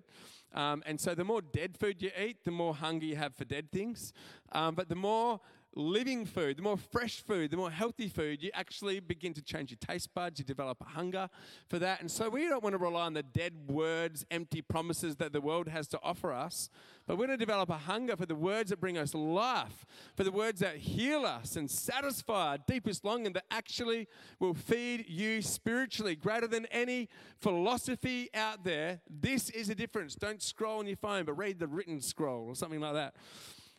Um, 0.52 0.82
and 0.84 1.00
so 1.00 1.14
the 1.14 1.22
more 1.22 1.42
dead 1.42 1.78
food 1.78 2.02
you 2.02 2.10
eat, 2.20 2.44
the 2.44 2.50
more 2.50 2.74
hunger 2.74 3.06
you 3.06 3.14
have 3.14 3.36
for 3.36 3.44
dead 3.44 3.70
things. 3.70 4.12
Um, 4.50 4.74
but 4.74 4.88
the 4.88 4.96
more 4.96 5.40
living 5.74 6.24
food, 6.26 6.58
the 6.58 6.62
more 6.62 6.76
fresh 6.76 7.20
food, 7.20 7.50
the 7.50 7.56
more 7.56 7.70
healthy 7.70 8.08
food, 8.08 8.42
you 8.42 8.50
actually 8.54 9.00
begin 9.00 9.32
to 9.34 9.42
change 9.42 9.70
your 9.70 9.78
taste 9.80 10.12
buds, 10.14 10.38
you 10.38 10.44
develop 10.44 10.80
a 10.80 10.84
hunger 10.84 11.28
for 11.68 11.78
that. 11.78 12.00
And 12.00 12.10
so 12.10 12.28
we 12.28 12.46
don't 12.48 12.62
want 12.62 12.74
to 12.74 12.78
rely 12.78 13.06
on 13.06 13.14
the 13.14 13.22
dead 13.22 13.54
words, 13.68 14.24
empty 14.30 14.62
promises 14.62 15.16
that 15.16 15.32
the 15.32 15.40
world 15.40 15.68
has 15.68 15.88
to 15.88 16.00
offer 16.02 16.32
us, 16.32 16.70
but 17.06 17.16
we're 17.16 17.26
going 17.26 17.38
to 17.38 17.44
develop 17.44 17.70
a 17.70 17.78
hunger 17.78 18.16
for 18.16 18.26
the 18.26 18.34
words 18.34 18.70
that 18.70 18.80
bring 18.80 18.98
us 18.98 19.14
life, 19.14 19.86
for 20.14 20.24
the 20.24 20.32
words 20.32 20.60
that 20.60 20.76
heal 20.76 21.24
us 21.24 21.56
and 21.56 21.70
satisfy 21.70 22.50
our 22.50 22.58
deepest 22.58 23.04
longing 23.04 23.32
that 23.32 23.44
actually 23.50 24.08
will 24.38 24.54
feed 24.54 25.08
you 25.08 25.42
spiritually, 25.42 26.14
greater 26.14 26.46
than 26.46 26.66
any 26.66 27.08
philosophy 27.40 28.28
out 28.34 28.64
there. 28.64 29.00
This 29.08 29.50
is 29.50 29.68
a 29.70 29.74
difference. 29.74 30.14
Don't 30.14 30.42
scroll 30.42 30.80
on 30.80 30.86
your 30.86 30.96
phone, 30.96 31.24
but 31.24 31.34
read 31.34 31.58
the 31.58 31.66
written 31.66 32.00
scroll 32.00 32.46
or 32.48 32.54
something 32.54 32.80
like 32.80 32.94
that. 32.94 33.14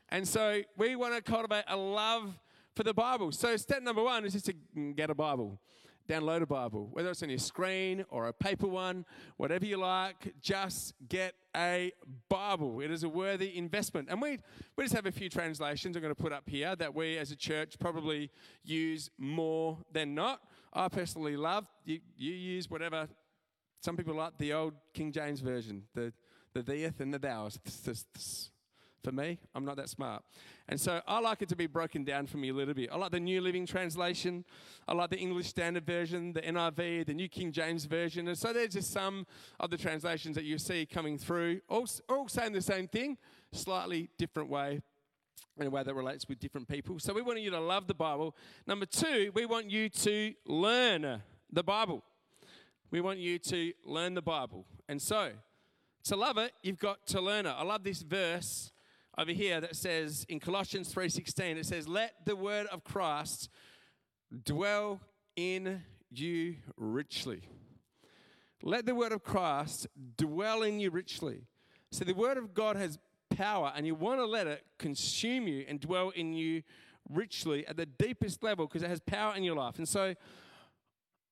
And 0.10 0.28
so 0.28 0.62
we 0.78 0.96
want 0.96 1.16
to 1.16 1.22
cultivate 1.22 1.66
a 1.68 1.78
love 1.78 2.40
for 2.76 2.84
the 2.84 2.94
Bible. 2.94 3.32
So 3.32 3.56
step 3.58 3.82
number 3.82 4.04
one 4.04 4.26
is 4.26 4.34
just 4.34 4.46
to 4.46 4.54
get 4.96 5.10
a 5.10 5.16
Bible. 5.16 5.60
Download 6.10 6.42
a 6.42 6.46
Bible, 6.46 6.90
whether 6.92 7.12
it's 7.12 7.24
on 7.24 7.30
your 7.30 7.40
screen 7.40 8.04
or 8.10 8.28
a 8.28 8.34
paper 8.34 8.68
one, 8.68 9.06
whatever 9.38 9.66
you 9.66 9.78
like, 9.78 10.34
just 10.42 10.94
get 11.08 11.34
a 11.56 11.94
Bible. 12.28 12.82
It 12.82 12.92
is 12.92 13.04
a 13.04 13.10
worthy 13.10 13.58
investment. 13.58 14.10
And 14.12 14.22
we, 14.22 14.40
we 14.76 14.84
just 14.84 14.94
have 14.94 15.06
a 15.06 15.14
few 15.14 15.30
translations 15.30 15.96
I'm 15.96 16.02
going 16.02 16.14
to 16.14 16.22
put 16.22 16.34
up 16.34 16.50
here 16.50 16.76
that 16.76 16.94
we 16.94 17.18
as 17.18 17.32
a 17.32 17.38
church 17.38 17.80
probably 17.80 18.32
use 18.66 19.10
more 19.18 19.78
than 19.94 20.14
not. 20.14 20.42
I 20.74 20.90
personally 20.90 21.38
love, 21.38 21.68
you, 21.86 22.02
you 22.18 22.34
use 22.34 22.70
whatever, 22.70 23.08
some 23.82 23.96
people 23.96 24.16
like 24.16 24.38
the 24.38 24.52
old 24.52 24.74
King 24.94 25.14
James 25.14 25.40
Version, 25.40 25.84
the, 25.94 26.12
the 26.54 26.64
theeth 26.64 27.00
and 27.00 27.14
the 27.14 27.20
thous. 27.20 28.50
For 29.04 29.12
me, 29.12 29.38
I'm 29.54 29.66
not 29.66 29.76
that 29.76 29.90
smart. 29.90 30.24
And 30.70 30.80
so 30.80 31.02
I 31.06 31.20
like 31.20 31.42
it 31.42 31.50
to 31.50 31.58
be 31.58 31.68
broken 31.68 32.06
down 32.06 32.26
for 32.26 32.38
me 32.38 32.50
a 32.50 32.54
little 32.54 32.74
bit. 32.74 32.90
I 32.90 32.96
like 32.96 33.12
the 33.12 33.20
New 33.20 33.42
Living 33.42 33.66
Translation. 33.66 34.46
I 34.88 34.94
like 34.94 35.10
the 35.10 35.18
English 35.18 35.48
Standard 35.48 35.86
Version, 35.86 36.32
the 36.32 36.42
NIV, 36.42 37.08
the 37.08 37.14
New 37.14 37.28
King 37.28 37.52
James 37.52 37.84
Version. 37.84 38.30
And 38.30 38.38
so 38.38 38.54
there's 38.54 38.74
just 38.74 38.92
some 38.92 39.28
of 39.60 39.72
the 39.72 39.78
translations 39.78 40.36
that 40.36 40.46
you 40.46 40.58
see 40.58 40.86
coming 40.86 41.18
through, 41.18 41.60
all, 41.68 41.86
all 42.08 42.30
saying 42.30 42.54
the 42.54 42.62
same 42.62 42.88
thing, 42.88 43.18
slightly 43.52 44.10
different 44.18 44.50
way, 44.50 44.82
in 45.58 45.68
a 45.68 45.70
way 45.70 45.84
that 45.84 45.94
relates 45.94 46.30
with 46.30 46.40
different 46.40 46.70
people. 46.70 46.98
So 46.98 47.14
we 47.14 47.22
want 47.22 47.42
you 47.42 47.52
to 47.52 47.60
love 47.60 47.88
the 47.88 47.94
Bible. 47.94 48.38
Number 48.66 48.86
two, 48.86 49.32
we 49.34 49.46
want 49.46 49.70
you 49.70 49.90
to 49.90 50.34
learn 50.46 51.22
the 51.52 51.64
Bible. 51.64 52.04
We 52.90 53.02
want 53.02 53.20
you 53.20 53.38
to 53.40 53.74
learn 53.84 54.14
the 54.14 54.22
Bible. 54.22 54.66
And 54.88 55.02
so, 55.02 55.32
to 56.06 56.16
love 56.16 56.38
it, 56.38 56.54
you've 56.62 56.80
got 56.80 57.06
to 57.08 57.22
learn 57.22 57.46
it. 57.46 57.50
I 57.58 57.64
love 57.64 57.84
this 57.84 58.02
verse 58.02 58.72
over 59.18 59.32
here 59.32 59.62
that 59.62 59.76
says 59.76 60.26
in 60.30 60.40
Colossians 60.40 60.94
3:16 60.94 61.58
it 61.58 61.66
says 61.66 61.88
let 61.88 62.26
the 62.26 62.36
word 62.36 62.68
of 62.68 62.84
Christ 62.84 63.50
dwell 64.44 65.02
in 65.36 65.84
you 66.10 66.58
richly. 66.78 67.44
Let 68.62 68.86
the 68.86 68.96
word 68.96 69.12
of 69.12 69.24
Christ 69.24 69.88
dwell 70.18 70.64
in 70.64 70.80
you 70.80 70.90
richly. 70.90 71.48
So 71.92 72.06
the 72.06 72.14
word 72.14 72.38
of 72.38 72.54
God 72.54 72.76
has 72.76 72.98
power 73.30 73.72
and 73.76 73.86
you 73.86 73.96
want 73.96 74.20
to 74.20 74.26
let 74.26 74.48
it 74.48 74.64
consume 74.80 75.48
you 75.48 75.66
and 75.68 75.80
dwell 75.80 76.10
in 76.10 76.34
you 76.34 76.64
richly 77.10 77.68
at 77.68 77.78
the 77.78 77.86
deepest 77.86 78.44
level 78.44 78.66
because 78.66 78.84
it 78.84 78.90
has 78.90 79.00
power 79.02 79.36
in 79.36 79.44
your 79.44 79.56
life. 79.56 79.78
And 79.78 79.88
so 79.88 80.16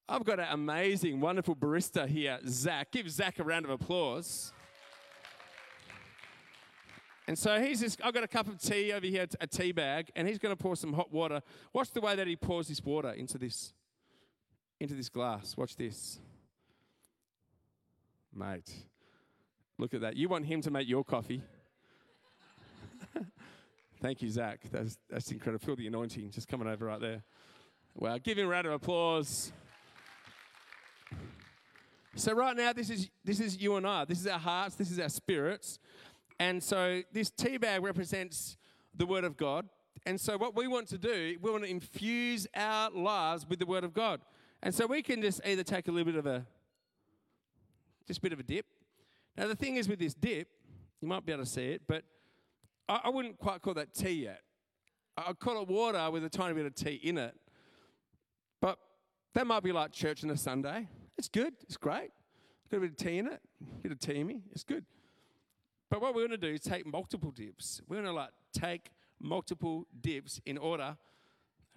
I've 0.09 0.25
got 0.25 0.39
an 0.39 0.47
amazing, 0.51 1.21
wonderful 1.21 1.55
barista 1.55 2.07
here, 2.07 2.39
Zach. 2.45 2.91
Give 2.91 3.09
Zach 3.09 3.39
a 3.39 3.43
round 3.43 3.65
of 3.65 3.71
applause. 3.71 4.51
And 7.31 7.39
so 7.39 7.61
he's 7.61 7.79
just, 7.79 8.01
I've 8.03 8.13
got 8.13 8.25
a 8.25 8.27
cup 8.27 8.49
of 8.49 8.61
tea 8.61 8.91
over 8.91 9.05
here, 9.05 9.25
a 9.39 9.47
tea 9.47 9.71
bag, 9.71 10.11
and 10.17 10.27
he's 10.27 10.37
going 10.37 10.53
to 10.53 10.61
pour 10.61 10.75
some 10.75 10.91
hot 10.91 11.13
water. 11.13 11.41
Watch 11.71 11.91
the 11.91 12.01
way 12.01 12.13
that 12.13 12.27
he 12.27 12.35
pours 12.35 12.67
this 12.67 12.83
water 12.83 13.11
into 13.11 13.37
this, 13.37 13.71
into 14.81 14.95
this 14.95 15.07
glass. 15.07 15.55
Watch 15.55 15.77
this. 15.77 16.19
Mate, 18.35 18.69
look 19.77 19.93
at 19.93 20.01
that. 20.01 20.17
You 20.17 20.27
want 20.27 20.45
him 20.45 20.59
to 20.59 20.71
make 20.71 20.89
your 20.89 21.05
coffee. 21.05 21.41
Thank 24.01 24.21
you, 24.21 24.29
Zach. 24.29 24.59
That's, 24.69 24.97
that's 25.09 25.31
incredible. 25.31 25.65
Feel 25.65 25.77
the 25.77 25.87
anointing 25.87 26.31
just 26.31 26.49
coming 26.49 26.67
over 26.67 26.83
right 26.83 26.99
there. 26.99 27.23
Well, 27.95 28.19
give 28.19 28.39
him 28.39 28.47
a 28.47 28.49
round 28.49 28.67
of 28.67 28.73
applause. 28.73 29.53
So 32.15 32.33
right 32.33 32.57
now, 32.57 32.73
this 32.73 32.89
is 32.89 33.09
this 33.23 33.39
is 33.39 33.57
you 33.61 33.77
and 33.77 33.87
I. 33.87 34.03
This 34.03 34.19
is 34.19 34.27
our 34.27 34.37
hearts. 34.37 34.75
This 34.75 34.91
is 34.91 34.99
our 34.99 35.07
spirits. 35.07 35.79
And 36.41 36.63
so 36.63 37.03
this 37.13 37.29
tea 37.29 37.57
bag 37.57 37.83
represents 37.83 38.57
the 38.97 39.05
Word 39.05 39.25
of 39.25 39.37
God. 39.37 39.69
And 40.07 40.19
so 40.19 40.39
what 40.39 40.55
we 40.55 40.67
want 40.67 40.87
to 40.87 40.97
do, 40.97 41.37
we 41.39 41.51
want 41.51 41.63
to 41.63 41.69
infuse 41.69 42.47
our 42.55 42.89
lives 42.89 43.45
with 43.47 43.59
the 43.59 43.67
Word 43.67 43.83
of 43.83 43.93
God. 43.93 44.21
And 44.63 44.73
so 44.73 44.87
we 44.87 45.03
can 45.03 45.21
just 45.21 45.39
either 45.45 45.61
take 45.61 45.87
a 45.87 45.91
little 45.91 46.11
bit 46.11 46.15
of 46.15 46.25
a, 46.25 46.43
just 48.07 48.17
a 48.17 48.21
bit 48.23 48.33
of 48.33 48.39
a 48.39 48.43
dip. 48.43 48.65
Now 49.37 49.45
the 49.45 49.55
thing 49.55 49.75
is 49.75 49.87
with 49.87 49.99
this 49.99 50.15
dip, 50.15 50.47
you 50.99 51.07
might 51.07 51.23
be 51.27 51.31
able 51.31 51.43
to 51.43 51.49
see 51.49 51.73
it, 51.73 51.83
but 51.87 52.05
I, 52.89 53.01
I 53.03 53.09
wouldn't 53.09 53.37
quite 53.37 53.61
call 53.61 53.75
that 53.75 53.93
tea 53.93 54.23
yet. 54.23 54.41
I'd 55.17 55.37
call 55.37 55.61
it 55.61 55.67
water 55.67 56.09
with 56.09 56.25
a 56.25 56.29
tiny 56.29 56.55
bit 56.55 56.65
of 56.65 56.73
tea 56.73 56.95
in 57.03 57.19
it. 57.19 57.35
But 58.59 58.79
that 59.35 59.45
might 59.45 59.61
be 59.61 59.71
like 59.71 59.91
church 59.91 60.23
on 60.23 60.31
a 60.31 60.37
Sunday. 60.37 60.87
It's 61.19 61.27
good. 61.27 61.53
It's 61.61 61.77
great. 61.77 62.09
Got 62.71 62.77
a 62.77 62.79
bit 62.79 62.89
of 62.89 62.97
tea 62.97 63.19
in 63.19 63.27
it. 63.27 63.41
A 63.61 63.81
bit 63.83 63.91
of 63.91 63.99
tea 63.99 64.21
in 64.21 64.25
me. 64.25 64.41
It's 64.51 64.63
good. 64.63 64.85
But 65.91 66.01
what 66.01 66.15
we're 66.15 66.25
going 66.25 66.39
to 66.39 66.47
do 66.47 66.53
is 66.53 66.61
take 66.61 66.87
multiple 66.87 67.31
dips. 67.31 67.81
We're 67.85 67.97
going 67.97 68.07
to 68.07 68.13
like 68.13 68.29
take 68.53 68.91
multiple 69.19 69.85
dips 69.99 70.39
in 70.45 70.57
order 70.57 70.95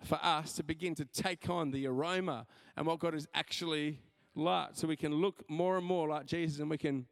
for 0.04 0.20
us 0.22 0.52
to 0.52 0.62
begin 0.62 0.94
to 0.94 1.04
take 1.04 1.50
on 1.50 1.72
the 1.72 1.88
aroma 1.88 2.46
and 2.76 2.86
what 2.86 3.00
God 3.00 3.16
is 3.16 3.26
actually 3.34 3.98
like. 4.36 4.68
So 4.74 4.86
we 4.86 4.94
can 4.94 5.12
look 5.14 5.42
more 5.50 5.76
and 5.76 5.84
more 5.84 6.08
like 6.08 6.26
Jesus 6.26 6.60
and 6.60 6.70
we 6.70 6.78
can, 6.78 7.06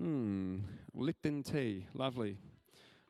hmm, 0.00 0.60
Lipton 0.94 1.42
tea, 1.42 1.86
lovely. 1.92 2.38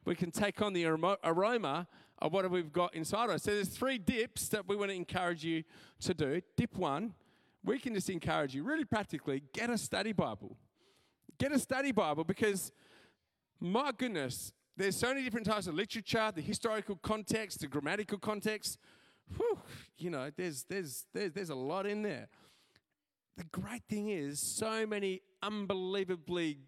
We 0.04 0.16
can 0.16 0.32
take 0.32 0.60
on 0.60 0.72
the 0.72 0.86
aroma 0.86 1.86
of 2.18 2.32
what 2.32 2.50
we've 2.50 2.72
got 2.72 2.96
inside 2.96 3.30
us. 3.30 3.44
So 3.44 3.52
there's 3.52 3.68
three 3.68 3.98
dips 3.98 4.48
that 4.48 4.66
we 4.66 4.74
want 4.74 4.90
to 4.90 4.96
encourage 4.96 5.44
you 5.44 5.62
to 6.00 6.14
do. 6.14 6.40
Dip 6.56 6.76
one, 6.76 7.14
we 7.62 7.78
can 7.78 7.94
just 7.94 8.10
encourage 8.10 8.56
you 8.56 8.64
really 8.64 8.84
practically 8.84 9.44
get 9.52 9.70
a 9.70 9.78
study 9.78 10.12
Bible. 10.12 10.56
Get 11.38 11.52
a 11.52 11.58
study 11.58 11.92
Bible 11.92 12.24
because, 12.24 12.72
my 13.60 13.92
goodness, 13.96 14.52
there's 14.76 14.96
so 14.96 15.08
many 15.08 15.22
different 15.22 15.46
types 15.46 15.66
of 15.66 15.74
literature, 15.74 16.32
the 16.34 16.40
historical 16.40 16.96
context, 16.96 17.60
the 17.60 17.66
grammatical 17.66 18.18
context. 18.18 18.78
Whew, 19.36 19.58
you 19.98 20.10
know, 20.10 20.30
there's, 20.36 20.64
there's, 20.68 21.06
there's, 21.12 21.32
there's 21.32 21.50
a 21.50 21.54
lot 21.54 21.86
in 21.86 22.02
there. 22.02 22.28
The 23.36 23.44
great 23.44 23.82
thing 23.88 24.08
is, 24.08 24.40
so 24.40 24.86
many 24.86 25.20
unbelievably 25.42 26.58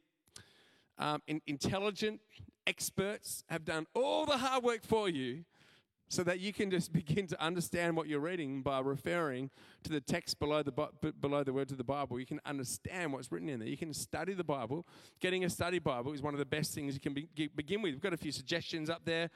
um, 0.99 1.23
in, 1.27 1.41
intelligent 1.47 2.21
experts 2.67 3.45
have 3.49 3.65
done 3.65 3.87
all 3.95 4.27
the 4.27 4.37
hard 4.37 4.63
work 4.63 4.85
for 4.85 5.09
you 5.09 5.45
so 6.09 6.23
that 6.25 6.41
you 6.41 6.53
can 6.53 6.71
just 6.71 6.93
begin 6.93 7.27
to 7.29 7.43
understand 7.43 7.97
what 7.97 8.09
you're 8.09 8.21
reading 8.21 8.63
by 8.63 8.81
referring 8.81 9.51
to 9.85 9.91
the 9.91 10.01
text 10.01 10.39
below 10.39 10.63
the 10.63 10.73
below 11.21 11.45
the 11.45 11.53
words 11.53 11.73
of 11.73 11.79
the 11.79 11.85
Bible. 11.85 12.19
You 12.19 12.27
can 12.27 12.41
understand 12.45 13.13
what's 13.13 13.31
written 13.31 13.49
in 13.49 13.61
there. 13.61 13.69
You 13.69 13.77
can 13.77 13.93
study 13.95 14.35
the 14.35 14.45
Bible. 14.45 14.87
Getting 15.21 15.45
a 15.45 15.51
study 15.51 15.79
Bible 15.79 16.13
is 16.13 16.23
one 16.23 16.35
of 16.35 16.39
the 16.39 16.47
best 16.47 16.75
things 16.75 16.95
you 16.95 17.01
can 17.01 17.15
be, 17.15 17.29
begin 17.55 17.83
with. 17.83 17.93
We've 17.93 18.03
got 18.03 18.13
a 18.13 18.19
few 18.19 18.33
suggestions 18.33 18.91
up 18.91 19.03
there. 19.05 19.31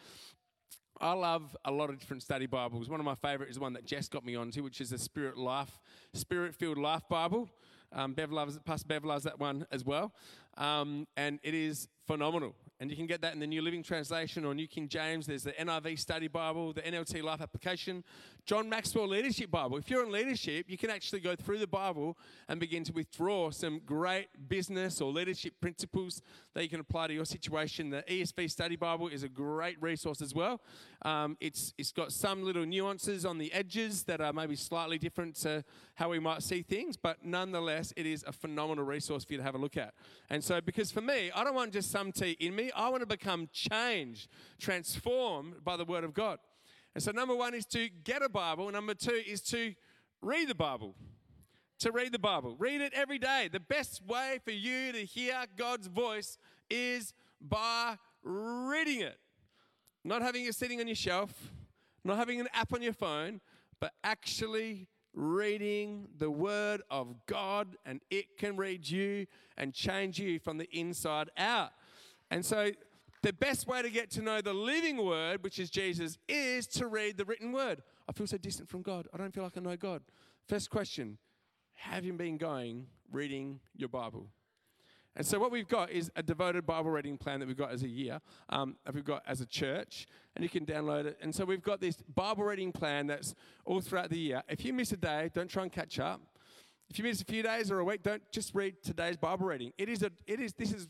I 1.00 1.14
love 1.14 1.56
a 1.64 1.72
lot 1.72 1.90
of 1.90 1.98
different 1.98 2.22
study 2.22 2.46
Bibles. 2.46 2.88
One 2.88 3.00
of 3.00 3.06
my 3.06 3.16
favorite 3.16 3.50
is 3.50 3.58
one 3.58 3.72
that 3.72 3.84
Jess 3.84 4.08
got 4.08 4.24
me 4.24 4.36
onto, 4.36 4.62
which 4.62 4.80
is 4.80 4.92
a 4.92 4.98
Spirit 4.98 5.36
Life, 5.36 5.80
Spirit-filled 6.14 6.78
Life 6.78 7.02
Bible. 7.08 7.48
Um, 7.92 8.14
Bev 8.14 8.30
loves, 8.30 8.58
Pastor 8.64 8.86
Bev 8.86 9.04
loves 9.04 9.24
that 9.24 9.38
one 9.38 9.66
as 9.70 9.84
well, 9.84 10.12
um, 10.56 11.06
and 11.16 11.40
it 11.42 11.54
is 11.54 11.88
phenomenal. 12.06 12.54
And 12.82 12.90
you 12.90 12.96
can 12.96 13.06
get 13.06 13.20
that 13.20 13.32
in 13.32 13.38
the 13.38 13.46
New 13.46 13.62
Living 13.62 13.84
Translation 13.84 14.44
or 14.44 14.54
New 14.54 14.66
King 14.66 14.88
James. 14.88 15.26
There's 15.26 15.44
the 15.44 15.52
NIV 15.52 16.00
Study 16.00 16.26
Bible, 16.26 16.72
the 16.72 16.82
NLT 16.82 17.22
Life 17.22 17.40
Application, 17.40 18.02
John 18.44 18.68
Maxwell 18.68 19.06
Leadership 19.06 19.52
Bible. 19.52 19.76
If 19.76 19.88
you're 19.88 20.02
in 20.02 20.10
leadership, 20.10 20.66
you 20.68 20.76
can 20.76 20.90
actually 20.90 21.20
go 21.20 21.36
through 21.36 21.58
the 21.58 21.68
Bible 21.68 22.18
and 22.48 22.58
begin 22.58 22.82
to 22.82 22.92
withdraw 22.92 23.52
some 23.52 23.80
great 23.86 24.48
business 24.48 25.00
or 25.00 25.12
leadership 25.12 25.60
principles 25.60 26.22
that 26.54 26.64
you 26.64 26.68
can 26.68 26.80
apply 26.80 27.06
to 27.06 27.14
your 27.14 27.24
situation. 27.24 27.90
The 27.90 28.02
ESV 28.02 28.50
Study 28.50 28.74
Bible 28.74 29.06
is 29.06 29.22
a 29.22 29.28
great 29.28 29.80
resource 29.80 30.20
as 30.20 30.34
well. 30.34 30.60
Um, 31.02 31.36
it's, 31.40 31.74
it's 31.78 31.92
got 31.92 32.10
some 32.10 32.42
little 32.42 32.66
nuances 32.66 33.24
on 33.24 33.38
the 33.38 33.52
edges 33.52 34.02
that 34.04 34.20
are 34.20 34.32
maybe 34.32 34.56
slightly 34.56 34.98
different 34.98 35.36
to 35.42 35.62
how 35.94 36.08
we 36.08 36.18
might 36.18 36.42
see 36.42 36.62
things, 36.62 36.96
but 36.96 37.24
nonetheless, 37.24 37.92
it 37.96 38.06
is 38.06 38.24
a 38.26 38.32
phenomenal 38.32 38.84
resource 38.84 39.22
for 39.22 39.34
you 39.34 39.38
to 39.38 39.44
have 39.44 39.54
a 39.54 39.58
look 39.58 39.76
at. 39.76 39.94
And 40.30 40.42
so, 40.42 40.60
because 40.60 40.90
for 40.90 41.00
me, 41.00 41.30
I 41.32 41.44
don't 41.44 41.54
want 41.54 41.72
just 41.72 41.92
some 41.92 42.10
tea 42.10 42.36
in 42.40 42.56
me, 42.56 42.71
I 42.74 42.88
want 42.88 43.00
to 43.00 43.06
become 43.06 43.48
changed, 43.52 44.28
transformed 44.60 45.64
by 45.64 45.76
the 45.76 45.84
Word 45.84 46.04
of 46.04 46.14
God. 46.14 46.38
And 46.94 47.02
so, 47.02 47.10
number 47.10 47.34
one 47.34 47.54
is 47.54 47.64
to 47.66 47.88
get 47.88 48.22
a 48.22 48.28
Bible, 48.28 48.70
number 48.70 48.94
two 48.94 49.20
is 49.26 49.40
to 49.42 49.74
read 50.20 50.48
the 50.48 50.54
Bible. 50.54 50.94
To 51.80 51.90
read 51.90 52.12
the 52.12 52.18
Bible. 52.18 52.54
Read 52.58 52.80
it 52.80 52.92
every 52.94 53.18
day. 53.18 53.48
The 53.50 53.60
best 53.60 54.06
way 54.06 54.38
for 54.44 54.52
you 54.52 54.92
to 54.92 55.04
hear 55.04 55.34
God's 55.56 55.88
voice 55.88 56.38
is 56.70 57.12
by 57.40 57.96
reading 58.22 59.00
it. 59.00 59.18
Not 60.04 60.22
having 60.22 60.44
it 60.44 60.54
sitting 60.54 60.80
on 60.80 60.86
your 60.86 60.96
shelf, 60.96 61.52
not 62.04 62.18
having 62.18 62.40
an 62.40 62.48
app 62.52 62.72
on 62.72 62.82
your 62.82 62.92
phone, 62.92 63.40
but 63.80 63.92
actually 64.04 64.86
reading 65.14 66.08
the 66.18 66.30
Word 66.30 66.82
of 66.90 67.14
God, 67.26 67.76
and 67.84 68.00
it 68.10 68.36
can 68.38 68.56
read 68.56 68.88
you 68.88 69.26
and 69.56 69.74
change 69.74 70.18
you 70.18 70.38
from 70.38 70.58
the 70.58 70.68
inside 70.76 71.30
out. 71.36 71.70
And 72.32 72.46
so, 72.46 72.70
the 73.22 73.34
best 73.34 73.66
way 73.66 73.82
to 73.82 73.90
get 73.90 74.10
to 74.12 74.22
know 74.22 74.40
the 74.40 74.54
living 74.54 75.04
Word, 75.04 75.44
which 75.44 75.58
is 75.58 75.68
Jesus, 75.68 76.16
is 76.30 76.66
to 76.68 76.86
read 76.86 77.18
the 77.18 77.26
written 77.26 77.52
Word. 77.52 77.82
I 78.08 78.12
feel 78.12 78.26
so 78.26 78.38
distant 78.38 78.70
from 78.70 78.80
God. 78.80 79.06
I 79.12 79.18
don't 79.18 79.34
feel 79.34 79.44
like 79.44 79.58
I 79.58 79.60
know 79.60 79.76
God. 79.76 80.00
First 80.48 80.70
question 80.70 81.18
Have 81.74 82.06
you 82.06 82.14
been 82.14 82.38
going 82.38 82.86
reading 83.12 83.60
your 83.76 83.90
Bible? 83.90 84.28
And 85.14 85.26
so, 85.26 85.38
what 85.38 85.50
we've 85.50 85.68
got 85.68 85.90
is 85.90 86.10
a 86.16 86.22
devoted 86.22 86.64
Bible 86.64 86.90
reading 86.90 87.18
plan 87.18 87.40
that 87.40 87.46
we've 87.46 87.54
got 87.54 87.70
as 87.70 87.82
a 87.82 87.88
year, 87.88 88.18
um, 88.48 88.76
we've 88.94 89.04
got 89.04 89.22
as 89.26 89.42
a 89.42 89.46
church, 89.46 90.06
and 90.34 90.42
you 90.42 90.48
can 90.48 90.64
download 90.64 91.04
it. 91.04 91.18
And 91.20 91.34
so, 91.34 91.44
we've 91.44 91.62
got 91.62 91.82
this 91.82 91.96
Bible 92.14 92.44
reading 92.44 92.72
plan 92.72 93.08
that's 93.08 93.34
all 93.66 93.82
throughout 93.82 94.08
the 94.08 94.18
year. 94.18 94.42
If 94.48 94.64
you 94.64 94.72
miss 94.72 94.90
a 94.92 94.96
day, 94.96 95.28
don't 95.34 95.50
try 95.50 95.64
and 95.64 95.70
catch 95.70 95.98
up. 95.98 96.22
If 96.88 96.98
you 96.98 97.04
miss 97.04 97.20
a 97.20 97.26
few 97.26 97.42
days 97.42 97.70
or 97.70 97.78
a 97.80 97.84
week, 97.84 98.02
don't 98.02 98.22
just 98.32 98.54
read 98.54 98.82
today's 98.82 99.18
Bible 99.18 99.44
reading. 99.44 99.74
It 99.76 99.90
is 99.90 100.02
a, 100.02 100.10
it 100.26 100.40
is, 100.40 100.54
this 100.54 100.72
is, 100.72 100.88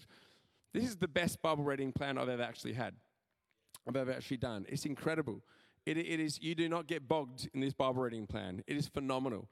this 0.72 0.84
is 0.84 0.96
the 0.96 1.08
best 1.08 1.42
Bible 1.42 1.64
reading 1.64 1.92
plan 1.92 2.18
I've 2.18 2.28
ever 2.28 2.42
actually 2.42 2.72
had, 2.72 2.94
I've 3.86 3.96
ever 3.96 4.12
actually 4.12 4.38
done. 4.38 4.66
It's 4.68 4.86
incredible. 4.86 5.42
It, 5.84 5.96
it 5.98 6.20
is, 6.20 6.40
you 6.40 6.54
do 6.54 6.68
not 6.68 6.86
get 6.86 7.08
bogged 7.08 7.48
in 7.54 7.60
this 7.60 7.74
Bible 7.74 8.02
reading 8.02 8.26
plan. 8.26 8.62
It 8.66 8.76
is 8.76 8.86
phenomenal. 8.86 9.48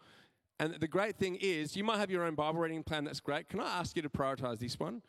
And 0.59 0.74
the 0.74 0.88
great 0.88 1.16
thing 1.16 1.37
is, 1.40 1.76
you 1.76 1.85
might 1.85 1.98
have 1.98 2.11
your 2.11 2.24
own 2.24 2.35
Bible 2.35 2.61
reading 2.61 2.83
plan 2.83 3.04
that's 3.04 3.20
great. 3.20 3.48
Can 3.48 3.61
I 3.61 3.78
ask 3.78 3.96
you 3.96 4.02
to 4.02 4.11
prioritize 4.11 4.59
this 4.59 4.78
one? 4.78 5.02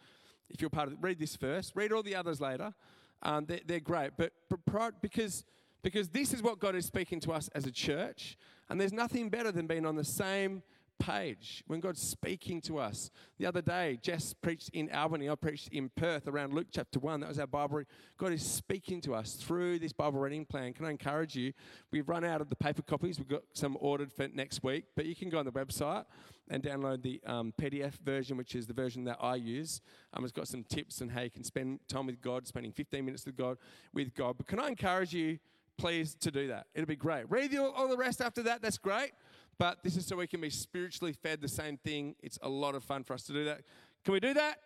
If 0.49 0.61
you're 0.61 0.69
part 0.69 0.87
of 0.87 0.93
it, 0.93 0.99
read 1.01 1.19
this 1.19 1.35
first, 1.35 1.73
read 1.75 1.91
all 1.91 2.03
the 2.03 2.15
others 2.15 2.41
later. 2.41 2.73
Um, 3.21 3.45
they're, 3.45 3.59
they're, 3.65 3.79
great, 3.79 4.11
but, 4.17 4.33
but 4.49 5.01
because, 5.01 5.45
because 5.83 6.09
this 6.09 6.33
is 6.33 6.41
what 6.41 6.59
God 6.59 6.75
is 6.75 6.85
speaking 6.85 7.19
to 7.21 7.31
us 7.33 7.49
as 7.49 7.65
a 7.65 7.71
church, 7.71 8.37
and 8.69 8.81
there's 8.81 8.93
nothing 8.93 9.29
better 9.29 9.51
than 9.51 9.67
being 9.67 9.85
on 9.85 9.95
the 9.95 10.03
same 10.03 10.63
page 11.01 11.63
when 11.65 11.79
God's 11.79 12.01
speaking 12.01 12.61
to 12.61 12.77
us. 12.77 13.09
The 13.39 13.47
other 13.47 13.61
day, 13.61 13.97
Jess 14.01 14.33
preached 14.33 14.69
in 14.69 14.91
Albany, 14.91 15.29
I 15.29 15.35
preached 15.35 15.69
in 15.69 15.89
Perth 15.89 16.27
around 16.27 16.53
Luke 16.53 16.67
chapter 16.71 16.99
1. 16.99 17.21
That 17.21 17.29
was 17.29 17.39
our 17.39 17.47
Bible 17.47 17.77
reading. 17.77 17.91
God 18.17 18.33
is 18.33 18.45
speaking 18.45 19.01
to 19.01 19.15
us 19.15 19.33
through 19.33 19.79
this 19.79 19.93
Bible 19.93 20.19
reading 20.19 20.45
plan. 20.45 20.73
Can 20.73 20.85
I 20.85 20.91
encourage 20.91 21.35
you? 21.35 21.53
We've 21.91 22.07
run 22.07 22.23
out 22.23 22.39
of 22.39 22.49
the 22.49 22.55
paper 22.55 22.83
copies. 22.83 23.17
We've 23.17 23.27
got 23.27 23.41
some 23.53 23.77
ordered 23.79 24.11
for 24.11 24.27
next 24.27 24.63
week, 24.63 24.85
but 24.95 25.05
you 25.07 25.15
can 25.15 25.29
go 25.29 25.39
on 25.39 25.45
the 25.45 25.51
website 25.51 26.05
and 26.49 26.61
download 26.61 27.01
the 27.01 27.19
um, 27.25 27.51
PDF 27.59 27.93
version, 28.03 28.37
which 28.37 28.53
is 28.53 28.67
the 28.67 28.73
version 28.73 29.03
that 29.05 29.17
I 29.19 29.35
use. 29.35 29.81
Um, 30.13 30.23
it's 30.23 30.31
got 30.31 30.47
some 30.47 30.63
tips 30.65 31.01
on 31.01 31.09
how 31.09 31.21
you 31.21 31.31
can 31.31 31.43
spend 31.43 31.79
time 31.87 32.05
with 32.05 32.21
God, 32.21 32.47
spending 32.47 32.71
15 32.71 33.03
minutes 33.03 33.25
with 33.25 33.35
God. 33.35 33.57
With 33.93 34.13
God. 34.13 34.37
But 34.37 34.45
can 34.47 34.59
I 34.59 34.67
encourage 34.67 35.13
you, 35.13 35.39
please, 35.77 36.13
to 36.15 36.29
do 36.29 36.47
that? 36.49 36.67
It'll 36.75 36.85
be 36.85 36.95
great. 36.95 37.29
Read 37.31 37.57
all 37.57 37.87
the 37.87 37.97
rest 37.97 38.21
after 38.21 38.43
that. 38.43 38.61
That's 38.61 38.77
great. 38.77 39.13
But 39.57 39.83
this 39.83 39.95
is 39.95 40.05
so 40.05 40.15
we 40.15 40.27
can 40.27 40.41
be 40.41 40.49
spiritually 40.49 41.13
fed 41.13 41.41
the 41.41 41.47
same 41.47 41.77
thing. 41.77 42.15
It's 42.21 42.39
a 42.41 42.49
lot 42.49 42.75
of 42.75 42.83
fun 42.83 43.03
for 43.03 43.13
us 43.13 43.23
to 43.23 43.33
do 43.33 43.45
that. 43.45 43.61
Can 44.03 44.13
we 44.13 44.19
do 44.19 44.33
that? 44.33 44.57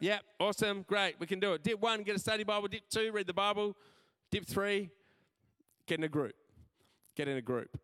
Yeah, 0.00 0.18
awesome, 0.40 0.84
great. 0.88 1.20
We 1.20 1.26
can 1.28 1.38
do 1.38 1.52
it. 1.52 1.62
Dip 1.62 1.80
one, 1.80 2.02
get 2.02 2.16
a 2.16 2.18
study 2.18 2.42
Bible. 2.42 2.66
Dip 2.66 2.88
two, 2.90 3.12
read 3.12 3.28
the 3.28 3.32
Bible. 3.32 3.76
Dip 4.32 4.44
three, 4.44 4.90
get 5.86 5.98
in 5.98 6.04
a 6.04 6.08
group. 6.08 6.34
Get 7.14 7.28
in 7.28 7.36
a 7.36 7.42
group. 7.42 7.78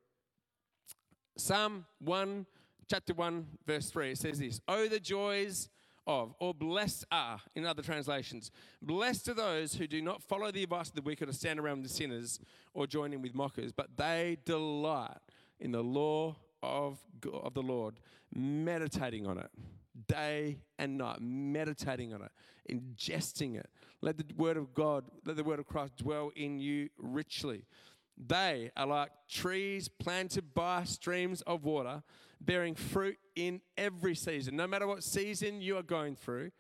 Psalm 1.37 1.87
1, 2.01 2.47
chapter 2.91 3.15
1, 3.15 3.47
verse 3.65 3.91
3, 3.91 4.11
it 4.11 4.19
says 4.19 4.41
this 4.41 4.61
Oh, 4.67 4.89
the 4.89 4.99
joys 4.99 5.69
of, 6.07 6.35
or 6.41 6.53
blessed 6.53 7.05
are, 7.13 7.41
in 7.55 7.65
other 7.65 7.83
translations, 7.83 8.51
blessed 8.83 9.29
are 9.29 9.35
those 9.35 9.75
who 9.75 9.87
do 9.87 10.03
not 10.03 10.23
follow 10.23 10.51
the 10.51 10.65
advice 10.65 10.89
of 10.89 10.95
the 10.95 11.03
wicked 11.03 11.29
or 11.29 11.33
stand 11.33 11.61
around 11.61 11.83
with 11.83 11.91
sinners 11.93 12.41
or 12.75 12.87
join 12.87 13.13
in 13.13 13.23
with 13.23 13.35
mockers, 13.35 13.71
but 13.71 13.97
they 13.97 14.39
delight 14.45 15.19
in 15.61 15.73
the 15.73 15.83
law 15.83 16.37
of, 16.63 16.99
of 17.33 17.55
the 17.55 17.63
Lord, 17.63 18.01
meditating 18.35 19.27
on 19.27 19.39
it 19.39 19.51
day 20.07 20.59
and 20.79 20.99
night, 20.99 21.21
meditating 21.21 22.15
on 22.15 22.23
it, 22.23 22.31
ingesting 22.71 23.57
it. 23.57 23.69
Let 24.01 24.19
the 24.19 24.25
word 24.37 24.57
of 24.57 24.75
God, 24.75 25.05
let 25.25 25.37
the 25.37 25.45
word 25.45 25.59
of 25.59 25.67
Christ 25.67 25.97
dwell 25.97 26.31
in 26.37 26.59
you 26.59 26.89
richly. 26.99 27.65
They 28.17 28.71
are 28.77 28.87
like 28.87 29.11
trees 29.29 29.89
planted 29.89 30.55
by 30.55 30.85
streams 30.85 31.43
of 31.43 31.65
water, 31.65 32.03
bearing 32.41 32.75
fruit 32.75 33.17
in 33.37 33.61
every 33.77 34.15
season. 34.15 34.57
No 34.57 34.67
matter 34.67 34.87
what 34.87 35.03
season 35.03 35.61
you 35.61 35.77
are 35.77 35.83
going 35.83 36.17
through, 36.17 36.51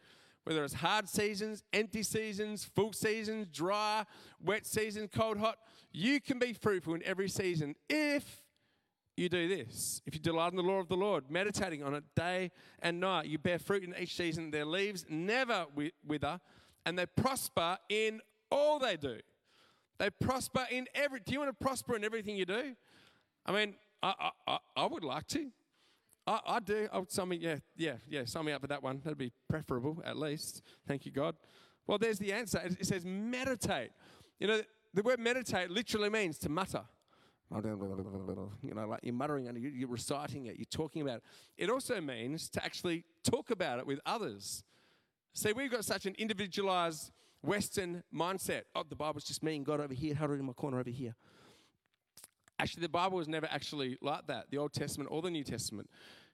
whether 0.44 0.64
it's 0.64 0.74
hard 0.74 1.08
seasons, 1.08 1.62
empty 1.72 2.02
seasons, 2.02 2.64
full 2.64 2.92
seasons, 2.92 3.48
dry, 3.52 4.04
wet 4.42 4.66
seasons, 4.66 5.10
cold, 5.12 5.38
hot, 5.38 5.58
you 5.92 6.20
can 6.20 6.38
be 6.38 6.52
fruitful 6.52 6.94
in 6.94 7.02
every 7.02 7.28
season 7.28 7.74
if 7.88 8.40
you 9.18 9.28
do 9.28 9.48
this. 9.48 10.00
If 10.06 10.14
you 10.14 10.20
delight 10.20 10.52
in 10.52 10.56
the 10.56 10.62
law 10.62 10.78
of 10.78 10.88
the 10.88 10.96
Lord, 10.96 11.30
meditating 11.30 11.82
on 11.82 11.94
it 11.94 12.04
day 12.14 12.50
and 12.80 13.00
night, 13.00 13.26
you 13.26 13.38
bear 13.38 13.58
fruit 13.58 13.84
in 13.84 13.94
each 13.98 14.16
season. 14.16 14.50
Their 14.50 14.64
leaves 14.64 15.04
never 15.08 15.66
wither, 16.06 16.40
and 16.86 16.98
they 16.98 17.06
prosper 17.06 17.78
in 17.88 18.20
all 18.50 18.78
they 18.78 18.96
do. 18.96 19.18
They 19.98 20.10
prosper 20.10 20.66
in 20.70 20.86
every. 20.94 21.20
Do 21.20 21.32
you 21.32 21.40
want 21.40 21.50
to 21.50 21.64
prosper 21.64 21.96
in 21.96 22.04
everything 22.04 22.36
you 22.36 22.46
do? 22.46 22.76
I 23.44 23.52
mean, 23.52 23.74
I, 24.02 24.30
I, 24.46 24.58
I 24.76 24.86
would 24.86 25.04
like 25.04 25.26
to. 25.28 25.50
I, 26.26 26.40
I 26.46 26.60
do. 26.60 26.88
I 26.92 26.98
would 26.98 27.10
sign 27.10 27.30
me, 27.30 27.36
yeah, 27.36 27.56
yeah, 27.76 27.94
yeah, 28.08 28.24
sign 28.24 28.44
me 28.44 28.52
up 28.52 28.60
for 28.60 28.66
that 28.68 28.82
one. 28.82 29.00
That'd 29.02 29.18
be 29.18 29.32
preferable, 29.48 30.02
at 30.04 30.16
least. 30.16 30.62
Thank 30.86 31.06
you, 31.06 31.12
God. 31.12 31.34
Well, 31.86 31.98
there's 31.98 32.18
the 32.18 32.32
answer. 32.32 32.60
It 32.64 32.86
says 32.86 33.04
meditate. 33.04 33.90
You 34.38 34.46
know, 34.46 34.62
the 34.94 35.02
word 35.02 35.18
meditate 35.18 35.70
literally 35.70 36.10
means 36.10 36.38
to 36.38 36.48
mutter 36.48 36.84
you 37.50 38.74
know, 38.74 38.86
like 38.86 39.00
you're 39.02 39.14
muttering 39.14 39.48
and 39.48 39.58
you're 39.58 39.88
reciting 39.88 40.46
it, 40.46 40.56
you're 40.56 40.66
talking 40.70 41.02
about 41.02 41.16
it. 41.16 41.22
It 41.56 41.70
also 41.70 42.00
means 42.00 42.48
to 42.50 42.64
actually 42.64 43.04
talk 43.24 43.50
about 43.50 43.78
it 43.78 43.86
with 43.86 44.00
others. 44.04 44.64
See, 45.32 45.52
we've 45.52 45.70
got 45.70 45.84
such 45.84 46.04
an 46.06 46.14
individualized 46.18 47.10
Western 47.42 48.02
mindset. 48.14 48.62
Oh, 48.74 48.82
the 48.88 48.96
Bible's 48.96 49.24
just 49.24 49.42
me 49.42 49.56
and 49.56 49.64
God 49.64 49.80
over 49.80 49.94
here, 49.94 50.14
huddled 50.14 50.40
in 50.40 50.44
my 50.44 50.52
corner 50.52 50.78
over 50.78 50.90
here. 50.90 51.14
Actually, 52.58 52.82
the 52.82 52.88
Bible 52.88 53.16
was 53.16 53.28
never 53.28 53.46
actually 53.50 53.96
like 54.02 54.26
that, 54.26 54.50
the 54.50 54.58
Old 54.58 54.72
Testament 54.72 55.08
or 55.12 55.22
the 55.22 55.30
New 55.30 55.44
Testament 55.44 55.88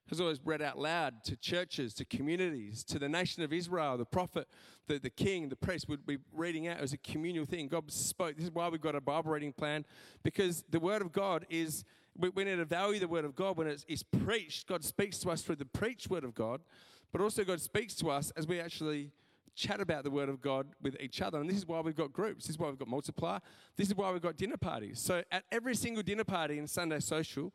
has 0.08 0.20
always 0.20 0.38
read 0.44 0.60
out 0.60 0.78
loud 0.78 1.24
to 1.24 1.36
churches, 1.36 1.94
to 1.94 2.04
communities, 2.04 2.84
to 2.84 2.98
the 2.98 3.08
nation 3.08 3.42
of 3.42 3.52
Israel. 3.52 3.96
The 3.96 4.04
prophet, 4.04 4.48
the, 4.86 4.98
the 4.98 5.10
king, 5.10 5.48
the 5.48 5.56
priest 5.56 5.88
would 5.88 6.04
be 6.04 6.18
reading 6.32 6.68
out 6.68 6.78
as 6.78 6.92
a 6.92 6.98
communal 6.98 7.46
thing. 7.46 7.68
God 7.68 7.90
spoke. 7.90 8.36
This 8.36 8.44
is 8.44 8.52
why 8.52 8.68
we've 8.68 8.80
got 8.80 8.94
a 8.94 9.00
Bible 9.00 9.30
reading 9.30 9.52
plan, 9.52 9.86
because 10.22 10.64
the 10.68 10.80
Word 10.80 11.02
of 11.02 11.12
God 11.12 11.46
is, 11.48 11.84
we, 12.16 12.28
we 12.30 12.44
need 12.44 12.56
to 12.56 12.64
value 12.64 13.00
the 13.00 13.08
Word 13.08 13.24
of 13.24 13.34
God 13.34 13.56
when 13.56 13.66
it's, 13.66 13.84
it's 13.88 14.02
preached. 14.02 14.66
God 14.66 14.84
speaks 14.84 15.18
to 15.20 15.30
us 15.30 15.42
through 15.42 15.56
the 15.56 15.64
preached 15.64 16.10
Word 16.10 16.24
of 16.24 16.34
God, 16.34 16.60
but 17.12 17.20
also 17.20 17.44
God 17.44 17.60
speaks 17.60 17.94
to 17.96 18.10
us 18.10 18.30
as 18.36 18.46
we 18.46 18.60
actually 18.60 19.10
chat 19.56 19.80
about 19.80 20.02
the 20.02 20.10
Word 20.10 20.28
of 20.28 20.42
God 20.42 20.66
with 20.82 20.96
each 21.00 21.22
other. 21.22 21.40
And 21.40 21.48
this 21.48 21.56
is 21.56 21.66
why 21.66 21.80
we've 21.80 21.96
got 21.96 22.12
groups. 22.12 22.46
This 22.46 22.56
is 22.56 22.58
why 22.58 22.68
we've 22.68 22.78
got 22.78 22.88
multiply. 22.88 23.38
This 23.76 23.88
is 23.88 23.94
why 23.94 24.10
we've 24.10 24.20
got 24.20 24.36
dinner 24.36 24.56
parties. 24.56 24.98
So 24.98 25.22
at 25.30 25.44
every 25.52 25.76
single 25.76 26.02
dinner 26.02 26.24
party 26.24 26.58
in 26.58 26.66
Sunday 26.66 26.98
Social, 26.98 27.52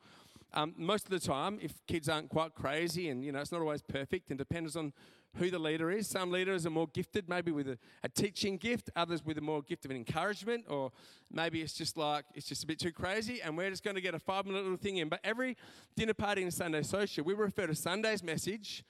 um, 0.53 0.73
most 0.77 1.05
of 1.05 1.11
the 1.11 1.19
time, 1.19 1.59
if 1.61 1.73
kids 1.87 2.09
aren't 2.09 2.29
quite 2.29 2.55
crazy 2.55 3.09
and 3.09 3.23
you 3.23 3.31
know 3.31 3.39
it's 3.39 3.51
not 3.51 3.61
always 3.61 3.81
perfect 3.81 4.29
and 4.29 4.37
depends 4.37 4.75
on 4.75 4.93
who 5.35 5.51
the 5.51 5.59
leader 5.59 5.91
is. 5.91 6.07
Some 6.07 6.31
leaders 6.31 6.65
are 6.65 6.71
more 6.71 6.87
gifted, 6.87 7.29
maybe 7.29 7.51
with 7.51 7.67
a, 7.67 7.77
a, 8.03 8.09
teaching 8.09 8.57
gift, 8.57 8.89
others 8.95 9.23
with 9.23 9.37
a 9.37 9.41
more 9.41 9.61
gift 9.61 9.85
of 9.85 9.91
encouragement, 9.91 10.65
or 10.67 10.91
maybe 11.31 11.61
it's 11.61 11.73
just 11.73 11.97
like 11.97 12.25
it's 12.33 12.47
just 12.47 12.63
a 12.63 12.67
bit 12.67 12.79
too 12.79 12.91
crazy 12.91 13.41
and 13.41 13.55
we're 13.55 13.69
just 13.69 13.83
going 13.83 13.95
to 13.95 14.01
get 14.01 14.15
a 14.15 14.19
five 14.19 14.45
minute 14.45 14.63
little 14.63 14.77
thing 14.77 14.97
in. 14.97 15.07
But 15.07 15.19
every 15.23 15.55
dinner 15.95 16.13
party 16.15 16.41
and 16.41 16.53
Sunday 16.53 16.81
social, 16.81 17.23
we 17.23 17.33
refer 17.33 17.67
to 17.67 17.75
Sunday's 17.75 18.23
message, 18.23 18.83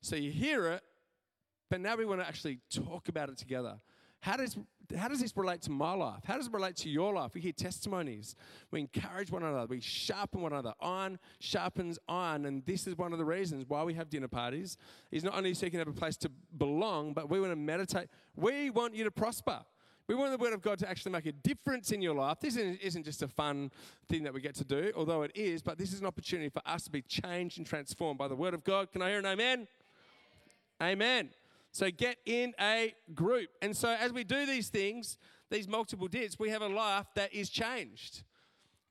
so 0.00 0.16
you 0.16 0.32
hear 0.32 0.66
it, 0.72 0.82
but 1.70 1.80
now 1.80 1.96
we 1.96 2.04
want 2.04 2.20
to 2.20 2.26
actually 2.26 2.58
talk 2.70 3.08
about 3.08 3.28
it 3.28 3.38
together. 3.38 3.78
how 4.20 4.36
does 4.36 4.56
how 4.98 5.08
does 5.08 5.20
this 5.20 5.36
relate 5.36 5.62
to 5.62 5.70
my 5.70 5.92
life? 5.92 6.22
How 6.24 6.36
does 6.36 6.46
it 6.46 6.52
relate 6.52 6.76
to 6.76 6.88
your 6.88 7.12
life? 7.14 7.32
We 7.34 7.40
hear 7.40 7.52
testimonies. 7.52 8.34
We 8.70 8.80
encourage 8.80 9.30
one 9.30 9.42
another. 9.42 9.66
We 9.66 9.80
sharpen 9.80 10.40
one 10.42 10.52
another. 10.52 10.74
Iron 10.80 11.18
sharpens 11.38 11.98
iron. 12.08 12.46
And 12.46 12.64
this 12.66 12.86
is 12.86 12.96
one 12.96 13.12
of 13.12 13.18
the 13.18 13.24
reasons 13.24 13.64
why 13.68 13.82
we 13.82 13.94
have 13.94 14.10
dinner 14.10 14.28
parties. 14.28 14.76
Is 15.10 15.24
not 15.24 15.34
only 15.36 15.54
so 15.54 15.66
you 15.66 15.70
can 15.70 15.78
have 15.78 15.88
a 15.88 15.92
place 15.92 16.16
to 16.18 16.30
belong, 16.56 17.12
but 17.12 17.30
we 17.30 17.40
want 17.40 17.52
to 17.52 17.56
meditate. 17.56 18.08
We 18.36 18.70
want 18.70 18.94
you 18.94 19.04
to 19.04 19.10
prosper. 19.10 19.60
We 20.06 20.14
want 20.14 20.32
the 20.32 20.38
Word 20.38 20.52
of 20.52 20.60
God 20.60 20.78
to 20.80 20.88
actually 20.88 21.12
make 21.12 21.26
a 21.26 21.32
difference 21.32 21.90
in 21.90 22.02
your 22.02 22.14
life. 22.14 22.38
This 22.40 22.56
isn't 22.56 23.04
just 23.04 23.22
a 23.22 23.28
fun 23.28 23.70
thing 24.08 24.22
that 24.24 24.34
we 24.34 24.40
get 24.42 24.54
to 24.56 24.64
do, 24.64 24.92
although 24.94 25.22
it 25.22 25.32
is, 25.34 25.62
but 25.62 25.78
this 25.78 25.94
is 25.94 26.00
an 26.00 26.06
opportunity 26.06 26.50
for 26.50 26.60
us 26.66 26.84
to 26.84 26.90
be 26.90 27.00
changed 27.00 27.56
and 27.56 27.66
transformed 27.66 28.18
by 28.18 28.28
the 28.28 28.36
Word 28.36 28.52
of 28.52 28.64
God. 28.64 28.92
Can 28.92 29.00
I 29.00 29.10
hear 29.10 29.18
an 29.18 29.26
amen? 29.26 29.66
Amen. 30.82 31.30
So 31.74 31.90
get 31.90 32.18
in 32.24 32.54
a 32.60 32.94
group. 33.16 33.48
And 33.60 33.76
so 33.76 33.88
as 33.88 34.12
we 34.12 34.22
do 34.22 34.46
these 34.46 34.68
things, 34.68 35.18
these 35.50 35.66
multiple 35.66 36.06
dips, 36.06 36.38
we 36.38 36.50
have 36.50 36.62
a 36.62 36.68
life 36.68 37.06
that 37.16 37.34
is 37.34 37.50
changed. 37.50 38.22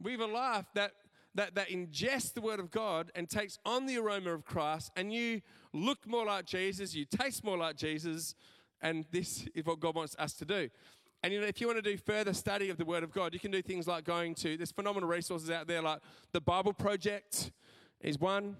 We 0.02 0.12
have 0.12 0.20
a 0.20 0.28
life 0.28 0.66
that 0.76 0.92
that, 1.36 1.56
that 1.56 1.70
ingests 1.70 2.34
the 2.34 2.42
word 2.42 2.60
of 2.60 2.70
God 2.70 3.10
and 3.16 3.28
takes 3.28 3.58
on 3.66 3.86
the 3.88 3.98
aroma 3.98 4.34
of 4.34 4.46
Christ, 4.46 4.92
and 4.96 5.12
you 5.12 5.42
look 5.72 6.06
more 6.06 6.26
like 6.26 6.46
Jesus, 6.46 6.94
you 6.94 7.06
taste 7.06 7.44
more 7.44 7.58
like 7.58 7.76
Jesus, 7.76 8.36
and 8.82 9.06
this 9.12 9.48
is 9.56 9.66
what 9.66 9.80
God 9.80 9.96
wants 9.96 10.16
us 10.20 10.34
to 10.34 10.46
do. 10.46 10.70
And 11.24 11.34
you 11.34 11.42
know, 11.42 11.48
if 11.48 11.60
you 11.60 11.66
want 11.66 11.84
to 11.84 11.90
do 11.90 11.98
further 11.98 12.34
study 12.34 12.70
of 12.70 12.78
the 12.78 12.86
Word 12.86 13.02
of 13.02 13.12
God, 13.12 13.34
you 13.34 13.40
can 13.40 13.50
do 13.50 13.64
things 13.64 13.88
like 13.88 14.04
going 14.04 14.36
to, 14.36 14.58
there's 14.58 14.72
phenomenal 14.72 15.10
resources 15.10 15.50
out 15.50 15.66
there, 15.66 15.82
like 15.82 16.02
the 16.34 16.42
Bible 16.42 16.74
Project 16.74 17.52
is 18.02 18.20
one. 18.20 18.58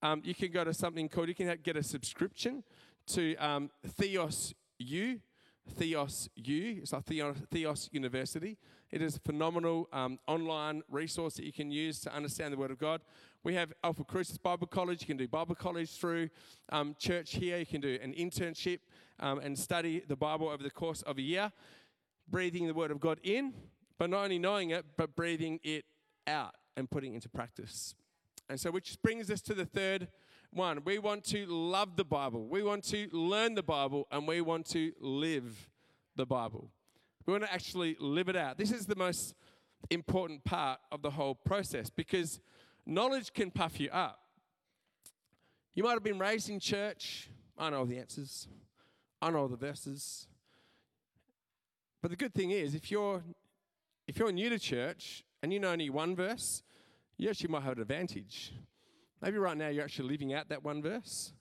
Um, 0.00 0.22
you 0.24 0.34
can 0.34 0.52
go 0.52 0.62
to 0.62 0.74
something 0.74 1.08
called, 1.08 1.26
you 1.26 1.34
can 1.34 1.58
get 1.64 1.76
a 1.76 1.82
subscription 1.82 2.62
to 3.08 3.36
um, 3.36 3.70
Theos 3.86 4.54
U. 4.78 5.20
Theos 5.68 6.28
U. 6.36 6.78
It's 6.82 6.92
like 6.92 7.04
Theos, 7.04 7.88
University. 7.92 8.56
It 8.90 9.02
is 9.02 9.16
a 9.16 9.20
phenomenal 9.20 9.88
um, 9.92 10.18
online 10.28 10.82
resource 10.90 11.34
that 11.34 11.44
you 11.44 11.52
can 11.52 11.70
use 11.70 12.00
to 12.00 12.14
understand 12.14 12.52
the 12.52 12.56
Word 12.56 12.70
of 12.70 12.78
God. 12.78 13.00
We 13.42 13.54
have 13.54 13.72
Alphacrucis 13.82 14.38
Bible 14.38 14.66
College. 14.66 15.02
You 15.02 15.06
can 15.06 15.16
do 15.16 15.26
Bible 15.26 15.54
college 15.54 15.98
through 15.98 16.30
um, 16.70 16.94
church 16.98 17.34
here. 17.34 17.58
You 17.58 17.66
can 17.66 17.80
do 17.80 17.98
an 18.02 18.12
internship 18.12 18.78
um, 19.18 19.38
and 19.40 19.58
study 19.58 20.02
the 20.06 20.16
Bible 20.16 20.48
over 20.48 20.62
the 20.62 20.70
course 20.70 21.02
of 21.02 21.18
a 21.18 21.22
year 21.22 21.52
breathing 22.28 22.66
the 22.66 22.74
word 22.74 22.90
of 22.90 23.00
God 23.00 23.20
in, 23.22 23.52
but 23.98 24.10
not 24.10 24.24
only 24.24 24.38
knowing 24.38 24.70
it, 24.70 24.84
but 24.96 25.14
breathing 25.14 25.60
it 25.62 25.84
out 26.26 26.54
and 26.76 26.90
putting 26.90 27.12
it 27.12 27.16
into 27.16 27.28
practice. 27.28 27.94
And 28.48 28.60
so, 28.60 28.70
which 28.70 28.98
brings 29.02 29.30
us 29.30 29.40
to 29.42 29.54
the 29.54 29.64
third 29.64 30.08
one. 30.52 30.80
We 30.84 30.98
want 30.98 31.24
to 31.24 31.46
love 31.46 31.96
the 31.96 32.04
Bible, 32.04 32.46
we 32.46 32.62
want 32.62 32.84
to 32.84 33.08
learn 33.12 33.54
the 33.54 33.62
Bible, 33.62 34.06
and 34.10 34.26
we 34.26 34.40
want 34.40 34.66
to 34.70 34.92
live 35.00 35.68
the 36.16 36.26
Bible. 36.26 36.70
We 37.26 37.32
want 37.32 37.44
to 37.44 37.52
actually 37.52 37.96
live 37.98 38.28
it 38.28 38.36
out. 38.36 38.56
This 38.56 38.70
is 38.70 38.86
the 38.86 38.96
most 38.96 39.34
important 39.90 40.44
part 40.44 40.78
of 40.90 41.02
the 41.02 41.10
whole 41.10 41.34
process 41.34 41.90
because 41.90 42.40
knowledge 42.86 43.32
can 43.32 43.50
puff 43.50 43.80
you 43.80 43.90
up. 43.90 44.20
You 45.74 45.82
might 45.82 45.92
have 45.92 46.04
been 46.04 46.18
raised 46.18 46.48
in 46.48 46.60
church. 46.60 47.28
I 47.58 47.70
know 47.70 47.80
all 47.80 47.84
the 47.84 47.98
answers. 47.98 48.48
I 49.20 49.30
know 49.30 49.40
all 49.40 49.48
the 49.48 49.56
verses. 49.56 50.26
But 52.00 52.10
the 52.10 52.16
good 52.16 52.34
thing 52.34 52.52
is, 52.52 52.74
if 52.74 52.90
you're 52.90 53.22
if 54.06 54.18
you're 54.18 54.30
new 54.30 54.48
to 54.48 54.58
church 54.58 55.24
and 55.42 55.52
you 55.52 55.58
know 55.58 55.72
only 55.72 55.90
one 55.90 56.14
verse, 56.14 56.62
you 57.18 57.28
actually 57.28 57.48
might 57.48 57.64
have 57.64 57.72
an 57.72 57.82
advantage. 57.82 58.52
Maybe 59.22 59.38
right 59.38 59.56
now 59.56 59.68
you're 59.68 59.84
actually 59.84 60.08
living 60.08 60.34
out 60.34 60.48
that 60.48 60.62
one 60.62 60.82
verse. 60.82 61.32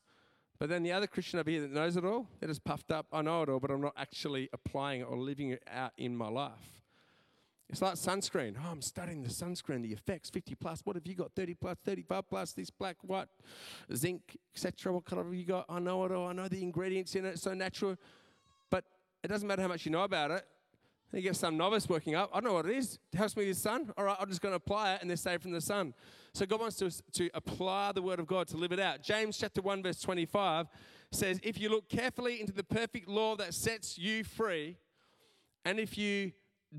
But 0.57 0.69
then 0.69 0.83
the 0.83 0.93
other 0.93 1.07
Christian 1.07 1.39
over 1.39 1.49
here 1.49 1.61
that 1.61 1.71
knows 1.71 1.97
it 1.97 2.05
all, 2.05 2.27
they're 2.39 2.47
just 2.47 2.63
puffed 2.63 2.91
up. 2.91 3.07
I 3.11 3.21
know 3.21 3.43
it 3.43 3.49
all, 3.49 3.59
but 3.59 3.71
I'm 3.71 3.81
not 3.81 3.93
actually 3.97 4.49
applying 4.53 5.01
it 5.01 5.03
or 5.05 5.17
living 5.17 5.49
it 5.49 5.63
out 5.69 5.91
in 5.97 6.15
my 6.15 6.29
life. 6.29 6.81
It's 7.67 7.81
like 7.81 7.95
sunscreen. 7.95 8.55
Oh, 8.57 8.71
I'm 8.71 8.81
studying 8.81 9.23
the 9.23 9.29
sunscreen, 9.29 9.81
the 9.81 9.91
effects, 9.91 10.29
50 10.29 10.55
plus. 10.55 10.81
What 10.83 10.95
have 10.95 11.05
you 11.07 11.15
got? 11.15 11.31
30 11.35 11.55
plus, 11.55 11.77
35 11.83 12.29
plus, 12.29 12.53
this 12.53 12.69
black, 12.69 12.97
white, 13.01 13.27
zinc, 13.93 14.37
etc. 14.53 14.93
What 14.93 15.03
color 15.03 15.23
have 15.23 15.33
you 15.33 15.45
got? 15.45 15.65
I 15.67 15.79
know 15.79 16.05
it 16.05 16.11
all. 16.11 16.27
I 16.27 16.33
know 16.33 16.47
the 16.47 16.61
ingredients 16.61 17.15
in 17.15 17.25
it. 17.25 17.29
It's 17.29 17.41
so 17.41 17.53
natural. 17.53 17.97
But 18.69 18.85
it 19.23 19.29
doesn't 19.29 19.47
matter 19.47 19.63
how 19.63 19.67
much 19.67 19.85
you 19.85 19.91
know 19.91 20.03
about 20.03 20.31
it. 20.31 20.45
You 21.13 21.21
get 21.21 21.35
some 21.35 21.55
novice 21.55 21.87
working 21.87 22.15
up. 22.15 22.29
I 22.33 22.41
don't 22.41 22.49
know 22.49 22.55
what 22.55 22.65
it 22.65 22.75
is. 22.75 22.99
It 23.13 23.17
helps 23.17 23.37
me 23.37 23.45
with 23.47 23.55
the 23.55 23.61
sun. 23.61 23.91
All 23.97 24.03
right, 24.03 24.17
I'm 24.19 24.27
just 24.27 24.41
going 24.41 24.51
to 24.51 24.57
apply 24.57 24.95
it 24.95 25.01
and 25.01 25.09
they're 25.09 25.15
saved 25.15 25.43
from 25.43 25.51
the 25.51 25.61
sun. 25.61 25.93
So 26.33 26.45
God 26.45 26.59
wants 26.59 26.75
to, 26.77 26.91
to 27.13 27.29
apply 27.33 27.93
the 27.93 28.01
word 28.01 28.19
of 28.19 28.27
God 28.27 28.47
to 28.49 28.57
live 28.57 28.73
it 28.73 28.79
out. 28.79 29.01
James 29.01 29.37
chapter 29.37 29.61
1, 29.61 29.81
verse 29.81 30.01
25 30.01 30.67
says, 31.11 31.39
If 31.43 31.59
you 31.59 31.69
look 31.69 31.87
carefully 31.87 32.41
into 32.41 32.51
the 32.51 32.63
perfect 32.63 33.07
law 33.07 33.37
that 33.37 33.53
sets 33.53 33.97
you 33.97 34.25
free, 34.25 34.77
and 35.63 35.79
if 35.79 35.97
you 35.97 36.33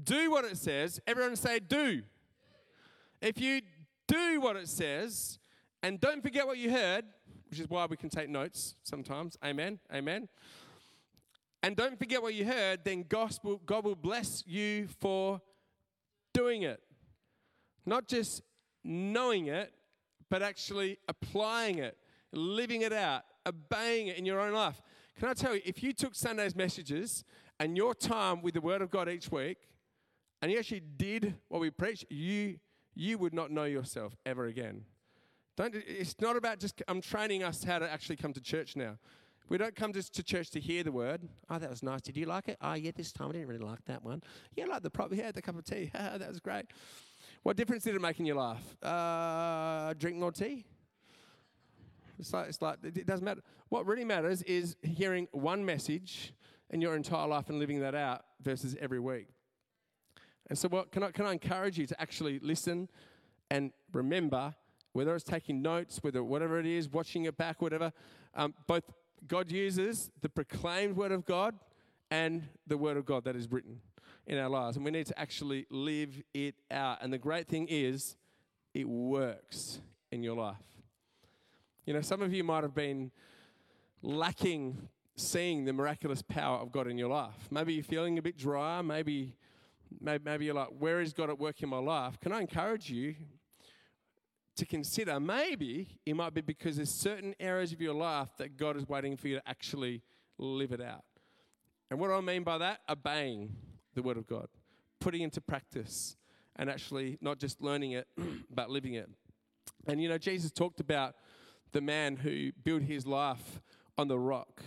do 0.05 0.31
what 0.31 0.45
it 0.45 0.59
says, 0.59 1.01
everyone 1.07 1.37
say, 1.37 1.59
do. 1.59 2.03
If 3.23 3.41
you 3.41 3.63
do 4.07 4.41
what 4.41 4.57
it 4.57 4.69
says, 4.69 5.39
and 5.83 6.01
don't 6.01 6.23
forget 6.23 6.47
what 6.47 6.59
you 6.59 6.71
heard, 6.71 7.05
which 7.49 7.61
is 7.61 7.69
why 7.69 7.87
we 7.87 7.97
can 7.97 8.11
take 8.11 8.29
notes 8.29 8.75
sometimes. 8.83 9.37
Amen. 9.45 9.79
Amen. 9.93 10.29
And 11.63 11.75
don't 11.77 11.99
forget 11.99 12.23
what 12.23 12.35
you 12.35 12.45
heard, 12.45 12.85
then 12.85 13.05
gospel, 13.09 13.61
God 13.65 13.85
will 13.85 13.97
bless 13.97 14.45
you 14.47 14.89
for 15.01 15.41
doing 16.33 16.63
it. 16.63 16.81
Not 17.85 18.07
just 18.09 18.43
knowing 18.85 19.47
it, 19.47 19.73
but 20.29 20.43
actually 20.43 20.99
applying 21.09 21.79
it, 21.79 21.97
living 22.33 22.83
it 22.83 22.93
out, 22.93 23.23
obeying 23.47 24.09
it 24.09 24.19
in 24.19 24.27
your 24.27 24.41
own 24.41 24.53
life. 24.53 24.81
Can 25.19 25.29
I 25.29 25.35
tell 25.35 25.55
you, 25.55 25.63
if 25.65 25.83
you 25.83 25.93
took 25.93 26.15
Sunday's 26.15 26.55
messages 26.55 27.25
and 27.59 27.77
your 27.77 27.95
time 27.95 28.43
with 28.43 28.55
the 28.55 28.61
Word 28.61 28.83
of 28.83 28.91
God 28.91 29.09
each 29.09 29.31
week, 29.31 29.59
and 30.43 30.53
you 30.53 30.59
actually 30.59 30.83
did 30.97 31.35
what 31.49 31.61
we 31.61 31.71
preached, 31.71 32.05
you 32.11 32.59
you 32.97 33.19
would 33.19 33.35
not 33.35 33.51
know 33.51 33.65
yourself 33.65 34.17
ever 34.25 34.47
again. 34.47 34.83
Don't, 35.57 35.75
it's 35.75 36.17
not 36.21 36.35
about 36.35 36.59
just, 36.59 36.83
I'm 36.89 37.01
training 37.01 37.43
us 37.43 37.63
how 37.63 37.79
to 37.79 37.91
actually 37.91 38.17
come 38.17 38.33
to 38.33 38.41
church 38.41 38.75
now. 38.75 38.97
We 39.49 39.59
don't 39.59 39.77
come 39.77 39.93
just 39.93 40.15
to 40.17 40.23
church 40.25 40.51
to 40.51 40.61
hear 40.61 40.83
the 40.83 40.91
word. 40.91 41.21
Oh, 41.49 41.59
that 41.59 41.71
was 41.71 41.83
nice. 41.83 42.01
Did 42.01 42.17
you 42.17 42.27
like 42.27 42.49
it? 42.49 42.59
Oh, 42.61 42.75
yeah, 42.75 42.91
this 42.95 43.13
time 43.13 43.29
I 43.29 43.33
didn't 43.33 43.49
really 43.49 43.65
like 43.65 43.85
that 43.85 44.03
one. 44.03 44.23
Yeah, 44.57 44.65
I 44.65 44.69
like 44.69 44.83
the 44.83 44.91
prop. 44.91 45.13
Yeah, 45.13 45.31
the 45.31 45.43
cup 45.43 45.57
of 45.57 45.65
tea. 45.65 45.91
that 45.95 46.29
was 46.29 46.41
great. 46.41 46.67
What 47.45 47.57
difference 47.57 47.85
did 47.85 47.95
it 47.95 48.01
make 48.01 48.19
in 48.19 48.27
your 48.27 48.37
life? 48.37 48.83
Uh, 48.83 49.95
drink 49.95 50.17
more 50.17 50.33
tea? 50.33 50.65
It's 52.19 52.33
like, 52.33 52.49
it's 52.49 52.61
like, 52.61 52.79
it 52.83 53.07
doesn't 53.07 53.25
matter. 53.25 53.43
What 53.69 53.87
really 53.87 54.05
matters 54.05 54.43
is 54.43 54.75
hearing 54.83 55.29
one 55.31 55.65
message 55.65 56.33
in 56.71 56.81
your 56.81 56.97
entire 56.97 57.29
life 57.29 57.49
and 57.49 57.59
living 57.59 57.81
that 57.81 57.95
out 57.95 58.25
versus 58.43 58.75
every 58.81 58.99
week. 58.99 59.29
And 60.49 60.59
so, 60.59 60.69
what 60.69 60.91
can 60.91 61.03
I, 61.03 61.11
can 61.11 61.27
I 61.27 61.33
encourage 61.33 61.79
you 61.79 61.87
to 61.87 62.01
actually 62.01 62.39
listen 62.41 62.89
and 63.51 63.71
remember, 63.93 64.55
whether 64.93 65.15
it's 65.15 65.25
taking 65.25 65.63
notes, 65.63 65.99
whether 66.03 66.25
whatever 66.25 66.59
it 66.59 66.67
is, 66.67 66.89
watching 66.89 67.25
it 67.25 67.37
back, 67.37 67.61
whatever, 67.61 67.93
um, 68.35 68.55
both 68.67 68.85
God 69.27 69.51
uses 69.51 70.11
the 70.21 70.29
proclaimed 70.29 70.97
word 70.97 71.13
of 71.13 71.25
God 71.25 71.55
and 72.11 72.43
the 72.67 72.77
word 72.77 72.97
of 72.97 73.05
God 73.05 73.25
that 73.25 73.37
is 73.37 73.51
written 73.51 73.81
in 74.27 74.39
our 74.39 74.49
lives. 74.49 74.77
And 74.77 74.85
we 74.85 74.91
need 74.91 75.07
to 75.07 75.19
actually 75.19 75.67
live 75.71 76.23
it 76.35 76.55
out. 76.71 76.99
And 77.01 77.13
the 77.13 77.19
great 77.19 77.49
thing 77.49 77.67
is, 77.69 78.17
it 78.75 78.89
works 78.89 79.81
in 80.13 80.23
your 80.23 80.37
life. 80.37 80.57
You 81.87 81.95
know, 81.95 82.01
some 82.01 82.23
of 82.23 82.33
you 82.33 82.45
might 82.45 82.63
have 82.63 82.75
been 82.75 83.11
lacking 84.03 84.89
seeing 85.17 85.65
the 85.65 85.73
miraculous 85.73 86.23
power 86.23 86.59
of 86.59 86.71
God 86.71 86.87
in 86.87 86.99
your 86.99 87.09
life. 87.09 87.49
Maybe 87.51 87.75
you're 87.75 87.85
feeling 87.85 88.19
a 88.19 88.23
bit 88.23 88.37
dry. 88.37 88.83
Maybe, 88.83 89.35
maybe, 90.01 90.23
maybe 90.25 90.45
you're 90.45 90.55
like, 90.55 90.69
where 90.79 91.01
is 91.01 91.13
God 91.13 91.31
at 91.31 91.39
work 91.39 91.63
in 91.63 91.69
my 91.69 91.79
life? 91.79 92.21
Can 92.21 92.33
I 92.33 92.41
encourage 92.41 92.91
you 92.91 93.15
to 94.57 94.67
consider 94.67 95.21
maybe 95.21 95.99
it 96.05 96.17
might 96.17 96.35
be 96.35 96.41
because 96.41 96.77
there's 96.77 96.91
certain 96.91 97.35
areas 97.39 97.73
of 97.73 97.81
your 97.81 97.95
life 97.95 98.29
that 98.39 98.57
God 98.57 98.77
is 98.77 98.89
waiting 98.89 99.17
for 99.17 99.29
you 99.29 99.37
to 99.37 99.49
actually 99.49 100.03
live 100.39 100.73
it 100.73 100.81
out. 100.81 101.05
And 101.91 102.01
what 102.01 102.09
do 102.09 102.15
I 102.15 102.21
mean 102.21 102.43
by 102.43 102.59
that? 102.59 102.81
Obeying 102.89 103.55
the 103.95 104.03
Word 104.03 104.17
of 104.17 104.27
God, 104.27 104.49
putting 105.01 105.23
into 105.23 105.41
practice, 105.41 106.17
and 106.57 106.69
actually 106.69 107.19
not 107.21 107.39
just 107.39 107.61
learning 107.61 107.93
it, 107.93 108.09
but 108.55 108.71
living 108.71 108.95
it. 108.95 109.09
And 109.87 110.03
you 110.03 110.09
know, 110.09 110.19
Jesus 110.19 110.51
talked 110.51 110.81
about 110.81 111.15
the 111.73 111.81
man 111.81 112.17
who 112.17 112.51
built 112.65 112.83
his 112.83 113.07
life 113.07 113.61
on 113.99 114.09
the 114.09 114.19
rock. 114.19 114.63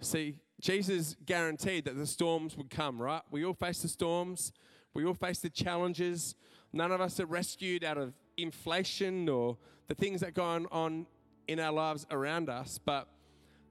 See, 0.00 0.36
Jesus 0.60 1.16
guaranteed 1.24 1.84
that 1.84 1.96
the 1.96 2.06
storms 2.06 2.56
would 2.56 2.70
come, 2.70 3.00
right? 3.00 3.22
We 3.30 3.44
all 3.44 3.54
face 3.54 3.82
the 3.82 3.88
storms, 3.88 4.52
we 4.94 5.04
all 5.04 5.14
face 5.14 5.40
the 5.40 5.50
challenges. 5.50 6.34
None 6.72 6.92
of 6.92 7.00
us 7.00 7.18
are 7.20 7.26
rescued 7.26 7.84
out 7.84 7.96
of 7.96 8.14
inflation 8.38 9.28
or 9.28 9.58
the 9.88 9.94
things 9.94 10.20
that 10.20 10.32
go 10.32 10.66
on 10.70 11.06
in 11.46 11.60
our 11.60 11.72
lives 11.72 12.06
around 12.10 12.48
us. 12.48 12.78
But 12.82 13.08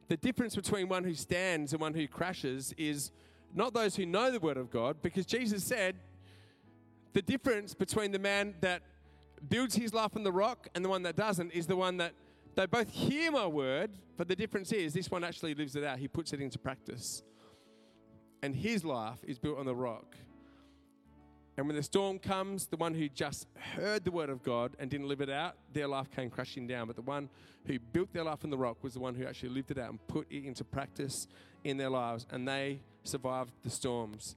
the 0.07 0.17
difference 0.17 0.55
between 0.55 0.87
one 0.87 1.03
who 1.03 1.13
stands 1.13 1.73
and 1.73 1.81
one 1.81 1.93
who 1.93 2.07
crashes 2.07 2.73
is 2.77 3.11
not 3.53 3.73
those 3.73 3.95
who 3.95 4.05
know 4.05 4.29
the 4.29 4.39
word 4.39 4.57
of 4.57 4.69
God, 4.69 5.01
because 5.01 5.25
Jesus 5.25 5.63
said 5.63 5.95
the 7.13 7.21
difference 7.21 7.73
between 7.73 8.11
the 8.11 8.19
man 8.19 8.55
that 8.61 8.81
builds 9.49 9.75
his 9.75 9.93
life 9.93 10.15
on 10.15 10.23
the 10.23 10.31
rock 10.31 10.67
and 10.75 10.83
the 10.83 10.89
one 10.89 11.03
that 11.03 11.15
doesn't 11.15 11.51
is 11.51 11.65
the 11.65 11.75
one 11.75 11.97
that 11.97 12.13
they 12.55 12.65
both 12.65 12.89
hear 12.89 13.31
my 13.31 13.45
word, 13.47 13.91
but 14.17 14.27
the 14.27 14.35
difference 14.35 14.71
is 14.71 14.93
this 14.93 15.11
one 15.11 15.23
actually 15.23 15.53
lives 15.53 15.75
it 15.75 15.83
out. 15.83 15.99
He 15.99 16.07
puts 16.07 16.33
it 16.33 16.41
into 16.41 16.57
practice. 16.57 17.23
and 18.41 18.55
his 18.55 18.83
life 18.85 19.19
is 19.23 19.39
built 19.39 19.57
on 19.57 19.65
the 19.65 19.75
rock. 19.75 20.15
And 21.57 21.65
when 21.65 21.75
the 21.75 21.83
storm 21.83 22.19
comes, 22.19 22.67
the 22.67 22.77
one 22.77 22.93
who 22.93 23.09
just 23.09 23.47
heard 23.75 24.05
the 24.05 24.11
word 24.11 24.29
of 24.29 24.43
God 24.43 24.75
and 24.77 24.91
didn't 24.91 25.07
live 25.07 25.21
it 25.21 25.29
out, 25.29 25.55
their 25.73 25.87
life 25.87 26.09
came 26.15 26.29
crashing 26.29 26.67
down. 26.67 26.85
But 26.85 26.95
the 26.95 27.01
one 27.01 27.29
who 27.65 27.79
built 27.79 28.13
their 28.13 28.23
life 28.23 28.43
on 28.43 28.51
the 28.51 28.57
rock 28.57 28.83
was 28.83 28.93
the 28.93 28.99
one 28.99 29.15
who 29.15 29.25
actually 29.25 29.49
lived 29.49 29.71
it 29.71 29.79
out 29.79 29.89
and 29.89 30.07
put 30.07 30.27
it 30.29 30.45
into 30.45 30.63
practice 30.63 31.27
in 31.63 31.77
their 31.77 31.89
lives, 31.89 32.27
and 32.29 32.47
they 32.47 32.79
survived 33.03 33.51
the 33.63 33.71
storms. 33.71 34.35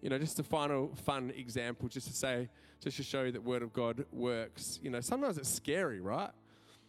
You 0.00 0.08
know, 0.08 0.18
just 0.18 0.38
a 0.38 0.42
final 0.42 0.90
fun 1.04 1.32
example, 1.36 1.88
just 1.88 2.06
to 2.08 2.14
say, 2.14 2.48
just 2.80 2.96
to 2.96 3.02
show 3.02 3.24
you 3.24 3.32
that 3.32 3.44
word 3.44 3.62
of 3.62 3.72
God 3.74 4.04
works. 4.10 4.78
You 4.82 4.90
know, 4.90 5.00
sometimes 5.00 5.36
it's 5.36 5.50
scary, 5.50 6.00
right? 6.00 6.30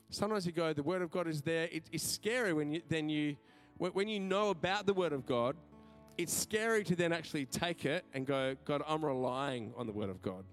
Sometimes 0.09 0.45
you 0.45 0.53
go, 0.53 0.71
the 0.71 0.83
word 0.83 1.01
of 1.01 1.11
God 1.11 1.27
is 1.27 1.41
there. 1.41 1.67
It, 1.71 1.83
it's 1.91 2.07
scary 2.07 2.53
when 2.53 2.71
you 2.71 2.81
then 2.87 3.09
you 3.09 3.35
when 3.77 4.07
you 4.07 4.21
know 4.21 4.51
about 4.51 4.85
the 4.85 4.93
word 4.93 5.11
of 5.11 5.25
God 5.25 5.57
it's 6.17 6.33
scary 6.33 6.83
to 6.85 6.95
then 6.95 7.11
actually 7.11 7.45
take 7.45 7.85
it 7.85 8.05
and 8.13 8.25
go, 8.25 8.55
God, 8.65 8.81
I'm 8.87 9.03
relying 9.03 9.73
on 9.77 9.85
the 9.87 9.93
Word 9.93 10.09
of 10.09 10.21
God. 10.21 10.45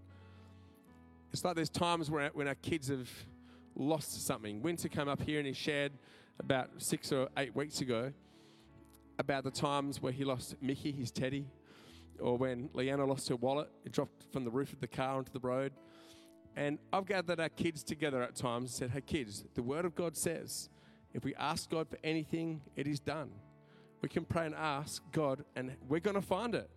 It's 1.32 1.44
like 1.44 1.54
there's 1.54 1.70
times 1.70 2.10
when, 2.10 2.30
when 2.34 2.48
our 2.48 2.54
kids 2.56 2.88
have 2.88 3.08
lost 3.74 4.26
something. 4.26 4.60
Winter 4.60 4.88
came 4.88 5.08
up 5.08 5.22
here 5.22 5.38
and 5.38 5.46
he 5.46 5.52
shared 5.52 5.92
about 6.40 6.70
six 6.78 7.12
or 7.12 7.28
eight 7.36 7.54
weeks 7.54 7.80
ago 7.80 8.12
about 9.18 9.44
the 9.44 9.50
times 9.50 10.02
where 10.02 10.12
he 10.12 10.24
lost 10.24 10.56
Mickey, 10.60 10.90
his 10.90 11.10
teddy, 11.10 11.46
or 12.18 12.36
when 12.36 12.68
Leanna 12.74 13.04
lost 13.04 13.28
her 13.28 13.36
wallet. 13.36 13.68
It 13.84 13.92
dropped 13.92 14.26
from 14.32 14.44
the 14.44 14.50
roof 14.50 14.72
of 14.72 14.80
the 14.80 14.88
car 14.88 15.16
onto 15.16 15.32
the 15.32 15.40
road. 15.40 15.72
And 16.56 16.78
I've 16.92 17.06
gathered 17.06 17.40
our 17.40 17.48
kids 17.48 17.82
together 17.82 18.22
at 18.22 18.34
times 18.34 18.64
and 18.64 18.70
said, 18.70 18.90
Hey, 18.90 19.00
kids, 19.00 19.44
the 19.54 19.62
Word 19.62 19.84
of 19.84 19.94
God 19.94 20.16
says, 20.16 20.68
if 21.14 21.24
we 21.24 21.34
ask 21.36 21.70
God 21.70 21.88
for 21.88 21.98
anything, 22.02 22.60
it 22.74 22.86
is 22.86 22.98
done 22.98 23.30
we 24.02 24.08
can 24.08 24.24
pray 24.24 24.46
and 24.46 24.54
ask 24.54 25.02
God, 25.12 25.44
and 25.56 25.72
we're 25.88 26.00
going 26.00 26.16
to 26.16 26.22
find 26.22 26.54
it. 26.54 26.68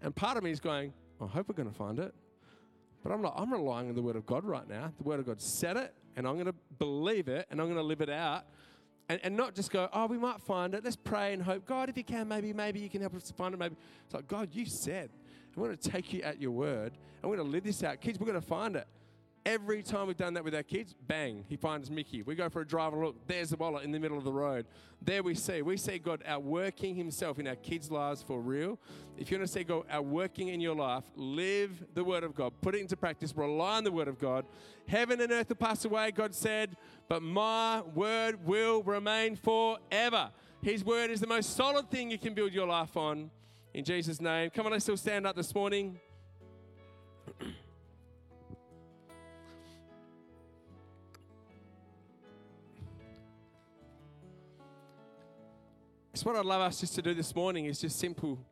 And 0.00 0.14
part 0.14 0.36
of 0.36 0.44
me 0.44 0.50
is 0.50 0.60
going, 0.60 0.92
I 1.20 1.26
hope 1.26 1.48
we're 1.48 1.54
going 1.54 1.68
to 1.68 1.74
find 1.74 1.98
it. 1.98 2.14
But 3.02 3.12
I'm 3.12 3.20
not, 3.20 3.34
I'm 3.36 3.52
relying 3.52 3.88
on 3.88 3.94
the 3.94 4.02
Word 4.02 4.16
of 4.16 4.26
God 4.26 4.44
right 4.44 4.68
now. 4.68 4.92
The 4.96 5.04
Word 5.04 5.20
of 5.20 5.26
God 5.26 5.40
said 5.40 5.76
it, 5.76 5.92
and 6.16 6.26
I'm 6.26 6.34
going 6.34 6.46
to 6.46 6.54
believe 6.78 7.28
it, 7.28 7.46
and 7.50 7.60
I'm 7.60 7.66
going 7.66 7.78
to 7.78 7.82
live 7.82 8.00
it 8.00 8.10
out. 8.10 8.44
And, 9.08 9.20
and 9.24 9.36
not 9.36 9.54
just 9.54 9.70
go, 9.70 9.88
oh, 9.92 10.06
we 10.06 10.18
might 10.18 10.40
find 10.42 10.74
it. 10.74 10.84
Let's 10.84 10.96
pray 10.96 11.32
and 11.32 11.42
hope. 11.42 11.64
God, 11.66 11.88
if 11.88 11.96
you 11.96 12.04
can, 12.04 12.28
maybe, 12.28 12.52
maybe 12.52 12.78
you 12.78 12.90
can 12.90 13.00
help 13.00 13.14
us 13.14 13.30
find 13.30 13.54
it. 13.54 13.56
Maybe. 13.56 13.76
It's 14.04 14.14
like, 14.14 14.28
God, 14.28 14.50
you 14.52 14.66
said. 14.66 15.10
I'm 15.56 15.62
going 15.62 15.76
to 15.76 15.90
take 15.90 16.12
you 16.12 16.22
at 16.22 16.40
your 16.40 16.52
word. 16.52 16.92
I'm 17.22 17.30
going 17.30 17.38
to 17.38 17.44
live 17.44 17.64
this 17.64 17.82
out. 17.82 18.00
Kids, 18.00 18.20
we're 18.20 18.26
going 18.26 18.40
to 18.40 18.46
find 18.46 18.76
it. 18.76 18.86
Every 19.48 19.82
time 19.82 20.08
we've 20.08 20.16
done 20.18 20.34
that 20.34 20.44
with 20.44 20.54
our 20.54 20.62
kids, 20.62 20.94
bang, 21.06 21.42
he 21.48 21.56
finds 21.56 21.90
Mickey. 21.90 22.20
We 22.20 22.34
go 22.34 22.50
for 22.50 22.60
a 22.60 22.66
drive 22.66 22.92
and 22.92 23.02
look, 23.02 23.26
there's 23.26 23.48
the 23.48 23.56
wallet 23.56 23.82
in 23.82 23.92
the 23.92 23.98
middle 23.98 24.18
of 24.18 24.24
the 24.24 24.32
road. 24.32 24.66
There 25.00 25.22
we 25.22 25.34
see. 25.34 25.62
We 25.62 25.78
see 25.78 25.98
God 25.98 26.22
outworking 26.26 26.94
himself 26.94 27.38
in 27.38 27.46
our 27.46 27.56
kids' 27.56 27.90
lives 27.90 28.22
for 28.22 28.42
real. 28.42 28.78
If 29.16 29.30
you 29.30 29.38
want 29.38 29.48
to 29.48 29.52
see 29.54 29.64
God 29.64 29.84
outworking 29.88 30.48
in 30.48 30.60
your 30.60 30.74
life, 30.74 31.04
live 31.16 31.82
the 31.94 32.04
word 32.04 32.24
of 32.24 32.34
God. 32.34 32.52
Put 32.60 32.74
it 32.74 32.82
into 32.82 32.94
practice. 32.94 33.34
Rely 33.34 33.78
on 33.78 33.84
the 33.84 33.90
word 33.90 34.08
of 34.08 34.18
God. 34.18 34.44
Heaven 34.86 35.18
and 35.18 35.32
earth 35.32 35.48
will 35.48 35.56
pass 35.56 35.82
away, 35.86 36.10
God 36.10 36.34
said, 36.34 36.76
but 37.08 37.22
my 37.22 37.80
word 37.94 38.44
will 38.44 38.82
remain 38.82 39.34
forever. 39.34 40.30
His 40.60 40.84
word 40.84 41.10
is 41.10 41.20
the 41.20 41.26
most 41.26 41.56
solid 41.56 41.90
thing 41.90 42.10
you 42.10 42.18
can 42.18 42.34
build 42.34 42.52
your 42.52 42.66
life 42.66 42.98
on. 42.98 43.30
In 43.72 43.82
Jesus' 43.82 44.20
name. 44.20 44.50
Come 44.50 44.66
on, 44.66 44.72
let's 44.72 44.84
still 44.84 44.98
stand 44.98 45.26
up 45.26 45.36
this 45.36 45.54
morning. 45.54 45.98
So, 56.18 56.28
what 56.28 56.34
I'd 56.34 56.46
love 56.46 56.62
us 56.62 56.80
just 56.80 56.96
to 56.96 57.02
do 57.02 57.14
this 57.14 57.32
morning 57.32 57.66
is 57.66 57.80
just 57.80 57.96
simple, 57.96 58.44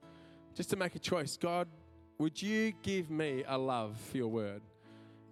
just 0.55 0.71
to 0.71 0.77
make 0.77 0.95
a 0.95 1.01
choice. 1.01 1.37
God, 1.37 1.67
would 2.17 2.41
you 2.41 2.73
give 2.81 3.11
me 3.11 3.43
a 3.45 3.59
love 3.59 3.99
for 4.09 4.19
your 4.19 4.29
word? 4.29 4.63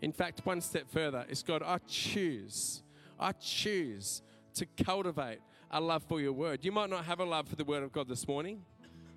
In 0.03 0.11
fact, 0.11 0.45
one 0.45 0.61
step 0.61 0.91
further 0.91 1.25
is 1.29 1.45
God, 1.45 1.63
I 1.65 1.79
choose, 1.87 2.83
I 3.21 3.31
choose 3.31 4.21
to 4.55 4.67
cultivate 4.85 5.39
a 5.71 5.81
love 5.81 6.03
for 6.09 6.21
your 6.21 6.33
word. 6.33 6.65
You 6.65 6.73
might 6.73 6.91
not 6.91 7.05
have 7.05 7.21
a 7.21 7.25
love 7.25 7.47
for 7.47 7.55
the 7.55 7.65
word 7.65 7.85
of 7.85 7.93
God 7.93 8.09
this 8.09 8.27
morning. 8.27 8.65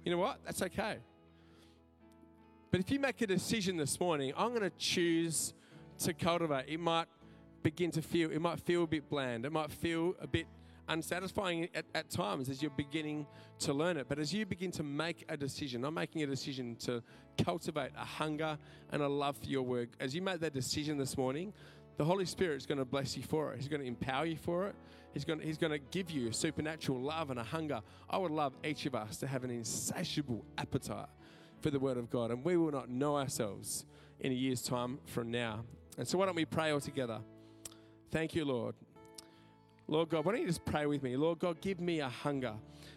You 0.05 0.11
know 0.11 0.19
what? 0.19 0.37
That's 0.45 0.61
okay. 0.61 0.97
But 2.69 2.81
if 2.81 2.91
you 2.91 2.99
make 2.99 3.19
a 3.21 3.25
decision 3.25 3.77
this 3.77 3.99
morning, 3.99 4.31
I'm 4.37 4.49
going 4.49 4.61
to 4.61 4.77
choose 4.77 5.55
to 6.01 6.13
cultivate. 6.13 6.65
It 6.67 6.79
might 6.79 7.07
begin 7.63 7.89
to 7.91 8.01
feel, 8.03 8.31
it 8.31 8.39
might 8.39 8.59
feel 8.59 8.83
a 8.83 8.87
bit 8.87 9.09
bland. 9.09 9.43
It 9.43 9.51
might 9.51 9.71
feel 9.71 10.13
a 10.21 10.27
bit 10.27 10.45
unsatisfying 10.87 11.69
at, 11.73 11.85
at 11.93 12.09
times 12.09 12.49
as 12.49 12.61
you're 12.61 12.71
beginning 12.71 13.25
to 13.59 13.73
learn 13.73 13.97
it. 13.97 14.07
But 14.07 14.19
as 14.19 14.33
you 14.33 14.45
begin 14.45 14.71
to 14.71 14.83
make 14.83 15.25
a 15.29 15.37
decision, 15.37 15.83
I'm 15.83 15.93
making 15.93 16.23
a 16.23 16.27
decision 16.27 16.75
to 16.77 17.03
cultivate 17.43 17.91
a 17.97 18.05
hunger 18.05 18.57
and 18.91 19.01
a 19.01 19.07
love 19.07 19.37
for 19.37 19.47
your 19.47 19.63
work. 19.63 19.89
As 19.99 20.15
you 20.15 20.21
make 20.21 20.39
that 20.39 20.53
decision 20.53 20.97
this 20.97 21.17
morning, 21.17 21.53
the 21.97 22.05
Holy 22.05 22.25
Spirit 22.25 22.57
is 22.57 22.65
going 22.65 22.77
to 22.77 22.85
bless 22.85 23.17
you 23.17 23.23
for 23.23 23.53
it. 23.53 23.57
He's 23.57 23.67
going 23.67 23.81
to 23.81 23.87
empower 23.87 24.25
you 24.25 24.37
for 24.37 24.67
it. 24.67 24.75
He's 25.13 25.25
going, 25.25 25.39
to, 25.39 25.45
he's 25.45 25.57
going 25.57 25.71
to 25.71 25.79
give 25.79 26.11
you 26.11 26.31
supernatural 26.31 26.99
love 26.99 27.31
and 27.31 27.39
a 27.39 27.43
hunger. 27.43 27.81
I 28.09 28.17
would 28.17 28.31
love 28.31 28.53
each 28.63 28.85
of 28.85 28.93
us 28.93 29.17
to 29.17 29.27
have 29.27 29.43
an 29.43 29.49
insatiable 29.49 30.45
appetite 30.57 31.07
for 31.59 31.71
the 31.71 31.79
Word 31.79 31.97
of 31.97 32.09
God, 32.09 32.29
and 32.29 32.45
we 32.45 32.55
will 32.55 32.71
not 32.71 32.89
know 32.89 33.17
ourselves 33.17 33.85
in 34.19 34.31
a 34.31 34.35
year's 34.35 34.61
time 34.61 34.99
from 35.05 35.31
now. 35.31 35.63
And 35.97 36.07
so, 36.07 36.19
why 36.19 36.27
don't 36.27 36.35
we 36.35 36.45
pray 36.45 36.69
all 36.69 36.79
together? 36.79 37.19
Thank 38.11 38.35
you, 38.35 38.45
Lord. 38.45 38.75
Lord 39.87 40.09
God, 40.09 40.25
why 40.25 40.33
don't 40.33 40.41
you 40.41 40.47
just 40.47 40.65
pray 40.65 40.85
with 40.85 41.01
me? 41.01 41.15
Lord 41.15 41.39
God, 41.39 41.61
give 41.61 41.79
me 41.79 42.01
a 42.01 42.09
hunger 42.09 42.53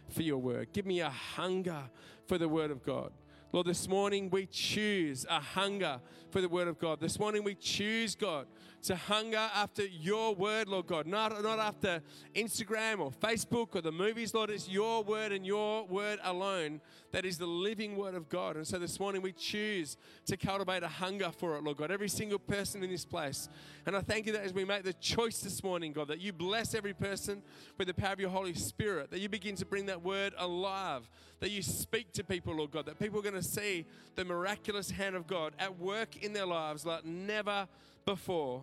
for 0.09 0.23
your 0.23 0.39
word. 0.39 0.73
Give 0.73 0.87
me 0.87 1.01
a 1.01 1.11
hunger 1.11 1.83
for 2.27 2.37
the 2.37 2.49
word 2.49 2.71
of 2.71 2.85
God. 2.85 3.13
Lord, 3.53 3.67
this 3.67 3.89
morning 3.89 4.29
we 4.31 4.47
choose 4.47 5.25
a 5.29 5.41
hunger 5.41 6.01
for 6.31 6.41
the 6.41 6.49
word 6.49 6.69
of 6.69 6.79
God. 6.79 7.01
This 7.01 7.19
morning 7.19 7.45
we 7.45 7.55
choose, 7.55 8.15
God, 8.15 8.47
to 8.83 8.97
hunger 8.97 9.51
after 9.55 9.85
your 9.87 10.35
word, 10.35 10.69
Lord 10.69 10.87
God, 10.87 11.07
not, 11.07 11.43
not 11.43 11.59
after 11.59 12.03
Instagram 12.35 13.01
or 13.01 13.11
Facebook 13.11 13.75
or 13.75 13.81
the 13.81 13.93
movies, 13.93 14.33
Lord. 14.33 14.51
It's 14.51 14.69
your 14.69 15.03
word 15.03 15.33
and 15.33 15.47
your 15.47 15.85
word 15.87 16.19
alone 16.23 16.81
that 17.13 17.25
is 17.25 17.39
the 17.39 17.47
living 17.47 17.97
word 17.97 18.15
of 18.15 18.29
God. 18.29 18.57
And 18.57 18.67
so 18.67 18.79
this 18.79 18.99
morning 18.99 19.21
we 19.21 19.33
choose 19.33 19.97
to 20.27 20.37
cultivate 20.37 20.83
a 20.83 20.89
hunger 20.89 21.31
for 21.31 21.57
it, 21.57 21.65
Lord 21.65 21.77
God, 21.77 21.91
every 21.91 22.09
single 22.09 22.39
person 22.39 22.83
in 22.83 22.91
this 22.91 23.05
place. 23.05 23.49
And 23.87 23.97
I 23.97 24.01
thank 24.01 24.27
you 24.27 24.33
that 24.33 24.43
as 24.43 24.55
we 24.55 24.65
make 24.65 24.85
the 24.85 24.93
choice 24.95 25.41
this 25.41 25.63
morning, 25.63 25.93
God, 25.93 26.09
that 26.09 26.21
you 26.21 26.33
bless 26.33 26.75
every 26.75 26.95
person 26.95 27.43
with 27.79 27.89
the 27.89 27.95
power 27.95 28.13
of 28.13 28.21
your 28.21 28.31
Holy 28.31 28.55
Spirit, 28.55 29.11
that 29.11 29.21
you 29.21 29.29
begin 29.29 29.57
to 29.57 29.67
bring 29.67 29.87
that 29.87 30.03
word 30.03 30.33
alive, 30.39 31.09
that 31.41 31.51
you 31.51 31.63
speak 31.63 32.13
to 32.13 32.25
people, 32.25 32.55
Lord 32.55 32.71
God, 32.71 32.87
that 32.87 32.99
people 32.99 33.19
are 33.19 33.23
going 33.23 33.35
to 33.35 33.43
see 33.43 33.87
the 34.15 34.25
miraculous 34.25 34.91
hand 34.91 35.17
of 35.17 35.27
God 35.27 35.55
at 35.59 35.79
work 35.79 36.17
in 36.23 36.33
their 36.33 36.47
lives 36.47 36.87
like 36.87 37.05
never 37.05 37.69
before. 38.05 38.63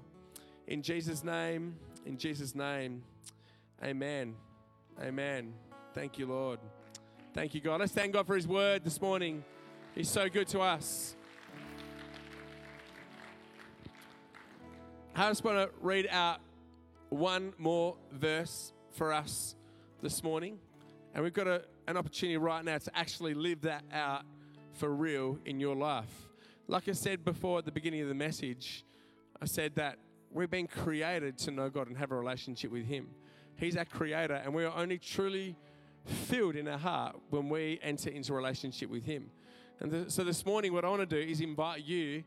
In 0.68 0.82
Jesus' 0.82 1.24
name, 1.24 1.76
in 2.06 2.18
Jesus' 2.18 2.56
name, 2.56 3.04
amen. 3.84 4.36
Amen. 5.02 5.54
Thank 5.94 6.18
you, 6.18 6.26
Lord. 6.26 6.60
Thank 7.34 7.54
you, 7.54 7.62
God. 7.62 7.80
Let's 7.80 7.92
thank 7.92 8.14
God 8.14 8.26
for 8.26 8.36
His 8.36 8.48
word 8.48 8.84
this 8.84 9.00
morning. 9.00 9.44
He's 9.94 10.10
so 10.10 10.28
good 10.30 10.48
to 10.50 10.62
us. 10.62 11.16
I 15.16 15.30
just 15.30 15.44
want 15.44 15.58
to 15.58 15.70
read 15.82 16.08
out 16.12 16.40
one 17.10 17.54
more 17.58 17.98
verse 18.12 18.74
for 18.92 19.14
us 19.14 19.56
this 20.02 20.24
morning. 20.24 20.60
And 21.14 21.24
we've 21.24 21.34
got 21.34 21.48
a, 21.48 21.64
an 21.88 21.98
opportunity 21.98 22.38
right 22.38 22.64
now 22.64 22.78
to 22.78 22.98
actually 22.98 23.34
live 23.34 23.62
that 23.62 23.84
out 23.92 24.24
for 24.74 24.90
real 24.90 25.40
in 25.46 25.60
your 25.60 25.76
life. 25.76 26.28
Like 26.68 26.88
I 26.88 26.92
said 26.92 27.26
before 27.26 27.60
at 27.60 27.66
the 27.66 27.72
beginning 27.72 28.02
of 28.02 28.10
the 28.10 28.14
message, 28.14 28.84
I 29.42 29.46
said 29.46 29.76
that 29.76 29.98
we've 30.32 30.50
been 30.50 30.68
created 30.68 31.38
to 31.40 31.52
know 31.52 31.70
God 31.70 31.88
and 31.88 31.98
have 31.98 32.12
a 32.12 32.16
relationship 32.16 32.72
with 32.72 32.86
Him. 32.86 33.08
He's 33.56 33.78
our 33.78 33.86
creator, 33.86 34.36
and 34.36 34.54
we 34.54 34.64
are 34.64 34.76
only 34.76 34.98
truly 34.98 35.56
filled 36.06 36.56
in 36.56 36.68
our 36.68 36.78
heart 36.78 37.18
when 37.30 37.50
we 37.50 37.80
enter 37.82 38.10
into 38.10 38.34
a 38.34 38.36
relationship 38.36 38.90
with 38.90 39.06
Him. 39.06 39.30
And 39.80 40.12
so 40.12 40.24
this 40.24 40.46
morning, 40.46 40.74
what 40.74 40.86
I 40.86 40.90
want 40.90 41.02
to 41.02 41.06
do 41.06 41.32
is 41.32 41.42
invite 41.42 41.84
you 41.84 42.24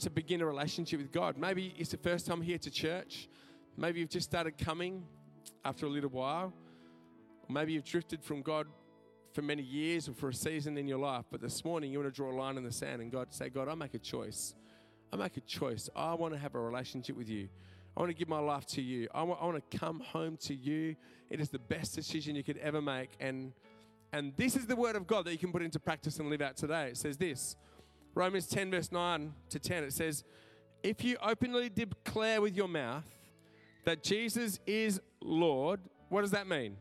to 0.00 0.10
begin 0.10 0.40
a 0.40 0.46
relationship 0.46 1.00
with 1.00 1.12
God. 1.12 1.36
Maybe 1.36 1.74
it's 1.76 1.90
the 1.90 1.96
first 1.96 2.26
time 2.26 2.40
here 2.40 2.58
to 2.58 2.70
church. 2.70 3.28
Maybe 3.76 4.00
you've 4.00 4.08
just 4.08 4.28
started 4.28 4.58
coming 4.58 5.04
after 5.64 5.86
a 5.86 5.88
little 5.88 6.10
while. 6.10 6.52
Maybe 7.48 7.72
you've 7.72 7.84
drifted 7.84 8.22
from 8.22 8.42
God 8.42 8.66
for 9.32 9.42
many 9.42 9.62
years 9.62 10.08
or 10.08 10.12
for 10.12 10.28
a 10.30 10.34
season 10.34 10.76
in 10.76 10.86
your 10.86 10.98
life. 10.98 11.24
But 11.30 11.40
this 11.40 11.64
morning, 11.64 11.92
you 11.92 11.98
want 11.98 12.12
to 12.12 12.16
draw 12.16 12.30
a 12.30 12.36
line 12.36 12.56
in 12.56 12.64
the 12.64 12.72
sand 12.72 13.00
and 13.00 13.10
God 13.10 13.32
say, 13.32 13.48
God, 13.48 13.68
I 13.68 13.74
make 13.74 13.94
a 13.94 13.98
choice. 13.98 14.54
I 15.12 15.16
make 15.16 15.36
a 15.36 15.40
choice. 15.40 15.88
I 15.96 16.14
want 16.14 16.34
to 16.34 16.38
have 16.38 16.54
a 16.54 16.60
relationship 16.60 17.16
with 17.16 17.28
you. 17.28 17.48
I 17.96 18.00
want 18.00 18.10
to 18.10 18.14
give 18.14 18.28
my 18.28 18.38
life 18.38 18.66
to 18.66 18.82
you. 18.82 19.08
I 19.14 19.22
want, 19.22 19.40
I 19.42 19.46
want 19.46 19.70
to 19.70 19.78
come 19.78 20.00
home 20.00 20.36
to 20.42 20.54
you. 20.54 20.94
It 21.30 21.40
is 21.40 21.48
the 21.48 21.58
best 21.58 21.94
decision 21.94 22.36
you 22.36 22.44
could 22.44 22.58
ever 22.58 22.80
make. 22.80 23.10
And, 23.18 23.52
and 24.12 24.32
this 24.36 24.54
is 24.54 24.66
the 24.66 24.76
word 24.76 24.96
of 24.96 25.06
God 25.06 25.24
that 25.24 25.32
you 25.32 25.38
can 25.38 25.50
put 25.50 25.62
into 25.62 25.80
practice 25.80 26.18
and 26.18 26.30
live 26.30 26.40
out 26.40 26.56
today. 26.56 26.88
It 26.88 26.96
says 26.96 27.16
this 27.16 27.56
Romans 28.14 28.46
10, 28.46 28.70
verse 28.70 28.92
9 28.92 29.32
to 29.50 29.58
10. 29.58 29.84
It 29.84 29.92
says, 29.92 30.24
If 30.82 31.02
you 31.02 31.16
openly 31.22 31.68
declare 31.70 32.40
with 32.40 32.56
your 32.56 32.68
mouth 32.68 33.04
that 33.84 34.02
Jesus 34.02 34.60
is 34.66 35.00
Lord, 35.20 35.80
what 36.08 36.22
does 36.22 36.30
that 36.32 36.46
mean? 36.46 36.76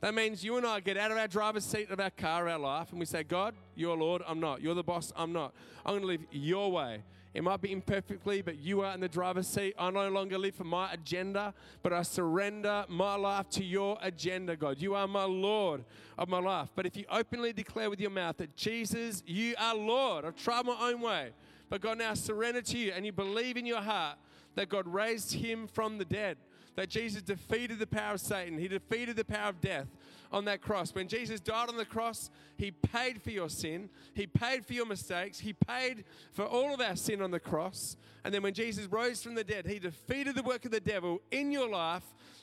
That 0.00 0.14
means 0.14 0.44
you 0.44 0.58
and 0.58 0.66
I 0.66 0.80
get 0.80 0.98
out 0.98 1.10
of 1.10 1.16
our 1.16 1.28
driver's 1.28 1.64
seat 1.64 1.90
of 1.90 1.98
our 1.98 2.10
car, 2.10 2.48
our 2.48 2.58
life, 2.58 2.90
and 2.90 3.00
we 3.00 3.06
say, 3.06 3.22
God, 3.22 3.54
you're 3.74 3.96
Lord, 3.96 4.22
I'm 4.26 4.38
not. 4.38 4.60
You're 4.60 4.74
the 4.74 4.82
boss, 4.82 5.12
I'm 5.16 5.32
not. 5.32 5.54
I'm 5.84 5.92
going 5.92 6.02
to 6.02 6.06
live 6.06 6.20
your 6.30 6.70
way. 6.70 7.02
It 7.34 7.42
might 7.42 7.60
be 7.60 7.72
imperfectly, 7.72 8.42
but 8.42 8.58
you 8.58 8.82
are 8.82 8.94
in 8.94 9.00
the 9.00 9.08
driver's 9.08 9.48
seat. 9.48 9.74
I 9.76 9.90
no 9.90 10.08
longer 10.08 10.38
live 10.38 10.54
for 10.54 10.64
my 10.64 10.92
agenda, 10.92 11.52
but 11.82 11.92
I 11.92 12.02
surrender 12.02 12.84
my 12.88 13.16
life 13.16 13.50
to 13.50 13.64
your 13.64 13.98
agenda, 14.00 14.56
God. 14.56 14.80
You 14.80 14.94
are 14.94 15.08
my 15.08 15.24
Lord 15.24 15.84
of 16.16 16.28
my 16.28 16.38
life. 16.38 16.68
But 16.76 16.86
if 16.86 16.96
you 16.96 17.04
openly 17.10 17.52
declare 17.52 17.90
with 17.90 18.00
your 18.00 18.10
mouth 18.10 18.36
that 18.36 18.54
Jesus, 18.54 19.24
you 19.26 19.56
are 19.58 19.74
Lord, 19.74 20.24
I've 20.24 20.36
tried 20.36 20.64
my 20.64 20.76
own 20.80 21.00
way, 21.00 21.30
but 21.68 21.80
God 21.80 21.98
now 21.98 22.14
surrender 22.14 22.62
to 22.62 22.78
you, 22.78 22.92
and 22.94 23.04
you 23.04 23.10
believe 23.10 23.56
in 23.56 23.66
your 23.66 23.82
heart 23.82 24.16
that 24.54 24.68
God 24.68 24.86
raised 24.86 25.32
him 25.34 25.66
from 25.66 25.98
the 25.98 26.04
dead 26.04 26.36
that 26.76 26.88
Jesus 26.88 27.22
defeated 27.22 27.78
the 27.78 27.86
power 27.86 28.14
of 28.14 28.20
Satan. 28.20 28.58
He 28.58 28.68
defeated 28.68 29.16
the 29.16 29.24
power 29.24 29.48
of 29.48 29.60
death 29.60 29.86
on 30.34 30.44
that 30.46 30.60
cross. 30.60 30.94
When 30.94 31.08
Jesus 31.08 31.40
died 31.40 31.68
on 31.68 31.76
the 31.76 31.84
cross, 31.84 32.28
He 32.58 32.72
paid 32.72 33.22
for 33.22 33.30
your 33.30 33.48
sin, 33.48 33.88
He 34.14 34.26
paid 34.26 34.66
for 34.66 34.72
your 34.72 34.84
mistakes, 34.84 35.38
He 35.38 35.52
paid 35.52 36.04
for 36.32 36.44
all 36.44 36.74
of 36.74 36.80
our 36.80 36.96
sin 36.96 37.22
on 37.22 37.30
the 37.30 37.40
cross. 37.40 37.96
And 38.24 38.34
then 38.34 38.42
when 38.42 38.52
Jesus 38.52 38.86
rose 38.86 39.22
from 39.22 39.34
the 39.34 39.44
dead, 39.44 39.66
He 39.66 39.78
defeated 39.78 40.34
the 40.34 40.42
work 40.42 40.64
of 40.64 40.72
the 40.72 40.80
devil 40.80 41.22
in 41.30 41.52
your 41.52 41.68
life, 41.68 42.02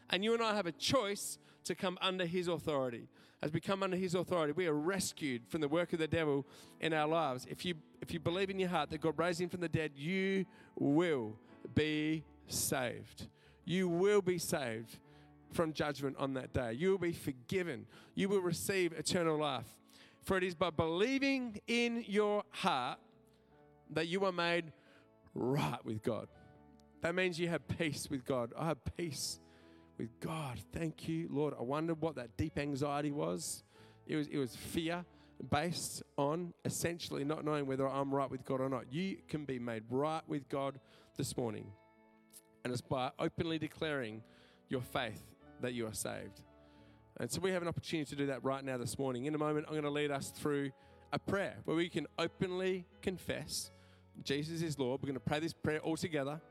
and 0.10 0.24
you 0.24 0.34
and 0.34 0.42
I 0.42 0.56
have 0.56 0.66
a 0.66 0.72
choice 0.72 1.38
to 1.66 1.76
come 1.76 1.98
under 2.02 2.26
His 2.26 2.48
authority. 2.48 3.08
As 3.44 3.52
we 3.52 3.60
come 3.60 3.84
under 3.84 3.98
His 3.98 4.16
authority, 4.16 4.54
we 4.54 4.68
are 4.68 4.74
rescued 4.74 5.42
from 5.50 5.62
the 5.62 5.68
work 5.68 5.92
of 5.94 6.00
the 6.00 6.08
devil 6.08 6.46
in 6.80 6.94
our 6.94 7.08
lives. 7.08 7.46
If 7.50 7.66
you, 7.66 7.76
if 8.02 8.14
you 8.14 8.20
believe 8.20 8.50
in 8.50 8.58
your 8.58 8.70
heart 8.70 8.90
that 8.92 9.02
God 9.02 9.18
raised 9.18 9.42
Him 9.42 9.50
from 9.50 9.62
the 9.62 9.70
dead, 9.70 9.92
you 9.96 10.46
will 10.78 11.36
be 11.76 12.24
saved 12.48 13.28
you 13.66 13.88
will 13.88 14.22
be 14.22 14.38
saved 14.38 15.00
from 15.54 15.74
judgment 15.74 16.16
on 16.18 16.34
that 16.34 16.54
day. 16.54 16.74
You 16.74 16.92
will 16.92 16.98
be 16.98 17.14
forgiven. 17.14 17.86
You 18.16 18.30
will 18.30 18.42
receive 18.42 18.94
eternal 18.94 19.38
life. 19.38 19.68
For 20.24 20.38
it 20.38 20.44
is 20.44 20.56
by 20.56 20.70
believing 20.70 21.60
in 21.68 22.04
your 22.08 22.44
heart 22.52 23.00
that 23.92 24.08
you 24.08 24.24
are 24.26 24.32
made 24.32 24.72
right 25.34 25.84
with 25.84 26.04
God. 26.04 26.28
That 27.02 27.16
means 27.16 27.40
you 27.40 27.48
have 27.50 27.68
peace 27.68 28.10
with 28.10 28.26
God. 28.26 28.54
I 28.58 28.66
have 28.66 28.78
peace 28.98 29.40
with 29.98 30.20
God. 30.20 30.60
Thank 30.72 31.08
you, 31.08 31.28
Lord. 31.32 31.56
I 31.60 31.64
wondered 31.64 32.00
what 32.00 32.16
that 32.16 32.38
deep 32.38 32.60
anxiety 32.60 33.12
was. 33.12 33.64
It 34.06 34.16
was, 34.16 34.28
it 34.28 34.38
was 34.38 34.56
fear 34.56 35.04
based 35.50 36.04
on 36.18 36.54
essentially 36.66 37.24
not 37.24 37.44
knowing 37.44 37.66
whether 37.66 37.90
I'm 37.90 38.14
right 38.14 38.30
with 38.30 38.46
God 38.46 38.62
or 38.62 38.70
not. 38.70 38.92
You 38.92 39.18
can 39.28 39.46
be 39.46 39.58
made 39.58 39.84
right 39.90 40.22
with 40.28 40.48
God 40.50 40.80
this 41.18 41.36
morning 41.36 41.72
and 42.64 42.72
it's 42.72 42.82
by 42.82 43.12
openly 43.20 43.58
declaring 43.58 44.22
your 44.70 44.82
faith 44.82 45.24
that 45.62 45.74
you 45.74 45.88
are 45.88 45.94
saved. 45.94 46.42
And 47.20 47.30
so 47.30 47.40
we 47.42 47.52
have 47.52 47.62
an 47.62 47.68
opportunity 47.68 48.10
to 48.10 48.16
do 48.16 48.26
that 48.28 48.44
right 48.44 48.64
now 48.64 48.78
this 48.78 48.98
morning. 48.98 49.26
In 49.26 49.36
a 49.36 49.38
moment, 49.38 49.66
I'm 49.68 49.74
going 49.74 49.84
to 49.84 49.90
lead 49.90 50.12
us 50.12 50.32
through 50.32 50.72
a 51.14 51.20
prayer 51.20 51.58
where 51.66 51.76
we 51.76 51.90
can 51.90 52.08
openly 52.18 52.86
confess 53.02 53.72
Jesus 54.24 54.62
is 54.62 54.78
Lord. 54.78 55.02
We're 55.02 55.08
going 55.08 55.20
to 55.20 55.20
pray 55.20 55.40
this 55.40 55.54
prayer 55.54 55.80
all 55.80 55.96
together. 55.96 56.42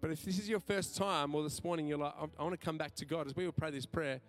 But 0.00 0.10
if 0.10 0.22
this 0.22 0.38
is 0.38 0.48
your 0.48 0.60
first 0.60 0.96
time 0.96 1.34
or 1.34 1.42
this 1.42 1.62
morning, 1.62 1.86
you're 1.86 1.98
like, 1.98 2.14
I 2.38 2.42
want 2.42 2.58
to 2.58 2.64
come 2.64 2.78
back 2.78 2.94
to 2.96 3.04
God, 3.04 3.26
as 3.26 3.36
we 3.36 3.44
will 3.44 3.52
pray 3.52 3.70
this 3.70 3.84
prayer, 3.84 4.20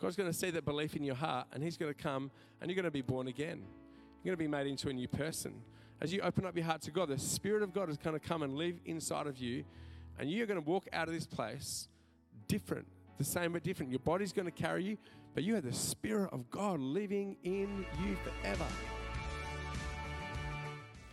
God's 0.00 0.16
going 0.16 0.30
to 0.30 0.36
see 0.36 0.50
that 0.50 0.64
belief 0.64 0.96
in 0.96 1.04
your 1.04 1.14
heart 1.14 1.46
and 1.52 1.62
He's 1.62 1.76
going 1.76 1.92
to 1.92 2.02
come 2.02 2.30
and 2.60 2.68
you're 2.68 2.74
going 2.74 2.84
to 2.84 2.90
be 2.90 3.02
born 3.02 3.28
again. 3.28 3.62
You're 4.22 4.34
going 4.34 4.48
to 4.48 4.50
be 4.50 4.56
made 4.56 4.66
into 4.66 4.88
a 4.88 4.92
new 4.92 5.08
person 5.08 5.62
as 6.00 6.12
you 6.12 6.20
open 6.22 6.46
up 6.46 6.56
your 6.56 6.64
heart 6.64 6.80
to 6.82 6.90
God, 6.90 7.08
the 7.08 7.18
Spirit 7.18 7.62
of 7.62 7.74
God 7.74 7.90
is 7.90 7.98
going 7.98 8.18
to 8.18 8.26
come 8.26 8.42
and 8.42 8.56
live 8.56 8.76
inside 8.86 9.26
of 9.26 9.38
you, 9.38 9.64
and 10.18 10.30
you're 10.30 10.46
going 10.46 10.60
to 10.60 10.66
walk 10.66 10.86
out 10.92 11.08
of 11.08 11.14
this 11.14 11.26
place 11.26 11.88
different, 12.50 12.86
the 13.18 13.24
same 13.24 13.52
but 13.52 13.62
different. 13.62 13.92
Your 13.92 14.00
body's 14.00 14.32
going 14.32 14.46
to 14.46 14.50
carry 14.50 14.82
you, 14.82 14.98
but 15.34 15.44
you 15.44 15.54
have 15.54 15.64
the 15.64 15.72
Spirit 15.72 16.30
of 16.32 16.50
God 16.50 16.80
living 16.80 17.36
in 17.44 17.86
you 18.02 18.16
forever. 18.24 18.66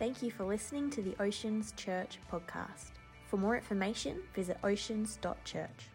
Thank 0.00 0.20
you 0.22 0.32
for 0.32 0.44
listening 0.44 0.90
to 0.90 1.02
the 1.02 1.14
Oceans 1.20 1.72
Church 1.76 2.18
podcast. 2.30 2.90
For 3.28 3.36
more 3.36 3.56
information, 3.56 4.20
visit 4.34 4.58
oceans.church. 4.64 5.88